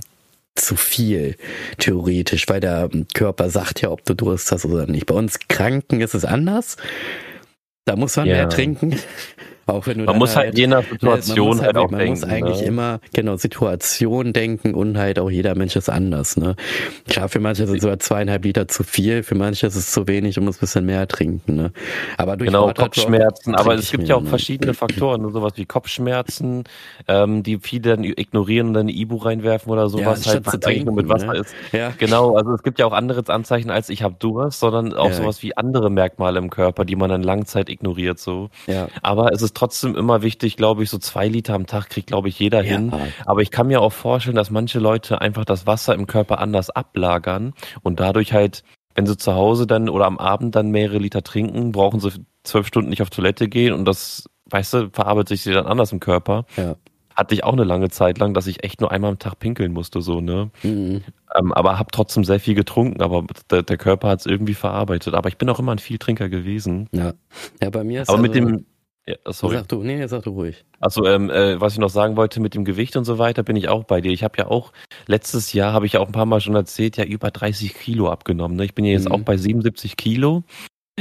zu 0.56 0.76
viel, 0.76 1.36
theoretisch, 1.78 2.48
weil 2.48 2.60
der 2.60 2.90
Körper 3.14 3.50
sagt 3.50 3.82
ja, 3.82 3.90
ob 3.90 4.04
du 4.06 4.14
Durst 4.14 4.52
hast 4.52 4.66
oder 4.66 4.86
nicht. 4.86 5.06
Bei 5.06 5.16
uns 5.16 5.40
Kranken 5.48 6.02
ist 6.02 6.14
es 6.14 6.26
anders. 6.26 6.78
Da 7.86 7.96
muss 7.96 8.16
man 8.18 8.28
ja. 8.28 8.36
mehr 8.36 8.50
trinken. 8.50 8.96
Auch 9.72 9.88
wenn 9.88 10.00
du 10.00 10.06
man 10.06 10.18
muss 10.18 10.36
halt, 10.36 10.48
halt 10.48 10.58
je 10.58 10.68
nach 10.68 10.84
Situation 10.84 11.58
halt, 11.58 11.76
halt 11.76 11.78
auch 11.78 11.92
man 11.92 12.00
denken. 12.00 12.22
Man 12.22 12.30
muss 12.30 12.38
eigentlich 12.38 12.62
ne? 12.62 12.68
immer, 12.68 13.00
genau, 13.14 13.38
Situation 13.38 14.34
denken 14.34 14.74
und 14.74 14.98
halt 14.98 15.20
auch 15.20 15.30
jeder 15.30 15.56
Mensch 15.56 15.76
ist 15.76 15.90
anders. 15.90 16.38
Ne? 16.38 16.56
Klar, 17.08 17.30
für 17.30 17.40
manche 17.40 17.68
sind 17.68 17.82
sogar 17.82 18.00
zweieinhalb 18.00 18.44
Liter 18.44 18.68
zu 18.68 18.84
viel, 18.84 19.24
für 19.24 19.36
manche 19.36 19.68
ist 19.68 19.76
es 19.76 19.92
zu 19.92 20.08
wenig 20.08 20.38
und 20.38 20.46
muss 20.46 20.58
ein 20.58 20.62
bisschen 20.62 20.86
mehr 20.86 21.08
trinken. 21.08 21.56
Ne? 21.56 21.72
Aber 22.18 22.38
durch 22.38 22.50
genau, 22.50 22.72
Kopfschmerzen. 22.74 23.56
Aber 23.56 23.76
es 23.76 23.92
gibt 23.92 24.08
ja 24.08 24.16
auch 24.16 24.22
ne? 24.22 24.30
verschiedene 24.30 24.74
Faktoren, 24.74 25.22
ne? 25.22 25.32
sowas 25.32 25.54
wie 25.56 25.66
Kopfschmerzen, 25.66 26.64
ähm, 27.08 27.44
die 27.44 27.60
viele 27.60 27.96
dann 27.96 28.04
ignorieren 28.04 28.68
und 28.68 28.74
dann 28.74 28.82
eine 28.82 28.92
Ibu 28.92 29.18
reinwerfen 29.18 29.72
oder 29.72 29.90
sowas, 29.90 30.26
ja, 30.26 30.34
halt 30.34 30.50
zu 30.50 30.60
trinken, 30.60 30.94
mit 30.96 31.10
Wasser 31.10 31.34
ne? 31.34 31.40
ist. 31.40 31.54
Ja. 31.72 31.94
Genau, 31.98 32.36
also 32.36 32.54
es 32.54 32.64
gibt 32.64 32.80
ja 32.80 32.86
auch 32.86 32.94
andere 32.94 33.22
Anzeichen 33.28 33.70
als 33.70 33.90
ich 33.90 34.04
habe 34.04 34.16
Durst, 34.20 34.60
sondern 34.60 34.94
auch 34.94 35.10
Ja. 35.10 35.14
sowas 35.14 35.44
wie 35.44 35.56
andere 35.56 35.90
Merkmale 35.90 36.40
im 36.40 36.50
Körper, 36.50 36.86
die 36.86 36.96
man 36.96 37.10
dann 37.10 37.24
Langzeit 37.24 37.70
ignoriert 37.70 38.20
so. 38.20 38.50
Ja. 38.68 38.88
Aber 39.02 39.34
es 39.34 39.42
ist 39.42 39.56
trotzdem 39.62 39.96
immer 39.96 40.24
wichtig, 40.24 40.58
glaube 40.58 40.82
ich, 40.82 40.90
so 40.90 40.98
zwei 40.98 41.28
Liter 41.28 41.54
am 41.54 41.68
Tag 41.68 41.90
kriegt, 41.90 42.08
glaube 42.08 42.30
ich, 42.30 42.40
jeder 42.40 42.62
hin. 42.64 42.90
Ja. 42.92 43.00
Aber 43.26 43.42
ich 43.42 43.52
kann 43.52 43.68
mir 43.68 43.82
auch 43.82 43.94
vorstellen, 43.94 44.36
dass 44.36 44.50
manche 44.50 44.80
Leute 44.80 45.22
einfach 45.22 45.46
das 45.46 45.68
Wasser 45.68 45.94
im 45.94 46.08
Körper 46.08 46.40
anders 46.40 46.72
ablagern 46.72 47.54
und 47.84 48.00
dadurch 48.00 48.34
halt, 48.34 48.64
wenn 48.96 49.06
sie 49.06 49.18
zu 49.18 49.36
Hause 49.36 49.68
dann 49.68 49.88
oder 49.88 50.06
am 50.06 50.18
Abend 50.18 50.56
dann 50.56 50.72
mehrere 50.72 50.98
Liter 50.98 51.22
trinken, 51.22 51.72
brauchen 51.72 52.00
sie 52.00 52.10
zwölf 52.44 52.66
Stunden 52.66 52.90
nicht 52.90 53.04
auf 53.04 53.12
Toilette 53.12 53.48
gehen 53.48 53.74
und 53.74 53.86
das, 53.86 54.28
weißt 54.50 54.74
du, 54.74 54.90
verarbeitet 54.92 55.40
sich 55.40 55.54
dann 55.54 55.68
anders 55.68 55.92
im 55.92 56.00
Körper. 56.00 56.46
Ja. 56.58 56.76
Hatte 57.16 57.36
ich 57.36 57.44
auch 57.44 57.54
eine 57.54 57.66
lange 57.66 57.90
Zeit 57.90 58.18
lang, 58.18 58.34
dass 58.34 58.48
ich 58.48 58.64
echt 58.64 58.82
nur 58.82 58.92
einmal 58.92 59.12
am 59.12 59.20
Tag 59.20 59.38
pinkeln 59.38 59.74
musste, 59.74 60.02
so, 60.02 60.22
ne? 60.22 60.50
Mhm. 60.64 61.04
Ähm, 61.38 61.54
aber 61.54 61.78
habe 61.78 61.92
trotzdem 61.92 62.24
sehr 62.24 62.40
viel 62.40 62.56
getrunken, 62.56 63.02
aber 63.02 63.26
der, 63.52 63.64
der 63.64 63.78
Körper 63.78 64.10
hat 64.10 64.22
es 64.22 64.26
irgendwie 64.26 64.54
verarbeitet. 64.56 65.14
Aber 65.14 65.30
ich 65.30 65.38
bin 65.38 65.50
auch 65.50 65.60
immer 65.60 65.74
ein 65.74 65.80
Vieltrinker 65.80 66.30
gewesen. 66.30 66.88
Ja. 66.94 67.14
ja, 67.62 67.70
bei 67.70 67.84
mir 67.84 68.02
ist 68.02 68.10
Aber 68.10 68.18
mit 68.18 68.34
also- 68.34 68.48
dem, 68.48 68.66
ja, 69.26 69.34
sorry. 69.34 69.56
Sag 69.58 69.68
du, 69.70 69.84
nee, 69.84 70.06
sag 70.08 70.24
du 70.24 70.32
ruhig. 70.32 70.64
Also 70.80 71.06
ähm, 71.06 71.30
äh, 71.30 71.60
was 71.60 71.74
ich 71.74 71.80
noch 71.80 71.90
sagen 71.90 72.16
wollte 72.18 72.40
mit 72.40 72.54
dem 72.56 72.66
Gewicht 72.66 72.96
und 72.96 73.06
so 73.06 73.18
weiter, 73.18 73.44
bin 73.44 73.56
ich 73.56 73.70
auch 73.70 73.84
bei 73.84 74.02
dir. 74.02 74.12
Ich 74.12 74.24
habe 74.24 74.38
ja 74.38 74.48
auch 74.48 74.72
letztes 75.08 75.54
Jahr 75.54 75.74
habe 75.74 75.86
ich 75.86 75.94
ja 75.94 76.00
auch 76.00 76.08
ein 76.08 76.12
paar 76.14 76.26
Mal 76.26 76.42
schon 76.42 76.56
erzählt, 76.56 76.98
ja 76.98 77.04
über 77.04 77.32
30 77.32 77.74
Kilo 77.74 78.10
abgenommen. 78.10 78.58
Ne? 78.58 78.66
Ich 78.66 78.76
bin 78.76 78.86
ja 78.86 78.92
jetzt 78.94 79.06
Mhm. 79.10 79.12
auch 79.14 79.20
bei 79.22 79.38
77 79.38 79.98
Kilo 79.98 80.44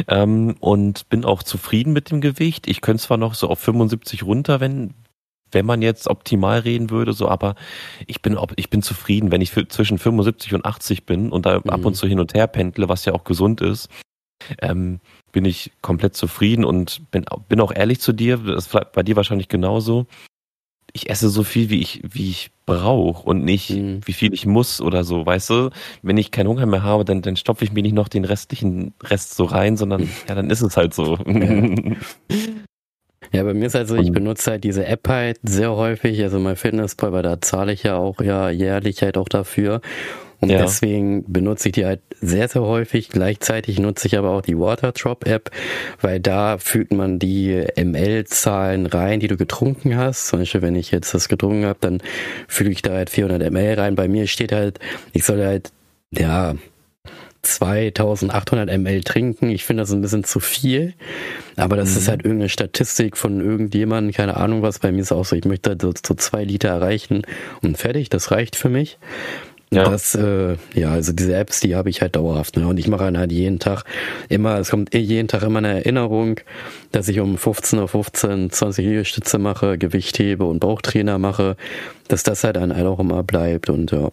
ähm, 0.09 0.55
und 0.61 1.09
bin 1.09 1.25
auch 1.25 1.43
zufrieden 1.43 1.93
mit 1.93 2.11
dem 2.11 2.21
Gewicht. 2.21 2.69
Ich 2.69 2.81
könnte 2.81 3.03
zwar 3.03 3.17
noch 3.17 3.35
so 3.35 3.49
auf 3.49 3.59
75 3.61 4.23
runter, 4.25 4.61
wenn 4.61 4.95
wenn 5.53 5.67
man 5.67 5.83
jetzt 5.83 6.07
optimal 6.07 6.61
reden 6.61 6.91
würde, 6.91 7.13
so, 7.13 7.27
aber 7.29 7.57
ich 8.07 8.23
bin 8.23 8.39
ich 8.55 8.71
bin 8.71 8.83
zufrieden, 8.83 9.33
wenn 9.33 9.41
ich 9.41 9.51
zwischen 9.69 9.99
75 9.99 10.55
und 10.55 10.65
80 10.65 11.07
bin 11.07 11.33
und 11.33 11.45
da 11.45 11.57
ab 11.57 11.79
Mhm. 11.81 11.87
und 11.87 11.95
zu 11.95 12.07
hin 12.07 12.21
und 12.21 12.35
her 12.35 12.47
pendle, 12.47 12.89
was 12.89 13.05
ja 13.05 13.15
auch 13.15 13.25
gesund 13.25 13.61
ist. 13.61 13.89
Ähm, 14.63 15.01
bin 15.33 15.45
ich 15.45 15.71
komplett 15.83 16.15
zufrieden 16.17 16.65
und 16.65 17.03
bin, 17.11 17.25
bin 17.49 17.61
auch 17.61 17.73
ehrlich 17.73 18.01
zu 18.01 18.13
dir, 18.13 18.39
das 18.39 18.67
ist 18.67 18.93
bei 18.93 19.03
dir 19.03 19.17
wahrscheinlich 19.17 19.49
genauso. 19.49 20.07
Ich 20.93 21.09
esse 21.09 21.29
so 21.29 21.45
viel, 21.45 21.71
wie 21.71 21.81
ich, 21.81 22.03
wie 22.03 22.31
ich 22.31 22.51
brauche 22.67 23.23
und 23.29 23.45
nicht, 23.45 23.71
Mhm. 23.71 24.01
wie 24.05 24.13
viel 24.13 24.35
ich 24.35 24.45
muss 24.45 24.81
oder 24.81 25.05
so, 25.05 25.25
weißt 25.25 25.51
du? 25.51 25.71
Wenn 26.03 26.17
ich 26.17 26.33
keinen 26.33 26.49
Hunger 26.49 26.67
mehr 26.67 26.83
habe, 26.83 27.05
dann, 27.05 27.23
dann 27.23 27.37
stopfe 27.37 27.65
ich 27.65 27.73
mir 27.73 27.83
nicht 27.83 27.95
noch 27.95 28.09
den 28.09 28.25
restlichen 28.25 28.93
Rest 29.03 29.37
so 29.37 29.45
rein, 29.45 29.77
sondern 29.77 30.03
ja, 30.29 30.35
dann 30.35 30.51
ist 30.51 30.63
es 30.63 30.77
halt 30.77 30.93
so. 30.93 31.17
Ja, 33.33 33.45
bei 33.45 33.55
mir 33.55 33.67
ist 33.67 33.75
halt 33.77 33.87
so, 33.87 33.95
ich 33.95 34.11
benutze 34.11 34.51
halt 34.51 34.65
diese 34.65 34.85
App 34.87 35.07
halt 35.09 35.39
sehr 35.45 35.71
häufig, 35.77 36.21
also 36.23 36.41
mein 36.41 36.57
Fitnesspal, 36.57 37.13
weil 37.13 37.23
da 37.23 37.41
zahle 37.41 37.73
ich 37.73 37.85
ja 37.85 37.97
auch 37.97 38.21
ja 38.21 38.51
jährlich 38.51 39.03
halt 39.03 39.17
auch 39.17 39.29
dafür. 39.29 39.81
Und 40.41 40.49
Ja. 40.51 40.59
deswegen 40.59 41.25
benutze 41.31 41.69
ich 41.69 41.73
die 41.73 41.85
halt 41.85 42.01
sehr, 42.21 42.49
sehr 42.49 42.63
häufig. 42.63 43.11
Gleichzeitig 43.11 43.79
nutze 43.79 44.07
ich 44.07 44.17
aber 44.17 44.31
auch 44.31 44.41
die 44.43 44.59
Waterdrop 44.59 45.27
App, 45.27 45.51
weil 46.01 46.19
da 46.21 46.57
fügt 46.59 46.93
man 46.93 47.19
die 47.19 47.65
ML-Zahlen 47.77 48.87
rein, 48.87 49.21
die 49.21 49.29
du 49.29 49.37
getrunken 49.37 49.97
hast. 49.97 50.29
Zum 50.29 50.39
Beispiel, 50.41 50.63
wenn 50.63 50.75
ich 50.77 50.91
jetzt 50.91 51.13
das 51.15 51.29
getrunken 51.29 51.67
habe, 51.67 51.79
dann 51.81 52.03
füge 52.49 52.71
ich 52.71 52.83
da 52.83 52.93
halt 52.95 53.11
400 53.11 53.51
ML 53.51 53.75
rein. 53.75 53.95
Bei 53.95 54.09
mir 54.09 54.27
steht 54.27 54.53
halt, 54.53 54.79
ich 55.13 55.25
soll 55.25 55.45
halt, 55.45 55.73
ja, 56.13 56.55
2800 57.43 58.69
ml 58.79 59.01
trinken. 59.03 59.49
Ich 59.51 59.65
finde 59.65 59.83
das 59.83 59.91
ein 59.93 60.03
bisschen 60.03 60.25
zu 60.25 60.41
viel. 60.41 60.95
Aber 61.57 61.77
das 61.77 61.93
Mhm. 61.93 61.97
ist 61.97 62.09
halt 62.09 62.25
irgendeine 62.25 62.49
Statistik 62.51 63.17
von 63.17 63.41
irgendjemandem, 63.41 64.13
keine 64.15 64.37
Ahnung 64.37 64.63
was. 64.63 64.79
Bei 64.79 64.93
mir 64.93 65.01
ist 65.01 65.13
auch 65.13 65.25
so, 65.25 65.37
ich 65.37 65.45
möchte 65.45 65.71
halt 65.71 65.83
so, 65.83 65.93
so 66.07 66.15
zwei 66.15 66.45
Liter 66.45 66.69
erreichen 66.69 67.23
und 67.63 67.79
fertig. 67.79 68.11
Das 68.11 68.31
reicht 68.31 68.57
für 68.57 68.69
mich. 68.69 68.99
Ja. 69.73 69.85
Das, 69.85 70.17
äh, 70.17 70.57
ja, 70.75 70.91
also 70.91 71.13
diese 71.13 71.37
Apps, 71.37 71.61
die 71.61 71.77
habe 71.77 71.91
ich 71.91 72.03
halt 72.03 72.17
dauerhaft. 72.17 72.57
Ne? 72.57 72.67
Und 72.67 72.79
ich 72.79 72.89
mache 72.89 73.05
dann 73.05 73.17
halt 73.17 73.31
jeden 73.31 73.61
Tag 73.61 73.85
immer, 74.29 74.59
es 74.59 74.71
kommt 74.71 74.93
eh 74.95 74.99
jeden 74.99 75.29
Tag 75.29 75.45
immer 75.45 75.59
eine 75.59 75.69
Erinnerung, 75.69 76.41
dass 76.91 77.09
ich 77.09 77.21
um 77.21 77.37
15.15 77.37 78.45
Uhr 78.45 78.51
20 78.51 78.85
Liegestütze 78.85 79.39
mache, 79.39 79.79
Gewicht 79.79 80.19
hebe 80.19 80.45
und 80.45 80.59
Bauchtrainer 80.59 81.19
mache, 81.19 81.57
dass 82.09 82.25
das 82.25 82.43
halt 82.43 82.57
dann 82.57 82.75
halt 82.75 82.87
auch 82.87 82.99
immer 82.99 83.23
bleibt 83.23 83.71
und 83.71 83.93
ja. 83.93 84.11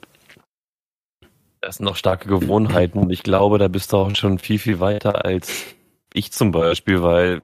Das 1.61 1.77
sind 1.77 1.85
noch 1.85 1.95
starke 1.95 2.29
Gewohnheiten 2.29 2.99
und 2.99 3.09
ich 3.09 3.23
glaube, 3.23 3.57
da 3.57 3.67
bist 3.67 3.91
du 3.91 3.97
auch 3.97 4.15
schon 4.15 4.37
viel, 4.37 4.59
viel 4.59 4.79
weiter 4.79 5.25
als 5.25 5.51
ich 6.13 6.31
zum 6.31 6.51
Beispiel, 6.51 7.01
weil 7.01 7.41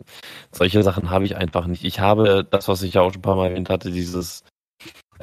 solche 0.51 0.83
Sachen 0.83 1.09
habe 1.09 1.25
ich 1.25 1.35
einfach 1.35 1.65
nicht. 1.65 1.83
Ich 1.83 1.99
habe 1.99 2.45
das, 2.49 2.67
was 2.67 2.83
ich 2.83 2.93
ja 2.93 3.01
auch 3.01 3.11
schon 3.11 3.19
ein 3.19 3.23
paar 3.23 3.35
Mal 3.35 3.49
erwähnt 3.49 3.69
hatte, 3.69 3.91
dieses 3.91 4.43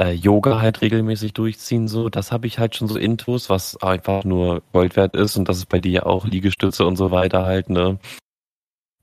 äh, 0.00 0.12
Yoga 0.12 0.60
halt 0.60 0.80
regelmäßig 0.80 1.34
durchziehen, 1.34 1.86
so, 1.86 2.08
das 2.08 2.32
habe 2.32 2.46
ich 2.46 2.58
halt 2.58 2.74
schon 2.74 2.88
so 2.88 2.96
Intus, 2.96 3.50
was 3.50 3.80
einfach 3.82 4.24
nur 4.24 4.62
Gold 4.72 4.96
wert 4.96 5.14
ist 5.14 5.36
und 5.36 5.48
das 5.48 5.58
ist 5.58 5.68
bei 5.68 5.78
dir 5.78 5.92
ja 5.92 6.06
auch 6.06 6.26
Liegestütze 6.26 6.86
und 6.86 6.96
so 6.96 7.10
weiter 7.10 7.44
halt, 7.44 7.68
ne? 7.68 7.98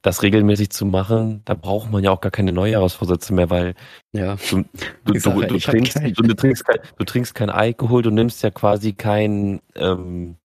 Das 0.01 0.23
regelmäßig 0.23 0.69
zu 0.71 0.85
machen, 0.85 1.41
da 1.45 1.53
braucht 1.53 1.91
man 1.91 2.03
ja 2.03 2.11
auch 2.11 2.21
gar 2.21 2.31
keine 2.31 2.51
Neujahrsvorsätze 2.51 3.33
mehr, 3.33 3.49
weil 3.49 3.75
Ja, 4.13 4.37
trinkst, 4.37 4.65
du, 5.05 6.33
trinkst 6.35 6.65
kein, 6.65 6.79
du 6.97 7.03
trinkst 7.03 7.35
kein 7.35 7.49
Alkohol, 7.49 8.01
du 8.01 8.09
nimmst 8.09 8.41
ja 8.41 8.49
quasi 8.49 8.93
kein, 8.93 9.59
ähm, 9.75 10.35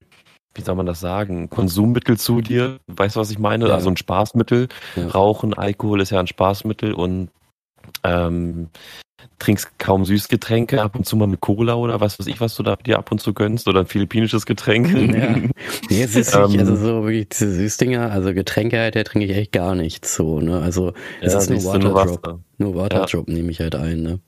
wie 0.55 0.63
soll 0.63 0.75
man 0.75 0.87
das 0.87 1.01
sagen, 1.01 1.49
Konsummittel 1.49 2.19
zu 2.19 2.43
dir. 2.43 2.79
Weißt 2.89 3.17
du, 3.17 3.21
was 3.21 3.31
ich 3.31 3.39
meine? 3.39 3.69
Ja. 3.69 3.75
Also 3.75 3.89
ein 3.89 3.97
Spaßmittel. 3.97 4.69
Ja. 4.97 5.09
Rauchen, 5.09 5.55
Alkohol 5.55 6.03
ist 6.03 6.11
ja 6.11 6.21
ein 6.21 6.27
Spaßmittel 6.27 6.93
und 6.93 7.31
ähm, 8.05 8.68
trinkst 9.38 9.78
kaum 9.78 10.05
Süßgetränke, 10.05 10.82
ab 10.82 10.95
und 10.97 11.05
zu 11.07 11.16
mal 11.16 11.26
mit 11.26 11.40
Cola 11.40 11.74
oder 11.74 12.01
was 12.01 12.18
weiß 12.18 12.26
ich, 12.26 12.40
was 12.40 12.55
du 12.55 12.62
da 12.62 12.76
dir 12.76 12.99
ab 12.99 13.11
und 13.12 13.20
zu 13.20 13.34
gönnst 13.34 13.68
oder 13.68 13.80
ein 13.80 13.86
philippinisches 13.86 14.47
Getränk. 14.47 14.93
Ja. 15.14 15.36
Nee, 15.90 16.03
es 16.03 16.16
ist 16.16 16.34
nicht, 16.34 16.55
Ähm. 16.55 16.61
also 16.61 16.76
so 16.76 17.03
wirklich 17.05 17.28
diese 17.28 17.53
Süßdinger, 17.53 18.11
also 18.11 18.32
Getränke 18.34 18.78
halt, 18.78 18.95
da 18.97 19.03
trinke 19.03 19.26
ich 19.26 19.36
echt 19.36 19.53
gar 19.53 19.74
nicht 19.74 20.07
so, 20.07 20.40
ne? 20.40 20.61
Also 20.61 20.93
es 21.20 21.32
Ja, 21.32 21.38
ist 21.40 21.51
nur 21.51 21.64
Waterdrop. 21.95 22.40
Nur 22.59 22.74
Waterdrop 22.74 23.28
nehme 23.28 23.51
ich 23.51 23.61
halt 23.61 23.74
ein, 23.74 24.03
ne? 24.03 24.20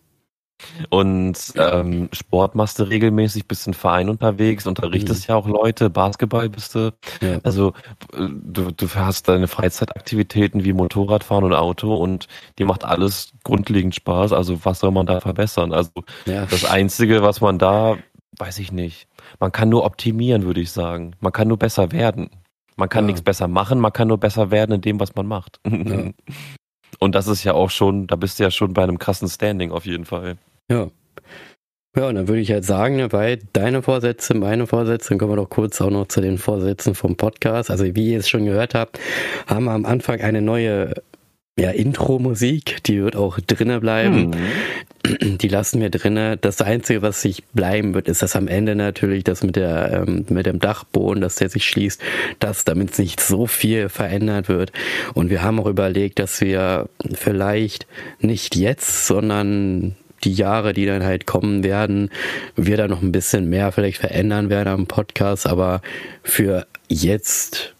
Und 0.88 1.36
ähm, 1.56 2.08
Sport 2.12 2.54
machst 2.54 2.78
du 2.78 2.84
regelmäßig, 2.84 3.46
bist 3.46 3.66
in 3.66 3.74
Verein 3.74 4.08
unterwegs, 4.08 4.66
unterrichtest 4.66 5.26
ja 5.28 5.34
auch 5.36 5.46
Leute, 5.46 5.90
Basketball 5.90 6.48
bist 6.48 6.74
du. 6.74 6.92
Ja. 7.20 7.38
Also 7.42 7.72
du, 8.12 8.70
du 8.70 8.88
hast 8.94 9.28
deine 9.28 9.46
Freizeitaktivitäten 9.48 10.64
wie 10.64 10.72
Motorradfahren 10.72 11.44
und 11.44 11.52
Auto 11.54 11.94
und 11.94 12.28
dir 12.58 12.66
macht 12.66 12.84
alles 12.84 13.32
grundlegend 13.44 13.94
Spaß. 13.94 14.32
Also 14.32 14.64
was 14.64 14.80
soll 14.80 14.90
man 14.90 15.06
da 15.06 15.20
verbessern? 15.20 15.72
Also 15.72 15.90
Ja. 16.26 16.46
das 16.46 16.64
Einzige, 16.64 17.22
was 17.22 17.40
man 17.40 17.58
da, 17.58 17.96
weiß 18.38 18.58
ich 18.58 18.72
nicht. 18.72 19.08
Man 19.40 19.52
kann 19.52 19.68
nur 19.68 19.84
optimieren, 19.84 20.44
würde 20.44 20.60
ich 20.60 20.70
sagen. 20.72 21.14
Man 21.20 21.32
kann 21.32 21.48
nur 21.48 21.58
besser 21.58 21.92
werden. 21.92 22.30
Man 22.76 22.88
kann 22.88 23.04
Ja. 23.04 23.06
nichts 23.08 23.22
besser 23.22 23.48
machen, 23.48 23.78
man 23.80 23.92
kann 23.92 24.08
nur 24.08 24.18
besser 24.18 24.50
werden 24.50 24.72
in 24.72 24.80
dem, 24.80 24.98
was 24.98 25.14
man 25.14 25.26
macht. 25.26 25.60
Ja. 25.66 26.10
Und 26.98 27.14
das 27.14 27.26
ist 27.26 27.44
ja 27.44 27.54
auch 27.54 27.70
schon, 27.70 28.06
da 28.06 28.16
bist 28.16 28.38
du 28.38 28.44
ja 28.44 28.50
schon 28.50 28.72
bei 28.72 28.82
einem 28.82 28.98
krassen 28.98 29.28
Standing 29.28 29.70
auf 29.72 29.86
jeden 29.86 30.04
Fall. 30.04 30.36
Ja. 30.70 30.88
Ja, 31.96 32.08
und 32.08 32.16
dann 32.16 32.26
würde 32.26 32.40
ich 32.40 32.50
halt 32.50 32.64
sagen, 32.64 32.96
ne, 32.96 33.12
weil 33.12 33.38
deine 33.52 33.80
Vorsätze, 33.80 34.34
meine 34.34 34.66
Vorsätze, 34.66 35.10
dann 35.10 35.18
kommen 35.18 35.32
wir 35.32 35.36
doch 35.36 35.48
kurz 35.48 35.80
auch 35.80 35.90
noch 35.90 36.08
zu 36.08 36.20
den 36.20 36.38
Vorsätzen 36.38 36.96
vom 36.96 37.16
Podcast. 37.16 37.70
Also 37.70 37.84
wie 37.84 38.12
ihr 38.12 38.18
es 38.18 38.28
schon 38.28 38.46
gehört 38.46 38.74
habt, 38.74 38.98
haben 39.46 39.66
wir 39.66 39.70
am 39.70 39.84
Anfang 39.84 40.20
eine 40.20 40.42
neue 40.42 40.94
ja, 41.56 41.70
Intro-Musik, 41.70 42.82
die 42.84 43.00
wird 43.02 43.14
auch 43.14 43.38
drinnen 43.38 43.80
bleiben. 43.80 44.32
Hm. 45.06 45.38
Die 45.38 45.48
lassen 45.48 45.80
wir 45.80 45.90
drinnen. 45.90 46.38
Das 46.40 46.60
Einzige, 46.60 47.02
was 47.02 47.22
sich 47.22 47.44
bleiben 47.52 47.94
wird, 47.94 48.08
ist 48.08 48.22
das 48.22 48.34
am 48.34 48.48
Ende 48.48 48.74
natürlich, 48.74 49.22
das 49.22 49.42
mit 49.42 49.54
der 49.54 50.04
ähm, 50.06 50.24
mit 50.30 50.46
dem 50.46 50.58
Dachboden, 50.58 51.20
dass 51.20 51.36
der 51.36 51.50
sich 51.50 51.66
schließt, 51.66 52.00
dass 52.40 52.64
damit 52.64 52.98
nicht 52.98 53.20
so 53.20 53.46
viel 53.46 53.88
verändert 53.88 54.48
wird. 54.48 54.72
Und 55.12 55.30
wir 55.30 55.42
haben 55.42 55.60
auch 55.60 55.66
überlegt, 55.66 56.18
dass 56.18 56.40
wir 56.40 56.88
vielleicht 57.12 57.86
nicht 58.18 58.56
jetzt, 58.56 59.06
sondern 59.06 59.94
die 60.24 60.32
Jahre, 60.32 60.72
die 60.72 60.86
dann 60.86 61.04
halt 61.04 61.26
kommen 61.26 61.62
werden, 61.62 62.10
wir 62.56 62.76
da 62.76 62.88
noch 62.88 63.02
ein 63.02 63.12
bisschen 63.12 63.48
mehr 63.48 63.70
vielleicht 63.72 63.98
verändern 63.98 64.48
werden 64.48 64.68
am 64.68 64.86
Podcast, 64.86 65.46
aber 65.46 65.82
für 66.22 66.66
jetzt 66.88 67.73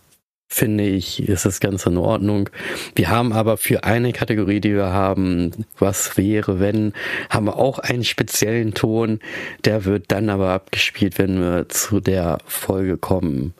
finde 0.55 0.85
ich, 0.85 1.29
ist 1.29 1.45
das 1.45 1.61
Ganze 1.61 1.91
in 1.91 1.99
Ordnung. 1.99 2.49
Wir 2.95 3.11
haben 3.11 3.33
aber 3.33 3.57
für 3.57 3.85
eine 3.85 4.13
Kategorie, 4.13 4.61
die 4.61 4.75
wir 4.75 4.93
haben, 4.93 5.51
was 5.79 6.17
wäre, 6.17 6.61
wenn, 6.61 6.93
haben 7.29 7.47
wir 7.47 7.57
auch 7.57 7.79
einen 7.79 8.05
speziellen 8.05 8.73
Ton. 8.75 9.19
Der 9.65 9.85
wird 9.85 10.13
dann 10.13 10.31
aber 10.31 10.51
abgespielt, 10.51 11.19
wenn 11.19 11.41
wir 11.41 11.69
zu 11.69 12.01
der 12.01 12.39
Folge 12.47 12.97
kommen. 12.97 13.55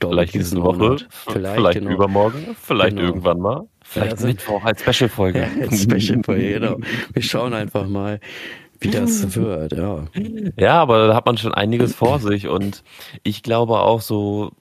Vielleicht 0.00 0.34
nächste 0.34 0.62
Woche, 0.62 0.98
vielleicht, 1.10 1.56
vielleicht 1.56 1.78
genau. 1.78 1.90
übermorgen, 1.90 2.56
vielleicht 2.62 2.96
genau. 2.96 3.08
irgendwann 3.08 3.40
mal. 3.40 3.68
Vielleicht 3.82 4.20
ja, 4.20 4.26
Mittwoch 4.26 4.64
als 4.64 4.82
Special-Folge. 4.82 5.40
Ja, 5.40 5.48
als 5.62 5.82
Special-Folge, 5.82 6.52
genau. 6.60 6.76
Wir 7.12 7.22
schauen 7.22 7.54
einfach 7.54 7.88
mal, 7.88 8.20
wie 8.80 8.90
das 8.90 9.34
wird, 9.34 9.72
ja. 9.72 10.04
Ja, 10.58 10.82
aber 10.82 11.08
da 11.08 11.14
hat 11.14 11.26
man 11.26 11.38
schon 11.38 11.54
einiges 11.54 11.94
vor 11.94 12.18
sich 12.18 12.46
und 12.46 12.84
ich 13.22 13.42
glaube 13.42 13.78
auch 13.78 14.02
so, 14.02 14.52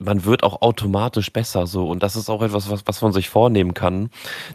man 0.00 0.24
wird 0.24 0.42
auch 0.42 0.62
automatisch 0.62 1.32
besser 1.32 1.66
so 1.66 1.88
und 1.88 2.02
das 2.02 2.16
ist 2.16 2.28
auch 2.28 2.42
etwas, 2.42 2.70
was, 2.70 2.86
was 2.86 3.02
man 3.02 3.12
sich 3.12 3.28
vornehmen 3.28 3.74
kann. 3.74 4.10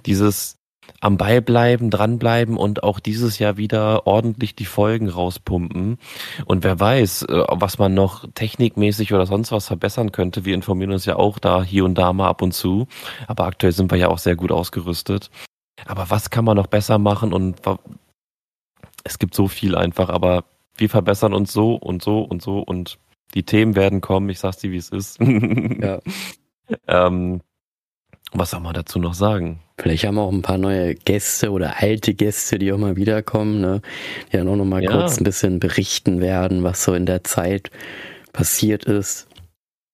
Dieses 0.05 0.57
am 0.99 1.17
Ball 1.17 1.41
bleiben, 1.41 1.89
dranbleiben 1.89 2.57
und 2.57 2.83
auch 2.83 2.99
dieses 2.99 3.39
Jahr 3.39 3.57
wieder 3.57 4.05
ordentlich 4.07 4.55
die 4.55 4.65
Folgen 4.65 5.09
rauspumpen. 5.09 5.97
Und 6.45 6.63
wer 6.63 6.79
weiß, 6.79 7.23
äh, 7.23 7.43
was 7.49 7.77
man 7.77 7.93
noch 7.93 8.25
technikmäßig 8.33 9.13
oder 9.13 9.25
sonst 9.25 9.51
was 9.51 9.67
verbessern 9.67 10.11
könnte. 10.11 10.45
Wir 10.45 10.53
informieren 10.53 10.91
uns 10.91 11.05
ja 11.05 11.15
auch 11.15 11.39
da 11.39 11.63
hier 11.63 11.85
und 11.85 11.95
da 11.95 12.13
mal 12.13 12.27
ab 12.27 12.41
und 12.41 12.53
zu. 12.53 12.87
Aber 13.27 13.45
aktuell 13.45 13.71
sind 13.71 13.91
wir 13.91 13.97
ja 13.97 14.09
auch 14.09 14.19
sehr 14.19 14.35
gut 14.35 14.51
ausgerüstet. 14.51 15.29
Aber 15.85 16.09
was 16.09 16.29
kann 16.29 16.45
man 16.45 16.57
noch 16.57 16.67
besser 16.67 16.99
machen 16.99 17.33
und 17.33 17.61
es 19.03 19.17
gibt 19.17 19.33
so 19.33 19.47
viel 19.47 19.75
einfach, 19.75 20.09
aber 20.09 20.43
wir 20.77 20.89
verbessern 20.89 21.33
uns 21.33 21.51
so 21.51 21.75
und 21.75 22.03
so 22.03 22.21
und 22.21 22.41
so 22.41 22.59
und 22.59 22.99
die 23.33 23.43
Themen 23.43 23.75
werden 23.75 24.01
kommen, 24.01 24.29
ich 24.29 24.39
sag's 24.39 24.57
dir, 24.57 24.71
wie 24.71 24.77
es 24.77 24.89
ist. 24.89 25.19
ja. 25.81 25.99
ähm, 26.87 27.41
was 28.33 28.51
soll 28.51 28.61
man 28.61 28.73
dazu 28.73 28.99
noch 28.99 29.13
sagen? 29.13 29.59
Vielleicht 29.77 30.05
haben 30.05 30.15
wir 30.15 30.21
auch 30.21 30.31
ein 30.31 30.41
paar 30.41 30.57
neue 30.57 30.95
Gäste 30.95 31.51
oder 31.51 31.81
alte 31.81 32.13
Gäste, 32.13 32.59
die 32.59 32.71
auch 32.71 32.77
mal 32.77 32.95
wiederkommen, 32.95 33.59
ne? 33.59 33.81
die 34.31 34.37
dann 34.37 34.47
auch 34.47 34.55
noch 34.55 34.65
mal 34.65 34.83
ja. 34.83 34.91
kurz 34.91 35.19
ein 35.19 35.23
bisschen 35.23 35.59
berichten 35.59 36.21
werden, 36.21 36.63
was 36.63 36.83
so 36.83 36.93
in 36.93 37.05
der 37.05 37.23
Zeit 37.23 37.71
passiert 38.31 38.85
ist. 38.85 39.27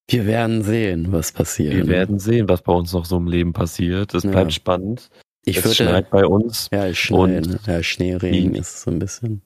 Wir 0.09 0.25
werden 0.25 0.63
sehen, 0.63 1.11
was 1.11 1.31
passiert. 1.31 1.73
Wir 1.73 1.85
ne? 1.85 1.89
werden 1.89 2.19
sehen, 2.19 2.47
was 2.47 2.61
bei 2.61 2.73
uns 2.73 2.93
noch 2.93 3.05
so 3.05 3.17
im 3.17 3.27
Leben 3.27 3.53
passiert. 3.53 4.13
Es 4.13 4.23
ja. 4.23 4.29
bleibt 4.29 4.53
spannend. 4.53 5.09
Ich 5.43 5.57
es 5.57 5.63
würde, 5.63 5.75
schneit 5.75 6.09
bei 6.09 6.25
uns. 6.25 6.69
Ja, 6.71 6.87
es 6.87 6.97
schneit. 6.97 7.45
Ne? 7.45 7.59
Ja, 7.65 7.81
Schneeregen 7.81 8.55
ist 8.55 8.81
so 8.81 8.91
ein 8.91 8.99
bisschen. 8.99 9.41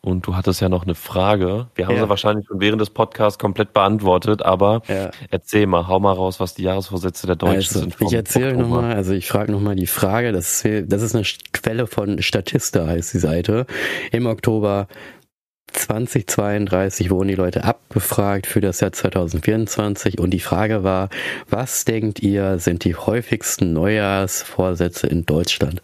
Und 0.00 0.26
du 0.26 0.36
hattest 0.36 0.60
ja 0.60 0.68
noch 0.68 0.84
eine 0.84 0.94
Frage. 0.94 1.66
Wir 1.74 1.86
haben 1.86 1.96
ja. 1.96 2.04
sie 2.04 2.08
wahrscheinlich 2.08 2.46
schon 2.46 2.60
während 2.60 2.80
des 2.80 2.90
Podcasts 2.90 3.38
komplett 3.38 3.72
beantwortet, 3.72 4.42
aber 4.42 4.82
ja. 4.86 5.10
erzähl 5.30 5.66
mal, 5.66 5.88
hau 5.88 5.98
mal 5.98 6.12
raus, 6.12 6.38
was 6.38 6.54
die 6.54 6.62
Jahresvorsätze 6.62 7.26
der 7.26 7.34
Deutschen 7.34 7.56
also, 7.56 7.80
sind. 7.80 7.96
Ich 8.00 8.12
erzähle 8.12 8.56
nochmal, 8.56 8.92
also 8.92 9.12
ich 9.12 9.26
frage 9.26 9.50
nochmal 9.50 9.74
die 9.74 9.88
Frage, 9.88 10.30
das 10.30 10.64
ist, 10.64 10.92
das 10.92 11.02
ist 11.02 11.16
eine 11.16 11.24
Quelle 11.52 11.88
von 11.88 12.22
Statista, 12.22 12.86
heißt 12.86 13.12
die 13.12 13.18
Seite. 13.18 13.66
Im 14.12 14.26
Oktober 14.26 14.86
2032 15.72 17.10
wurden 17.10 17.28
die 17.28 17.34
Leute 17.34 17.64
abgefragt 17.64 18.46
für 18.46 18.60
das 18.60 18.80
Jahr 18.80 18.92
2024 18.92 20.18
und 20.18 20.30
die 20.30 20.40
Frage 20.40 20.82
war, 20.82 21.08
was 21.50 21.84
denkt 21.84 22.20
ihr 22.20 22.58
sind 22.58 22.84
die 22.84 22.94
häufigsten 22.94 23.72
Neujahrsvorsätze 23.72 25.06
in 25.06 25.26
Deutschland? 25.26 25.82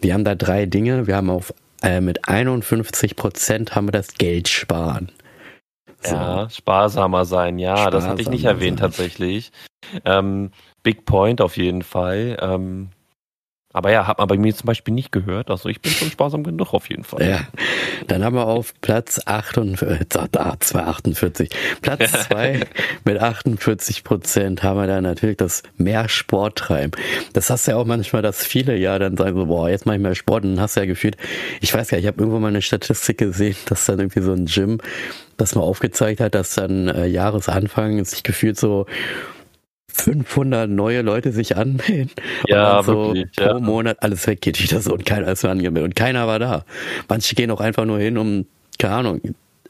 Wir 0.00 0.14
haben 0.14 0.24
da 0.24 0.34
drei 0.34 0.66
Dinge. 0.66 1.06
Wir 1.06 1.16
haben 1.16 1.30
auf 1.30 1.54
äh, 1.82 2.00
mit 2.00 2.28
51 2.28 3.16
Prozent 3.16 3.74
haben 3.74 3.88
wir 3.88 3.92
das 3.92 4.14
Geld 4.14 4.48
sparen. 4.48 5.10
So. 6.02 6.14
Ja, 6.14 6.48
sparsamer 6.48 7.24
sein, 7.24 7.58
ja, 7.58 7.76
sparsamer 7.76 7.90
das 7.90 8.08
hatte 8.08 8.22
ich 8.22 8.30
nicht 8.30 8.44
erwähnt 8.44 8.78
sein. 8.78 8.90
tatsächlich. 8.90 9.52
Ähm, 10.04 10.50
Big 10.82 11.04
Point 11.04 11.40
auf 11.40 11.56
jeden 11.56 11.82
Fall. 11.82 12.38
Ähm, 12.40 12.90
aber 13.72 13.92
ja, 13.92 14.06
hat 14.08 14.18
man 14.18 14.26
bei 14.26 14.36
mir 14.36 14.54
zum 14.54 14.66
Beispiel 14.66 14.92
nicht 14.92 15.12
gehört. 15.12 15.48
Also 15.48 15.68
ich 15.68 15.80
bin 15.80 15.92
schon 15.92 16.10
sparsam 16.10 16.42
genug 16.42 16.74
auf 16.74 16.88
jeden 16.88 17.04
Fall. 17.04 17.28
Ja. 17.28 17.40
Dann 18.08 18.24
haben 18.24 18.34
wir 18.34 18.46
auf 18.46 18.74
Platz 18.80 19.20
48, 19.24 20.08
da, 20.08 20.58
248. 20.58 21.50
Platz 21.80 22.10
2 22.28 22.66
mit 23.04 23.20
48 23.20 24.02
Prozent 24.02 24.64
haben 24.64 24.80
wir 24.80 24.88
da 24.88 25.00
natürlich 25.00 25.36
das 25.36 25.62
mehr 25.76 26.08
Sport 26.08 26.58
treiben. 26.58 26.90
Das 27.32 27.48
hast 27.48 27.68
du 27.68 27.72
ja 27.72 27.76
auch 27.76 27.86
manchmal, 27.86 28.22
dass 28.22 28.44
viele 28.44 28.76
ja 28.76 28.98
dann 28.98 29.16
sagen 29.16 29.36
so, 29.36 29.46
boah, 29.46 29.70
jetzt 29.70 29.86
mache 29.86 29.96
ich 29.96 30.02
mehr 30.02 30.16
Sport. 30.16 30.44
Und 30.44 30.56
dann 30.56 30.60
hast 30.60 30.74
du 30.74 30.80
ja 30.80 30.86
gefühlt, 30.86 31.16
ich 31.60 31.72
weiß 31.72 31.88
gar 31.88 31.96
nicht, 31.96 32.04
ich 32.04 32.08
habe 32.08 32.18
irgendwo 32.18 32.40
mal 32.40 32.48
eine 32.48 32.62
Statistik 32.62 33.18
gesehen, 33.18 33.56
dass 33.66 33.86
dann 33.86 34.00
irgendwie 34.00 34.22
so 34.22 34.32
ein 34.32 34.46
Gym 34.46 34.78
das 35.36 35.54
mal 35.54 35.62
aufgezeigt 35.62 36.20
hat, 36.20 36.34
dass 36.34 36.56
dann 36.56 36.88
äh, 36.88 37.06
Jahresanfang 37.06 38.04
sich 38.04 38.24
gefühlt 38.24 38.58
so 38.58 38.86
500 39.92 40.68
neue 40.68 41.02
Leute 41.02 41.32
sich 41.32 41.56
anmelden 41.56 42.10
ja, 42.46 42.78
und 42.78 42.84
so 42.84 43.06
wirklich, 43.06 43.32
pro 43.36 43.44
ja. 43.44 43.60
Monat 43.60 43.98
alles 44.02 44.26
weggeht 44.26 44.62
wieder 44.62 44.80
so 44.80 44.92
und 44.92 45.04
keiner 45.04 45.28
ist 45.28 45.42
mehr 45.42 45.52
angemeldet 45.52 45.90
und 45.90 45.96
keiner 45.96 46.26
war 46.26 46.38
da. 46.38 46.64
Manche 47.08 47.34
gehen 47.34 47.50
auch 47.50 47.60
einfach 47.60 47.84
nur 47.84 47.98
hin, 47.98 48.18
um, 48.18 48.46
keine 48.78 48.94
Ahnung, 48.94 49.20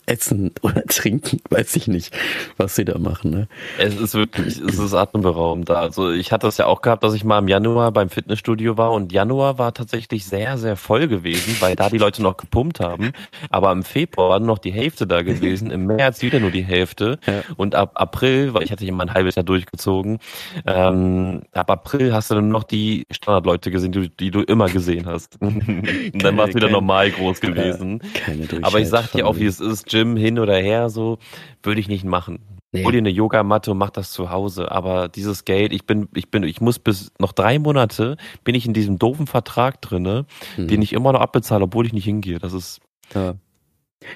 essen 0.06 0.52
oder 0.62 0.84
trinken, 0.84 1.40
weiß 1.50 1.76
ich 1.76 1.88
nicht, 1.88 2.16
was 2.56 2.76
sie 2.76 2.84
da 2.84 2.98
machen. 2.98 3.30
Ne? 3.30 3.48
Es 3.78 3.98
ist 3.98 4.14
wirklich, 4.14 4.60
es 4.60 4.78
ist 4.78 4.94
atemberaubend 4.94 5.68
da. 5.68 5.80
Also 5.80 6.10
ich 6.10 6.32
hatte 6.32 6.46
es 6.46 6.58
ja 6.58 6.66
auch 6.66 6.82
gehabt, 6.82 7.04
dass 7.04 7.14
ich 7.14 7.24
mal 7.24 7.38
im 7.38 7.48
Januar 7.48 7.92
beim 7.92 8.10
Fitnessstudio 8.10 8.76
war 8.76 8.92
und 8.92 9.12
Januar 9.12 9.58
war 9.58 9.74
tatsächlich 9.74 10.26
sehr, 10.26 10.58
sehr 10.58 10.76
voll 10.76 11.08
gewesen, 11.08 11.56
weil 11.60 11.76
da 11.76 11.88
die 11.88 11.98
Leute 11.98 12.22
noch 12.22 12.36
gepumpt 12.36 12.80
haben. 12.80 13.12
Aber 13.50 13.72
im 13.72 13.82
Februar 13.82 14.30
war 14.30 14.40
noch 14.40 14.58
die 14.58 14.72
Hälfte 14.72 15.06
da 15.06 15.22
gewesen, 15.22 15.70
im 15.70 15.86
März 15.86 16.22
wieder 16.22 16.40
nur 16.40 16.50
die 16.50 16.64
Hälfte 16.64 17.18
ja. 17.26 17.42
und 17.56 17.74
ab 17.74 17.92
April, 17.94 18.54
weil 18.54 18.62
ich 18.62 18.72
hatte 18.72 18.90
mal 18.92 19.04
ein 19.04 19.14
halbes 19.14 19.34
Jahr 19.34 19.44
durchgezogen, 19.44 20.18
ähm, 20.66 21.42
ab 21.52 21.70
April 21.70 22.12
hast 22.12 22.30
du 22.30 22.34
dann 22.34 22.48
noch 22.48 22.64
die 22.64 23.06
Standardleute 23.10 23.70
gesehen, 23.70 23.92
die, 23.92 24.08
die 24.08 24.30
du 24.30 24.42
immer 24.42 24.68
gesehen 24.68 25.06
hast. 25.06 25.38
dann 25.40 26.36
war 26.36 26.48
es 26.48 26.54
wieder 26.54 26.70
normal 26.70 27.10
groß 27.10 27.40
gewesen. 27.40 28.00
Keine 28.14 28.48
Aber 28.62 28.80
ich 28.80 28.88
sag 28.88 29.12
dir 29.12 29.26
auch, 29.26 29.36
wie 29.36 29.46
es 29.46 29.60
ist, 29.60 29.89
Gym 29.90 30.16
hin 30.16 30.38
oder 30.38 30.56
her, 30.56 30.88
so, 30.88 31.18
würde 31.62 31.80
ich 31.80 31.88
nicht 31.88 32.04
machen. 32.04 32.38
Nee. 32.72 32.84
Hol 32.84 32.92
dir 32.92 32.98
eine 32.98 33.10
Yogamatte 33.10 33.72
und 33.72 33.78
mach 33.78 33.90
das 33.90 34.12
zu 34.12 34.30
Hause. 34.30 34.70
Aber 34.70 35.08
dieses 35.08 35.44
Geld, 35.44 35.72
ich 35.72 35.86
bin, 35.86 36.08
ich 36.14 36.30
bin, 36.30 36.44
ich 36.44 36.60
muss 36.60 36.78
bis 36.78 37.10
noch 37.18 37.32
drei 37.32 37.58
Monate 37.58 38.16
bin 38.44 38.54
ich 38.54 38.64
in 38.64 38.74
diesem 38.74 38.98
doofen 38.98 39.26
Vertrag 39.26 39.82
drinne, 39.82 40.24
hm. 40.54 40.68
den 40.68 40.80
ich 40.80 40.92
immer 40.92 41.12
noch 41.12 41.20
abbezahle, 41.20 41.64
obwohl 41.64 41.86
ich 41.86 41.92
nicht 41.92 42.04
hingehe. 42.04 42.38
Das 42.38 42.52
ist. 42.52 42.80
Ja. 43.14 43.34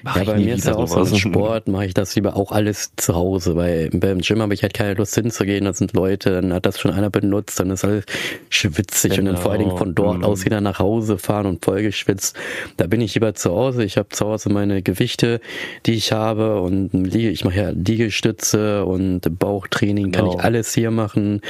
Mach 0.01 0.17
ja, 0.17 0.23
bei 0.23 0.37
mir 0.37 0.55
ist 0.55 0.65
ja 0.65 0.75
auch 0.75 0.87
so 0.87 1.01
im 1.01 1.15
Sport, 1.19 1.67
mache 1.67 1.85
ich 1.85 1.93
das 1.93 2.15
lieber 2.15 2.35
auch 2.35 2.51
alles 2.51 2.91
zu 2.95 3.13
Hause, 3.13 3.55
weil 3.55 3.89
beim 3.91 4.19
Gym 4.19 4.41
habe 4.41 4.53
ich 4.55 4.63
halt 4.63 4.73
keine 4.73 4.95
Lust 4.95 5.13
hinzugehen, 5.13 5.65
da 5.65 5.73
sind 5.73 5.93
Leute, 5.93 6.31
dann 6.31 6.53
hat 6.53 6.65
das 6.65 6.79
schon 6.79 6.91
einer 6.91 7.11
benutzt, 7.11 7.59
dann 7.59 7.69
ist 7.69 7.85
alles 7.85 8.05
schwitzig 8.49 9.11
genau. 9.11 9.19
und 9.19 9.25
dann 9.25 9.37
vor 9.37 9.51
allen 9.51 9.61
Dingen 9.61 9.77
von 9.77 9.93
dort 9.93 10.19
mhm. 10.19 10.23
aus 10.23 10.43
wieder 10.43 10.59
nach 10.59 10.79
Hause 10.79 11.19
fahren 11.19 11.45
und 11.45 11.63
voll 11.63 11.83
geschwitzt. 11.83 12.35
Da 12.77 12.87
bin 12.87 12.99
ich 12.99 13.13
lieber 13.13 13.35
zu 13.35 13.51
Hause, 13.51 13.83
ich 13.83 13.97
habe 13.97 14.09
zu 14.09 14.25
Hause 14.25 14.49
meine 14.49 14.81
Gewichte, 14.81 15.39
die 15.85 15.93
ich 15.93 16.11
habe 16.11 16.61
und 16.61 16.93
ich 17.15 17.45
mache 17.45 17.57
ja 17.57 17.69
Liegestütze 17.69 18.85
und 18.85 19.21
Bauchtraining, 19.37 20.11
genau. 20.11 20.17
kann 20.17 20.25
ich 20.25 20.31
genau. 20.33 20.43
alles 20.43 20.73
hier 20.73 20.89
machen, 20.89 21.41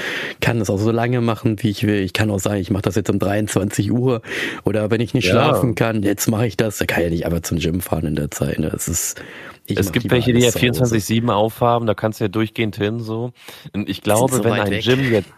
kann 0.41 0.59
das 0.59 0.69
auch 0.69 0.79
so 0.79 0.91
lange 0.91 1.21
machen, 1.21 1.55
wie 1.59 1.69
ich 1.69 1.87
will. 1.87 2.01
Ich 2.01 2.11
kann 2.11 2.29
auch 2.29 2.39
sagen, 2.39 2.59
ich 2.59 2.69
mache 2.69 2.83
das 2.83 2.95
jetzt 2.95 3.09
um 3.09 3.19
23 3.19 3.91
Uhr 3.93 4.21
oder 4.65 4.91
wenn 4.91 4.99
ich 4.99 5.13
nicht 5.13 5.25
ja. 5.25 5.31
schlafen 5.31 5.75
kann, 5.75 6.03
jetzt 6.03 6.27
mache 6.27 6.47
ich 6.47 6.57
das, 6.57 6.77
da 6.77 6.85
kann 6.85 6.99
ich 6.99 7.05
ja 7.05 7.09
nicht 7.11 7.25
einfach 7.25 7.41
zum 7.41 7.59
Gym 7.59 7.79
fahren 7.79 8.05
in 8.05 8.15
der 8.15 8.24
Zeit. 8.29 8.57
Das 8.59 8.87
ist, 8.87 9.21
es 9.67 9.91
gibt 9.91 10.09
welche, 10.11 10.33
die 10.33 10.41
ja 10.41 10.49
24-7 10.49 11.29
aufhaben, 11.29 11.87
da 11.87 11.93
kannst 11.93 12.19
du 12.19 12.25
ja 12.25 12.27
durchgehend 12.27 12.75
hin, 12.75 12.99
so. 12.99 13.31
Und 13.73 13.89
ich 13.89 14.01
glaube, 14.01 14.35
so 14.35 14.43
wenn 14.43 14.53
ein 14.53 14.69
weg. 14.69 14.83
Gym 14.83 15.11
jetzt, 15.11 15.29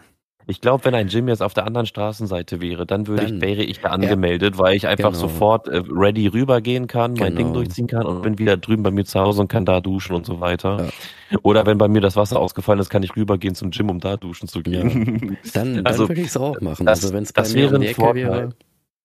ich 0.50 0.62
glaube, 0.62 0.86
wenn 0.86 0.94
ein 0.94 1.08
Gym 1.08 1.28
jetzt 1.28 1.42
auf 1.42 1.52
der 1.52 1.66
anderen 1.66 1.86
Straßenseite 1.86 2.62
wäre, 2.62 2.86
dann 2.86 3.06
würde 3.06 3.26
ich, 3.26 3.40
wäre 3.40 3.62
ich 3.62 3.80
da 3.80 3.90
angemeldet, 3.90 4.54
ja, 4.54 4.58
weil 4.58 4.76
ich 4.76 4.86
einfach 4.86 5.10
genau. 5.10 5.20
sofort 5.20 5.68
äh, 5.68 5.82
ready 5.90 6.26
rübergehen 6.26 6.86
kann, 6.86 7.12
mein 7.12 7.34
genau. 7.34 7.36
Ding 7.36 7.52
durchziehen 7.52 7.86
kann 7.86 8.06
und 8.06 8.22
bin 8.22 8.38
wieder 8.38 8.56
drüben 8.56 8.82
bei 8.82 8.90
mir 8.90 9.04
zu 9.04 9.20
Hause 9.20 9.42
und 9.42 9.48
kann 9.48 9.66
da 9.66 9.82
duschen 9.82 10.16
und 10.16 10.24
so 10.24 10.40
weiter. 10.40 10.88
Ja. 11.30 11.38
Oder 11.42 11.66
wenn 11.66 11.76
bei 11.76 11.88
mir 11.88 12.00
das 12.00 12.16
Wasser 12.16 12.40
ausgefallen 12.40 12.80
ist, 12.80 12.88
kann 12.88 13.02
ich 13.02 13.14
rübergehen 13.14 13.54
zum 13.54 13.72
Gym, 13.72 13.90
um 13.90 14.00
da 14.00 14.16
duschen 14.16 14.48
zu 14.48 14.62
gehen. 14.62 15.36
Ja. 15.44 15.50
Dann, 15.52 15.74
dann 15.74 15.86
also, 15.86 16.08
würde 16.08 16.22
ich 16.22 16.28
es 16.28 16.36
auch 16.38 16.58
machen. 16.62 16.86
Das, 16.86 17.04
also 17.04 17.14
wenn 17.14 17.24
es 17.24 17.32
bei 17.34 17.42
das 17.42 17.52
mir 17.52 17.64
wäre 17.64 17.76
um 17.76 17.82
die 17.82 17.88
Ecke 17.88 18.14
wäre. 18.14 18.48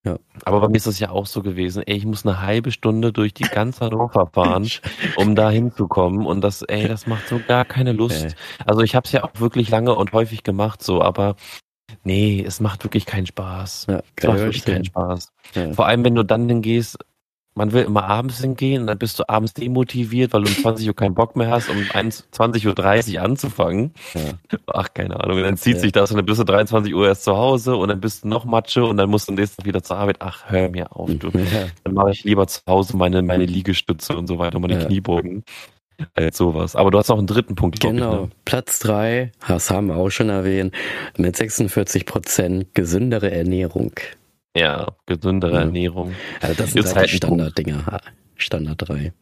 Ja. 0.06 0.18
Aber 0.43 0.60
bei 0.60 0.68
mir 0.68 0.76
ist 0.76 0.86
es 0.86 0.99
ja 0.99 1.12
auch 1.12 1.26
so 1.26 1.41
gewesen, 1.41 1.84
ey, 1.86 1.95
ich 1.95 2.06
muss 2.06 2.26
eine 2.26 2.41
halbe 2.41 2.72
Stunde 2.72 3.14
durch 3.14 3.34
die 3.34 3.43
ganze 3.43 3.86
Hannover 3.86 4.28
fahren, 4.34 4.70
um 5.16 5.36
da 5.36 5.49
hinzukommen. 5.49 6.26
Und 6.26 6.41
das, 6.41 6.62
ey, 6.64 6.88
das 6.88 7.08
macht 7.08 7.28
so 7.28 7.39
gar 7.47 7.64
keine 7.64 7.93
Lust. 7.93 8.26
Okay. 8.26 8.36
Also 8.66 8.82
ich 8.82 8.95
habe 8.95 9.06
es 9.06 9.14
ja 9.14 9.24
auch 9.24 9.39
wirklich 9.39 9.70
lange 9.70 9.95
und 9.95 10.12
häufig 10.12 10.43
gemacht, 10.43 10.84
so, 10.84 11.01
aber 11.01 11.36
nee, 12.04 12.43
es 12.45 12.60
macht 12.60 12.84
wirklich 12.84 13.06
keinen 13.06 13.28
Spaß. 13.28 13.88
Ja, 13.89 14.04
es 14.16 14.28
macht 14.28 14.39
wirklich 14.39 14.66
keinen 14.66 14.86
Spaß. 14.86 15.32
Ja. 15.56 15.74
Vor 15.74 15.86
allem, 15.86 16.04
wenn 16.04 16.16
du 16.16 16.24
dann 16.24 16.49
hingehst, 16.49 16.97
man 17.56 17.72
will 17.72 17.84
immer 17.84 18.06
abends 18.06 18.41
hingehen 18.41 18.82
und 18.82 18.88
dann 18.88 18.97
bist 18.97 19.20
du 19.20 19.30
abends 19.30 19.54
demotiviert, 19.54 20.34
weil 20.34 20.43
du 20.43 20.49
um 20.49 20.56
20 20.56 20.88
Uhr 20.88 20.95
keinen 20.95 21.14
Bock 21.14 21.36
mehr 21.36 21.49
hast, 21.49 21.70
um 21.70 21.78
20.30 21.78 23.16
Uhr 23.16 23.22
anzufangen. 23.22 23.93
Ja. 24.14 24.58
Ach, 24.68 24.93
keine 24.93 25.20
Ahnung. 25.20 25.38
Und 25.38 25.43
dann 25.43 25.58
zieht 25.58 25.76
ja. 25.76 25.80
sich 25.82 25.91
das 25.91 26.12
und 26.12 26.18
dann 26.18 26.26
bist 26.26 26.39
du 26.39 26.43
23 26.43 26.93
Uhr 26.93 27.08
erst 27.08 27.24
zu 27.24 27.38
Hause 27.38 27.76
und 27.76 27.89
dann 27.89 27.99
bist 27.99 28.24
du 28.24 28.28
noch 28.28 28.45
Matsche 28.45 28.84
und 28.84 28.97
dann 28.97 29.10
musst 29.10 29.28
du 29.28 29.34
nächsten 29.34 29.58
Tag 29.58 29.68
wieder 29.68 29.84
zur 29.84 29.97
Arbeit. 29.97 30.18
Ach, 30.20 30.45
hör 30.47 30.70
mir 30.70 30.95
auf, 30.95 31.10
du. 31.14 31.30
Ja. 31.30 31.68
Dann 31.84 31.93
mache 31.93 32.12
ich 32.12 32.24
lieber 32.24 32.47
zu 32.47 32.62
Hause 32.68 32.97
meine, 32.97 33.22
meine 33.22 33.45
Liegestütze 33.45 34.18
und 34.18 34.28
so 34.28 34.39
weiter, 34.39 34.60
meine. 34.60 34.74
Kniebogen. 34.86 35.43
Als 36.16 36.38
sowas. 36.38 36.76
Aber 36.76 36.89
du 36.89 36.97
hast 36.97 37.10
noch 37.10 37.20
einen 37.20 37.28
dritten 37.28 37.54
Punkt. 37.54 37.80
Genau. 37.80 38.14
Ich, 38.14 38.22
ne? 38.22 38.30
Platz 38.45 38.80
drei, 38.80 39.32
das 39.47 39.70
haben 39.70 39.88
wir 39.88 39.95
auch 39.95 40.10
schon 40.10 40.30
erwähnt, 40.30 40.74
mit 41.18 41.36
46 41.36 42.06
Prozent 42.08 42.74
gesündere 42.74 43.32
Ernährung. 43.32 43.93
Ja, 44.56 44.88
gesündere 45.06 45.54
ja. 45.54 45.60
Ernährung. 45.62 46.14
Also 46.41 46.56
das 46.56 46.74
sind 46.74 46.95
halt, 46.95 47.10
Standarddinger. 47.10 47.99
Standard 48.36 48.88
3. 48.89 49.14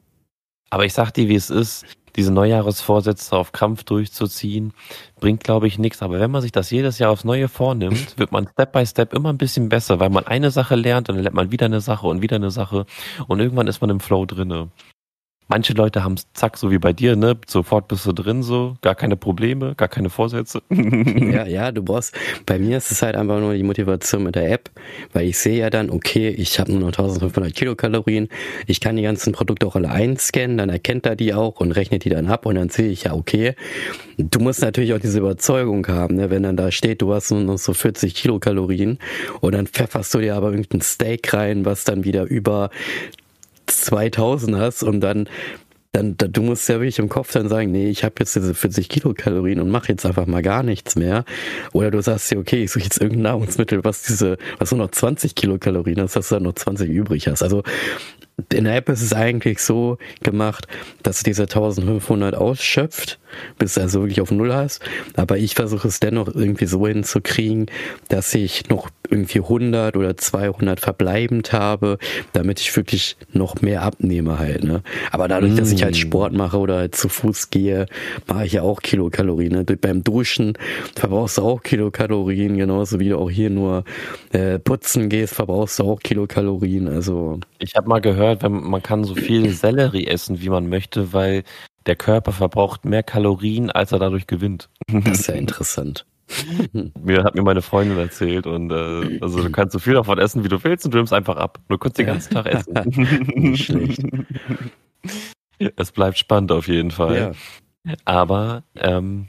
Aber 0.70 0.86
ich 0.86 0.94
sag 0.94 1.12
dir, 1.12 1.28
wie 1.28 1.36
es 1.36 1.50
ist. 1.50 1.86
diese 2.16 2.34
Neujahresvorsätze 2.34 3.36
auf 3.38 3.52
Krampf 3.54 3.84
durchzuziehen, 3.84 4.74
bringt, 5.20 5.44
glaube 5.44 5.68
ich, 5.68 5.80
nichts. 5.80 6.02
Aber 6.02 6.20
wenn 6.20 6.32
man 6.32 6.42
sich 6.42 6.52
das 6.52 6.70
jedes 6.70 7.00
Jahr 7.00 7.12
aufs 7.12 7.24
Neue 7.24 7.48
vornimmt, 7.48 8.18
wird 8.18 8.32
man 8.32 8.48
Step 8.50 8.74
by 8.74 8.86
Step 8.86 9.14
immer 9.14 9.30
ein 9.30 9.38
bisschen 9.38 9.70
besser, 9.70 10.00
weil 10.00 10.10
man 10.10 10.28
eine 10.28 10.52
Sache 10.52 10.76
lernt 10.76 11.10
und 11.10 11.16
dann 11.16 11.24
lernt 11.24 11.36
man 11.36 11.52
wieder 11.52 11.68
eine 11.68 11.82
Sache 11.82 12.08
und 12.08 12.22
wieder 12.22 12.36
eine 12.36 12.52
Sache 12.52 12.86
und 13.28 13.40
irgendwann 13.40 13.68
ist 13.68 13.82
man 13.82 13.90
im 13.90 14.00
Flow 14.02 14.26
drinne. 14.26 14.70
Manche 15.48 15.74
Leute 15.74 16.04
haben 16.06 16.14
es 16.14 16.32
zack, 16.34 16.58
so 16.58 16.72
wie 16.72 16.78
bei 16.78 16.94
dir, 16.94 17.18
ne? 17.18 17.38
Sofort 17.46 17.90
bist 17.90 18.06
du 18.06 18.14
drin, 18.14 18.42
so, 18.42 18.78
gar 18.82 18.96
keine 18.96 19.18
Probleme, 19.18 19.76
gar 19.76 19.90
keine 19.90 20.10
Vorsätze. 20.10 20.62
ja, 20.70 21.46
ja, 21.46 21.72
du 21.74 21.84
brauchst, 21.84 22.16
bei 22.46 22.58
mir 22.58 22.78
ist 22.78 22.90
es 22.90 23.02
halt 23.02 23.18
einfach 23.18 23.42
nur 23.42 23.54
die 23.54 23.64
Motivation 23.64 24.24
mit 24.24 24.36
der 24.36 24.50
App, 24.50 24.70
weil 25.12 25.28
ich 25.28 25.38
sehe 25.38 25.60
ja 25.60 25.70
dann, 25.70 25.90
okay, 25.90 26.30
ich 26.30 26.58
habe 26.58 26.72
nur 26.72 26.80
noch 26.80 26.88
1500 26.88 27.54
Kilokalorien, 27.54 28.30
ich 28.66 28.80
kann 28.80 28.96
die 28.96 29.02
ganzen 29.02 29.34
Produkte 29.34 29.68
auch 29.68 29.76
alle 29.76 29.90
einscannen, 29.90 30.58
dann 30.58 30.70
erkennt 30.70 31.06
er 31.06 31.18
die 31.18 31.34
auch 31.34 31.60
und 31.60 31.74
rechnet 31.74 32.06
die 32.06 32.10
dann 32.10 32.28
ab 32.28 32.46
und 32.46 32.56
dann 32.56 32.70
sehe 32.70 32.90
ich 32.90 33.04
ja, 33.04 33.14
okay, 33.14 33.56
du 34.18 34.40
musst 34.40 34.62
natürlich 34.62 34.94
auch 34.94 35.00
diese 35.00 35.20
Überzeugung 35.20 35.86
haben, 35.88 36.16
ne? 36.16 36.30
wenn 36.30 36.44
dann 36.44 36.56
da 36.56 36.72
steht, 36.72 37.02
du 37.02 37.14
hast 37.14 37.30
nur 37.32 37.42
noch 37.42 37.58
so 37.58 37.74
40 37.74 38.16
Kilokalorien 38.16 39.00
und 39.42 39.54
dann 39.54 39.68
pfefferst 39.68 40.14
du 40.14 40.20
dir 40.20 40.36
aber 40.36 40.52
irgendein 40.52 40.82
Steak 40.82 41.34
rein, 41.34 41.66
was 41.66 41.84
dann 41.84 42.06
wieder 42.06 42.24
über 42.24 42.70
2000 43.80 44.58
hast 44.58 44.84
und 44.84 45.00
dann 45.00 45.28
dann, 45.94 46.16
du 46.18 46.42
musst 46.42 46.70
ja 46.70 46.76
wirklich 46.76 47.00
im 47.00 47.10
Kopf 47.10 47.34
dann 47.34 47.50
sagen, 47.50 47.72
nee, 47.72 47.90
ich 47.90 48.04
habe 48.04 48.16
jetzt 48.20 48.36
diese 48.36 48.54
40 48.54 48.88
Kilokalorien 48.88 49.60
und 49.60 49.70
mache 49.70 49.90
jetzt 49.90 50.06
einfach 50.06 50.26
mal 50.26 50.42
gar 50.42 50.64
nichts 50.64 50.96
mehr. 50.96 51.26
Oder 51.74 51.92
du 51.92 52.02
sagst 52.02 52.32
dir, 52.32 52.40
okay, 52.40 52.64
ich 52.64 52.72
suche 52.72 52.86
jetzt 52.86 53.02
irgendein 53.02 53.24
Nahrungsmittel, 53.24 53.84
was 53.84 54.04
diese, 54.04 54.38
was 54.58 54.72
nur 54.72 54.80
noch 54.80 54.92
20 54.92 55.36
Kilokalorien 55.36 56.00
hast, 56.00 56.16
dass 56.16 56.30
du 56.30 56.36
dann 56.36 56.44
noch 56.44 56.54
20 56.54 56.90
übrig 56.90 57.28
hast. 57.28 57.44
Also 57.44 57.64
in 58.54 58.66
der 58.66 58.76
App 58.76 58.90
ist 58.90 59.02
es 59.02 59.14
eigentlich 59.14 59.60
so 59.60 59.98
gemacht, 60.24 60.68
dass 61.04 61.20
du 61.20 61.26
diese 61.26 61.44
1500 61.44 62.36
ausschöpft, 62.36 63.20
bis 63.58 63.76
du 63.76 63.82
also 63.82 64.02
wirklich 64.02 64.22
auf 64.22 64.32
Null 64.32 64.54
hast. 64.54 64.82
Aber 65.16 65.38
ich 65.38 65.56
versuche 65.56 65.88
es 65.88 66.00
dennoch 66.00 66.28
irgendwie 66.28 66.66
so 66.66 66.86
hinzukriegen, 66.88 67.68
dass 68.10 68.34
ich 68.34 68.70
noch 68.70 68.90
irgendwie 69.12 69.40
100 69.40 69.98
oder 69.98 70.16
200 70.16 70.80
verbleibend 70.80 71.52
habe, 71.52 71.98
damit 72.34 72.60
ich 72.62 72.76
wirklich 72.76 73.18
noch 73.34 73.62
mehr 73.62 73.84
abnehme 73.84 74.40
halt. 74.40 74.64
Ne? 74.64 74.82
Aber 75.12 75.28
dadurch, 75.28 75.54
mm. 75.54 75.58
dass 75.58 75.72
ich 75.72 75.84
halt 75.84 75.96
mm. 75.96 76.00
Sport 76.00 76.34
mache 76.34 76.58
oder 76.58 76.78
halt 76.78 76.96
zu 76.96 77.10
Fuß 77.10 77.50
gehe, 77.50 77.88
mache 78.28 78.46
ich 78.46 78.54
ja 78.54 78.62
auch 78.62 78.82
Kilokalorien. 78.82 79.52
Ne? 79.52 79.66
Beim 79.66 80.04
Duschen 80.04 80.58
verbrauchst 80.96 81.38
du 81.38 81.44
auch 81.44 81.62
Kilokalorien, 81.62 82.58
genauso 82.58 83.00
wie 83.00 83.10
du 83.10 83.18
auch 83.18 83.30
hier 83.30 83.50
nur 83.50 83.84
äh, 84.32 84.60
putzen 84.60 85.10
gehst, 85.10 85.36
verbrauchst 85.36 85.80
du 85.80 85.84
auch 85.84 86.00
Kilokalorien. 86.00 86.88
Also 86.88 87.40
ich 87.60 87.76
habe 87.76 87.90
mal 87.90 88.00
gehört, 88.00 88.31
wenn 88.40 88.52
man 88.52 88.84
kann 88.84 89.04
so 89.04 89.16
viel 89.16 89.50
Sellerie 89.50 90.08
essen, 90.08 90.42
wie 90.42 90.50
man 90.50 90.70
möchte, 90.70 91.14
weil 91.14 91.44
der 91.86 91.96
Körper 91.96 92.32
verbraucht 92.32 92.86
mehr 92.86 93.04
Kalorien, 93.04 93.72
als 93.72 93.92
er 93.92 94.00
dadurch 94.00 94.28
gewinnt. 94.28 94.70
Das 94.88 95.20
ist 95.20 95.28
ja 95.28 95.36
interessant. 95.36 96.06
mir 97.02 97.24
hat 97.24 97.36
mir 97.36 97.42
meine 97.42 97.62
Freundin 97.62 97.98
erzählt 97.98 98.48
und 98.48 98.72
äh, 98.72 99.20
also 99.22 99.44
du 99.44 99.52
kannst 99.52 99.74
so 99.74 99.80
viel 99.80 99.96
davon 99.96 100.18
essen, 100.18 100.44
wie 100.44 100.50
du 100.50 100.64
willst 100.64 100.86
und 100.86 100.94
du 100.94 100.98
nimmst 100.98 101.14
einfach 101.14 101.38
ab. 101.38 101.60
Du 101.68 101.78
kannst 101.78 101.98
den 101.98 102.06
ganzen 102.06 102.34
Tag 102.34 102.46
essen. 102.46 102.74
Nicht 103.36 103.66
schlecht. 103.66 104.02
Es 105.76 105.92
bleibt 105.92 106.18
spannend 106.18 106.52
auf 106.52 106.68
jeden 106.68 106.92
Fall. 106.92 107.36
Ja. 107.86 107.94
Aber 108.06 108.64
ähm, 108.76 109.28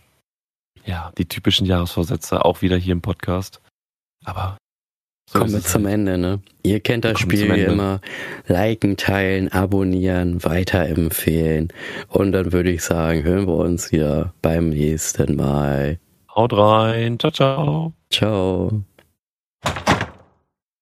ja, 0.84 1.12
die 1.18 1.26
typischen 1.26 1.66
Jahresvorsätze 1.66 2.44
auch 2.44 2.62
wieder 2.62 2.76
hier 2.76 2.92
im 2.92 3.03
Podcast. 3.03 3.61
Aber 4.24 4.59
so 5.33 5.39
Kommen 5.39 5.53
wir 5.53 5.62
zum 5.62 5.85
halt. 5.85 5.95
Ende, 5.95 6.18
ne? 6.18 6.41
Ihr 6.62 6.80
kennt 6.80 7.07
das 7.07 7.18
Spiel 7.18 7.51
wie 7.55 7.62
immer. 7.62 8.01
Liken, 8.49 8.99
teilen, 8.99 9.51
abonnieren, 9.51 10.45
weiterempfehlen. 10.45 11.68
Und 12.09 12.33
dann 12.33 12.53
würde 12.53 12.70
ich 12.70 12.83
sagen, 12.83 13.22
hören 13.22 13.47
wir 13.47 13.57
uns 13.57 13.93
wieder 13.93 14.35
beim 14.43 14.68
nächsten 14.68 15.37
Mal. 15.37 15.99
Haut 16.37 16.53
rein. 16.53 17.18
Ciao, 17.18 17.33
ciao. 17.33 17.93
Ciao. 18.11 18.83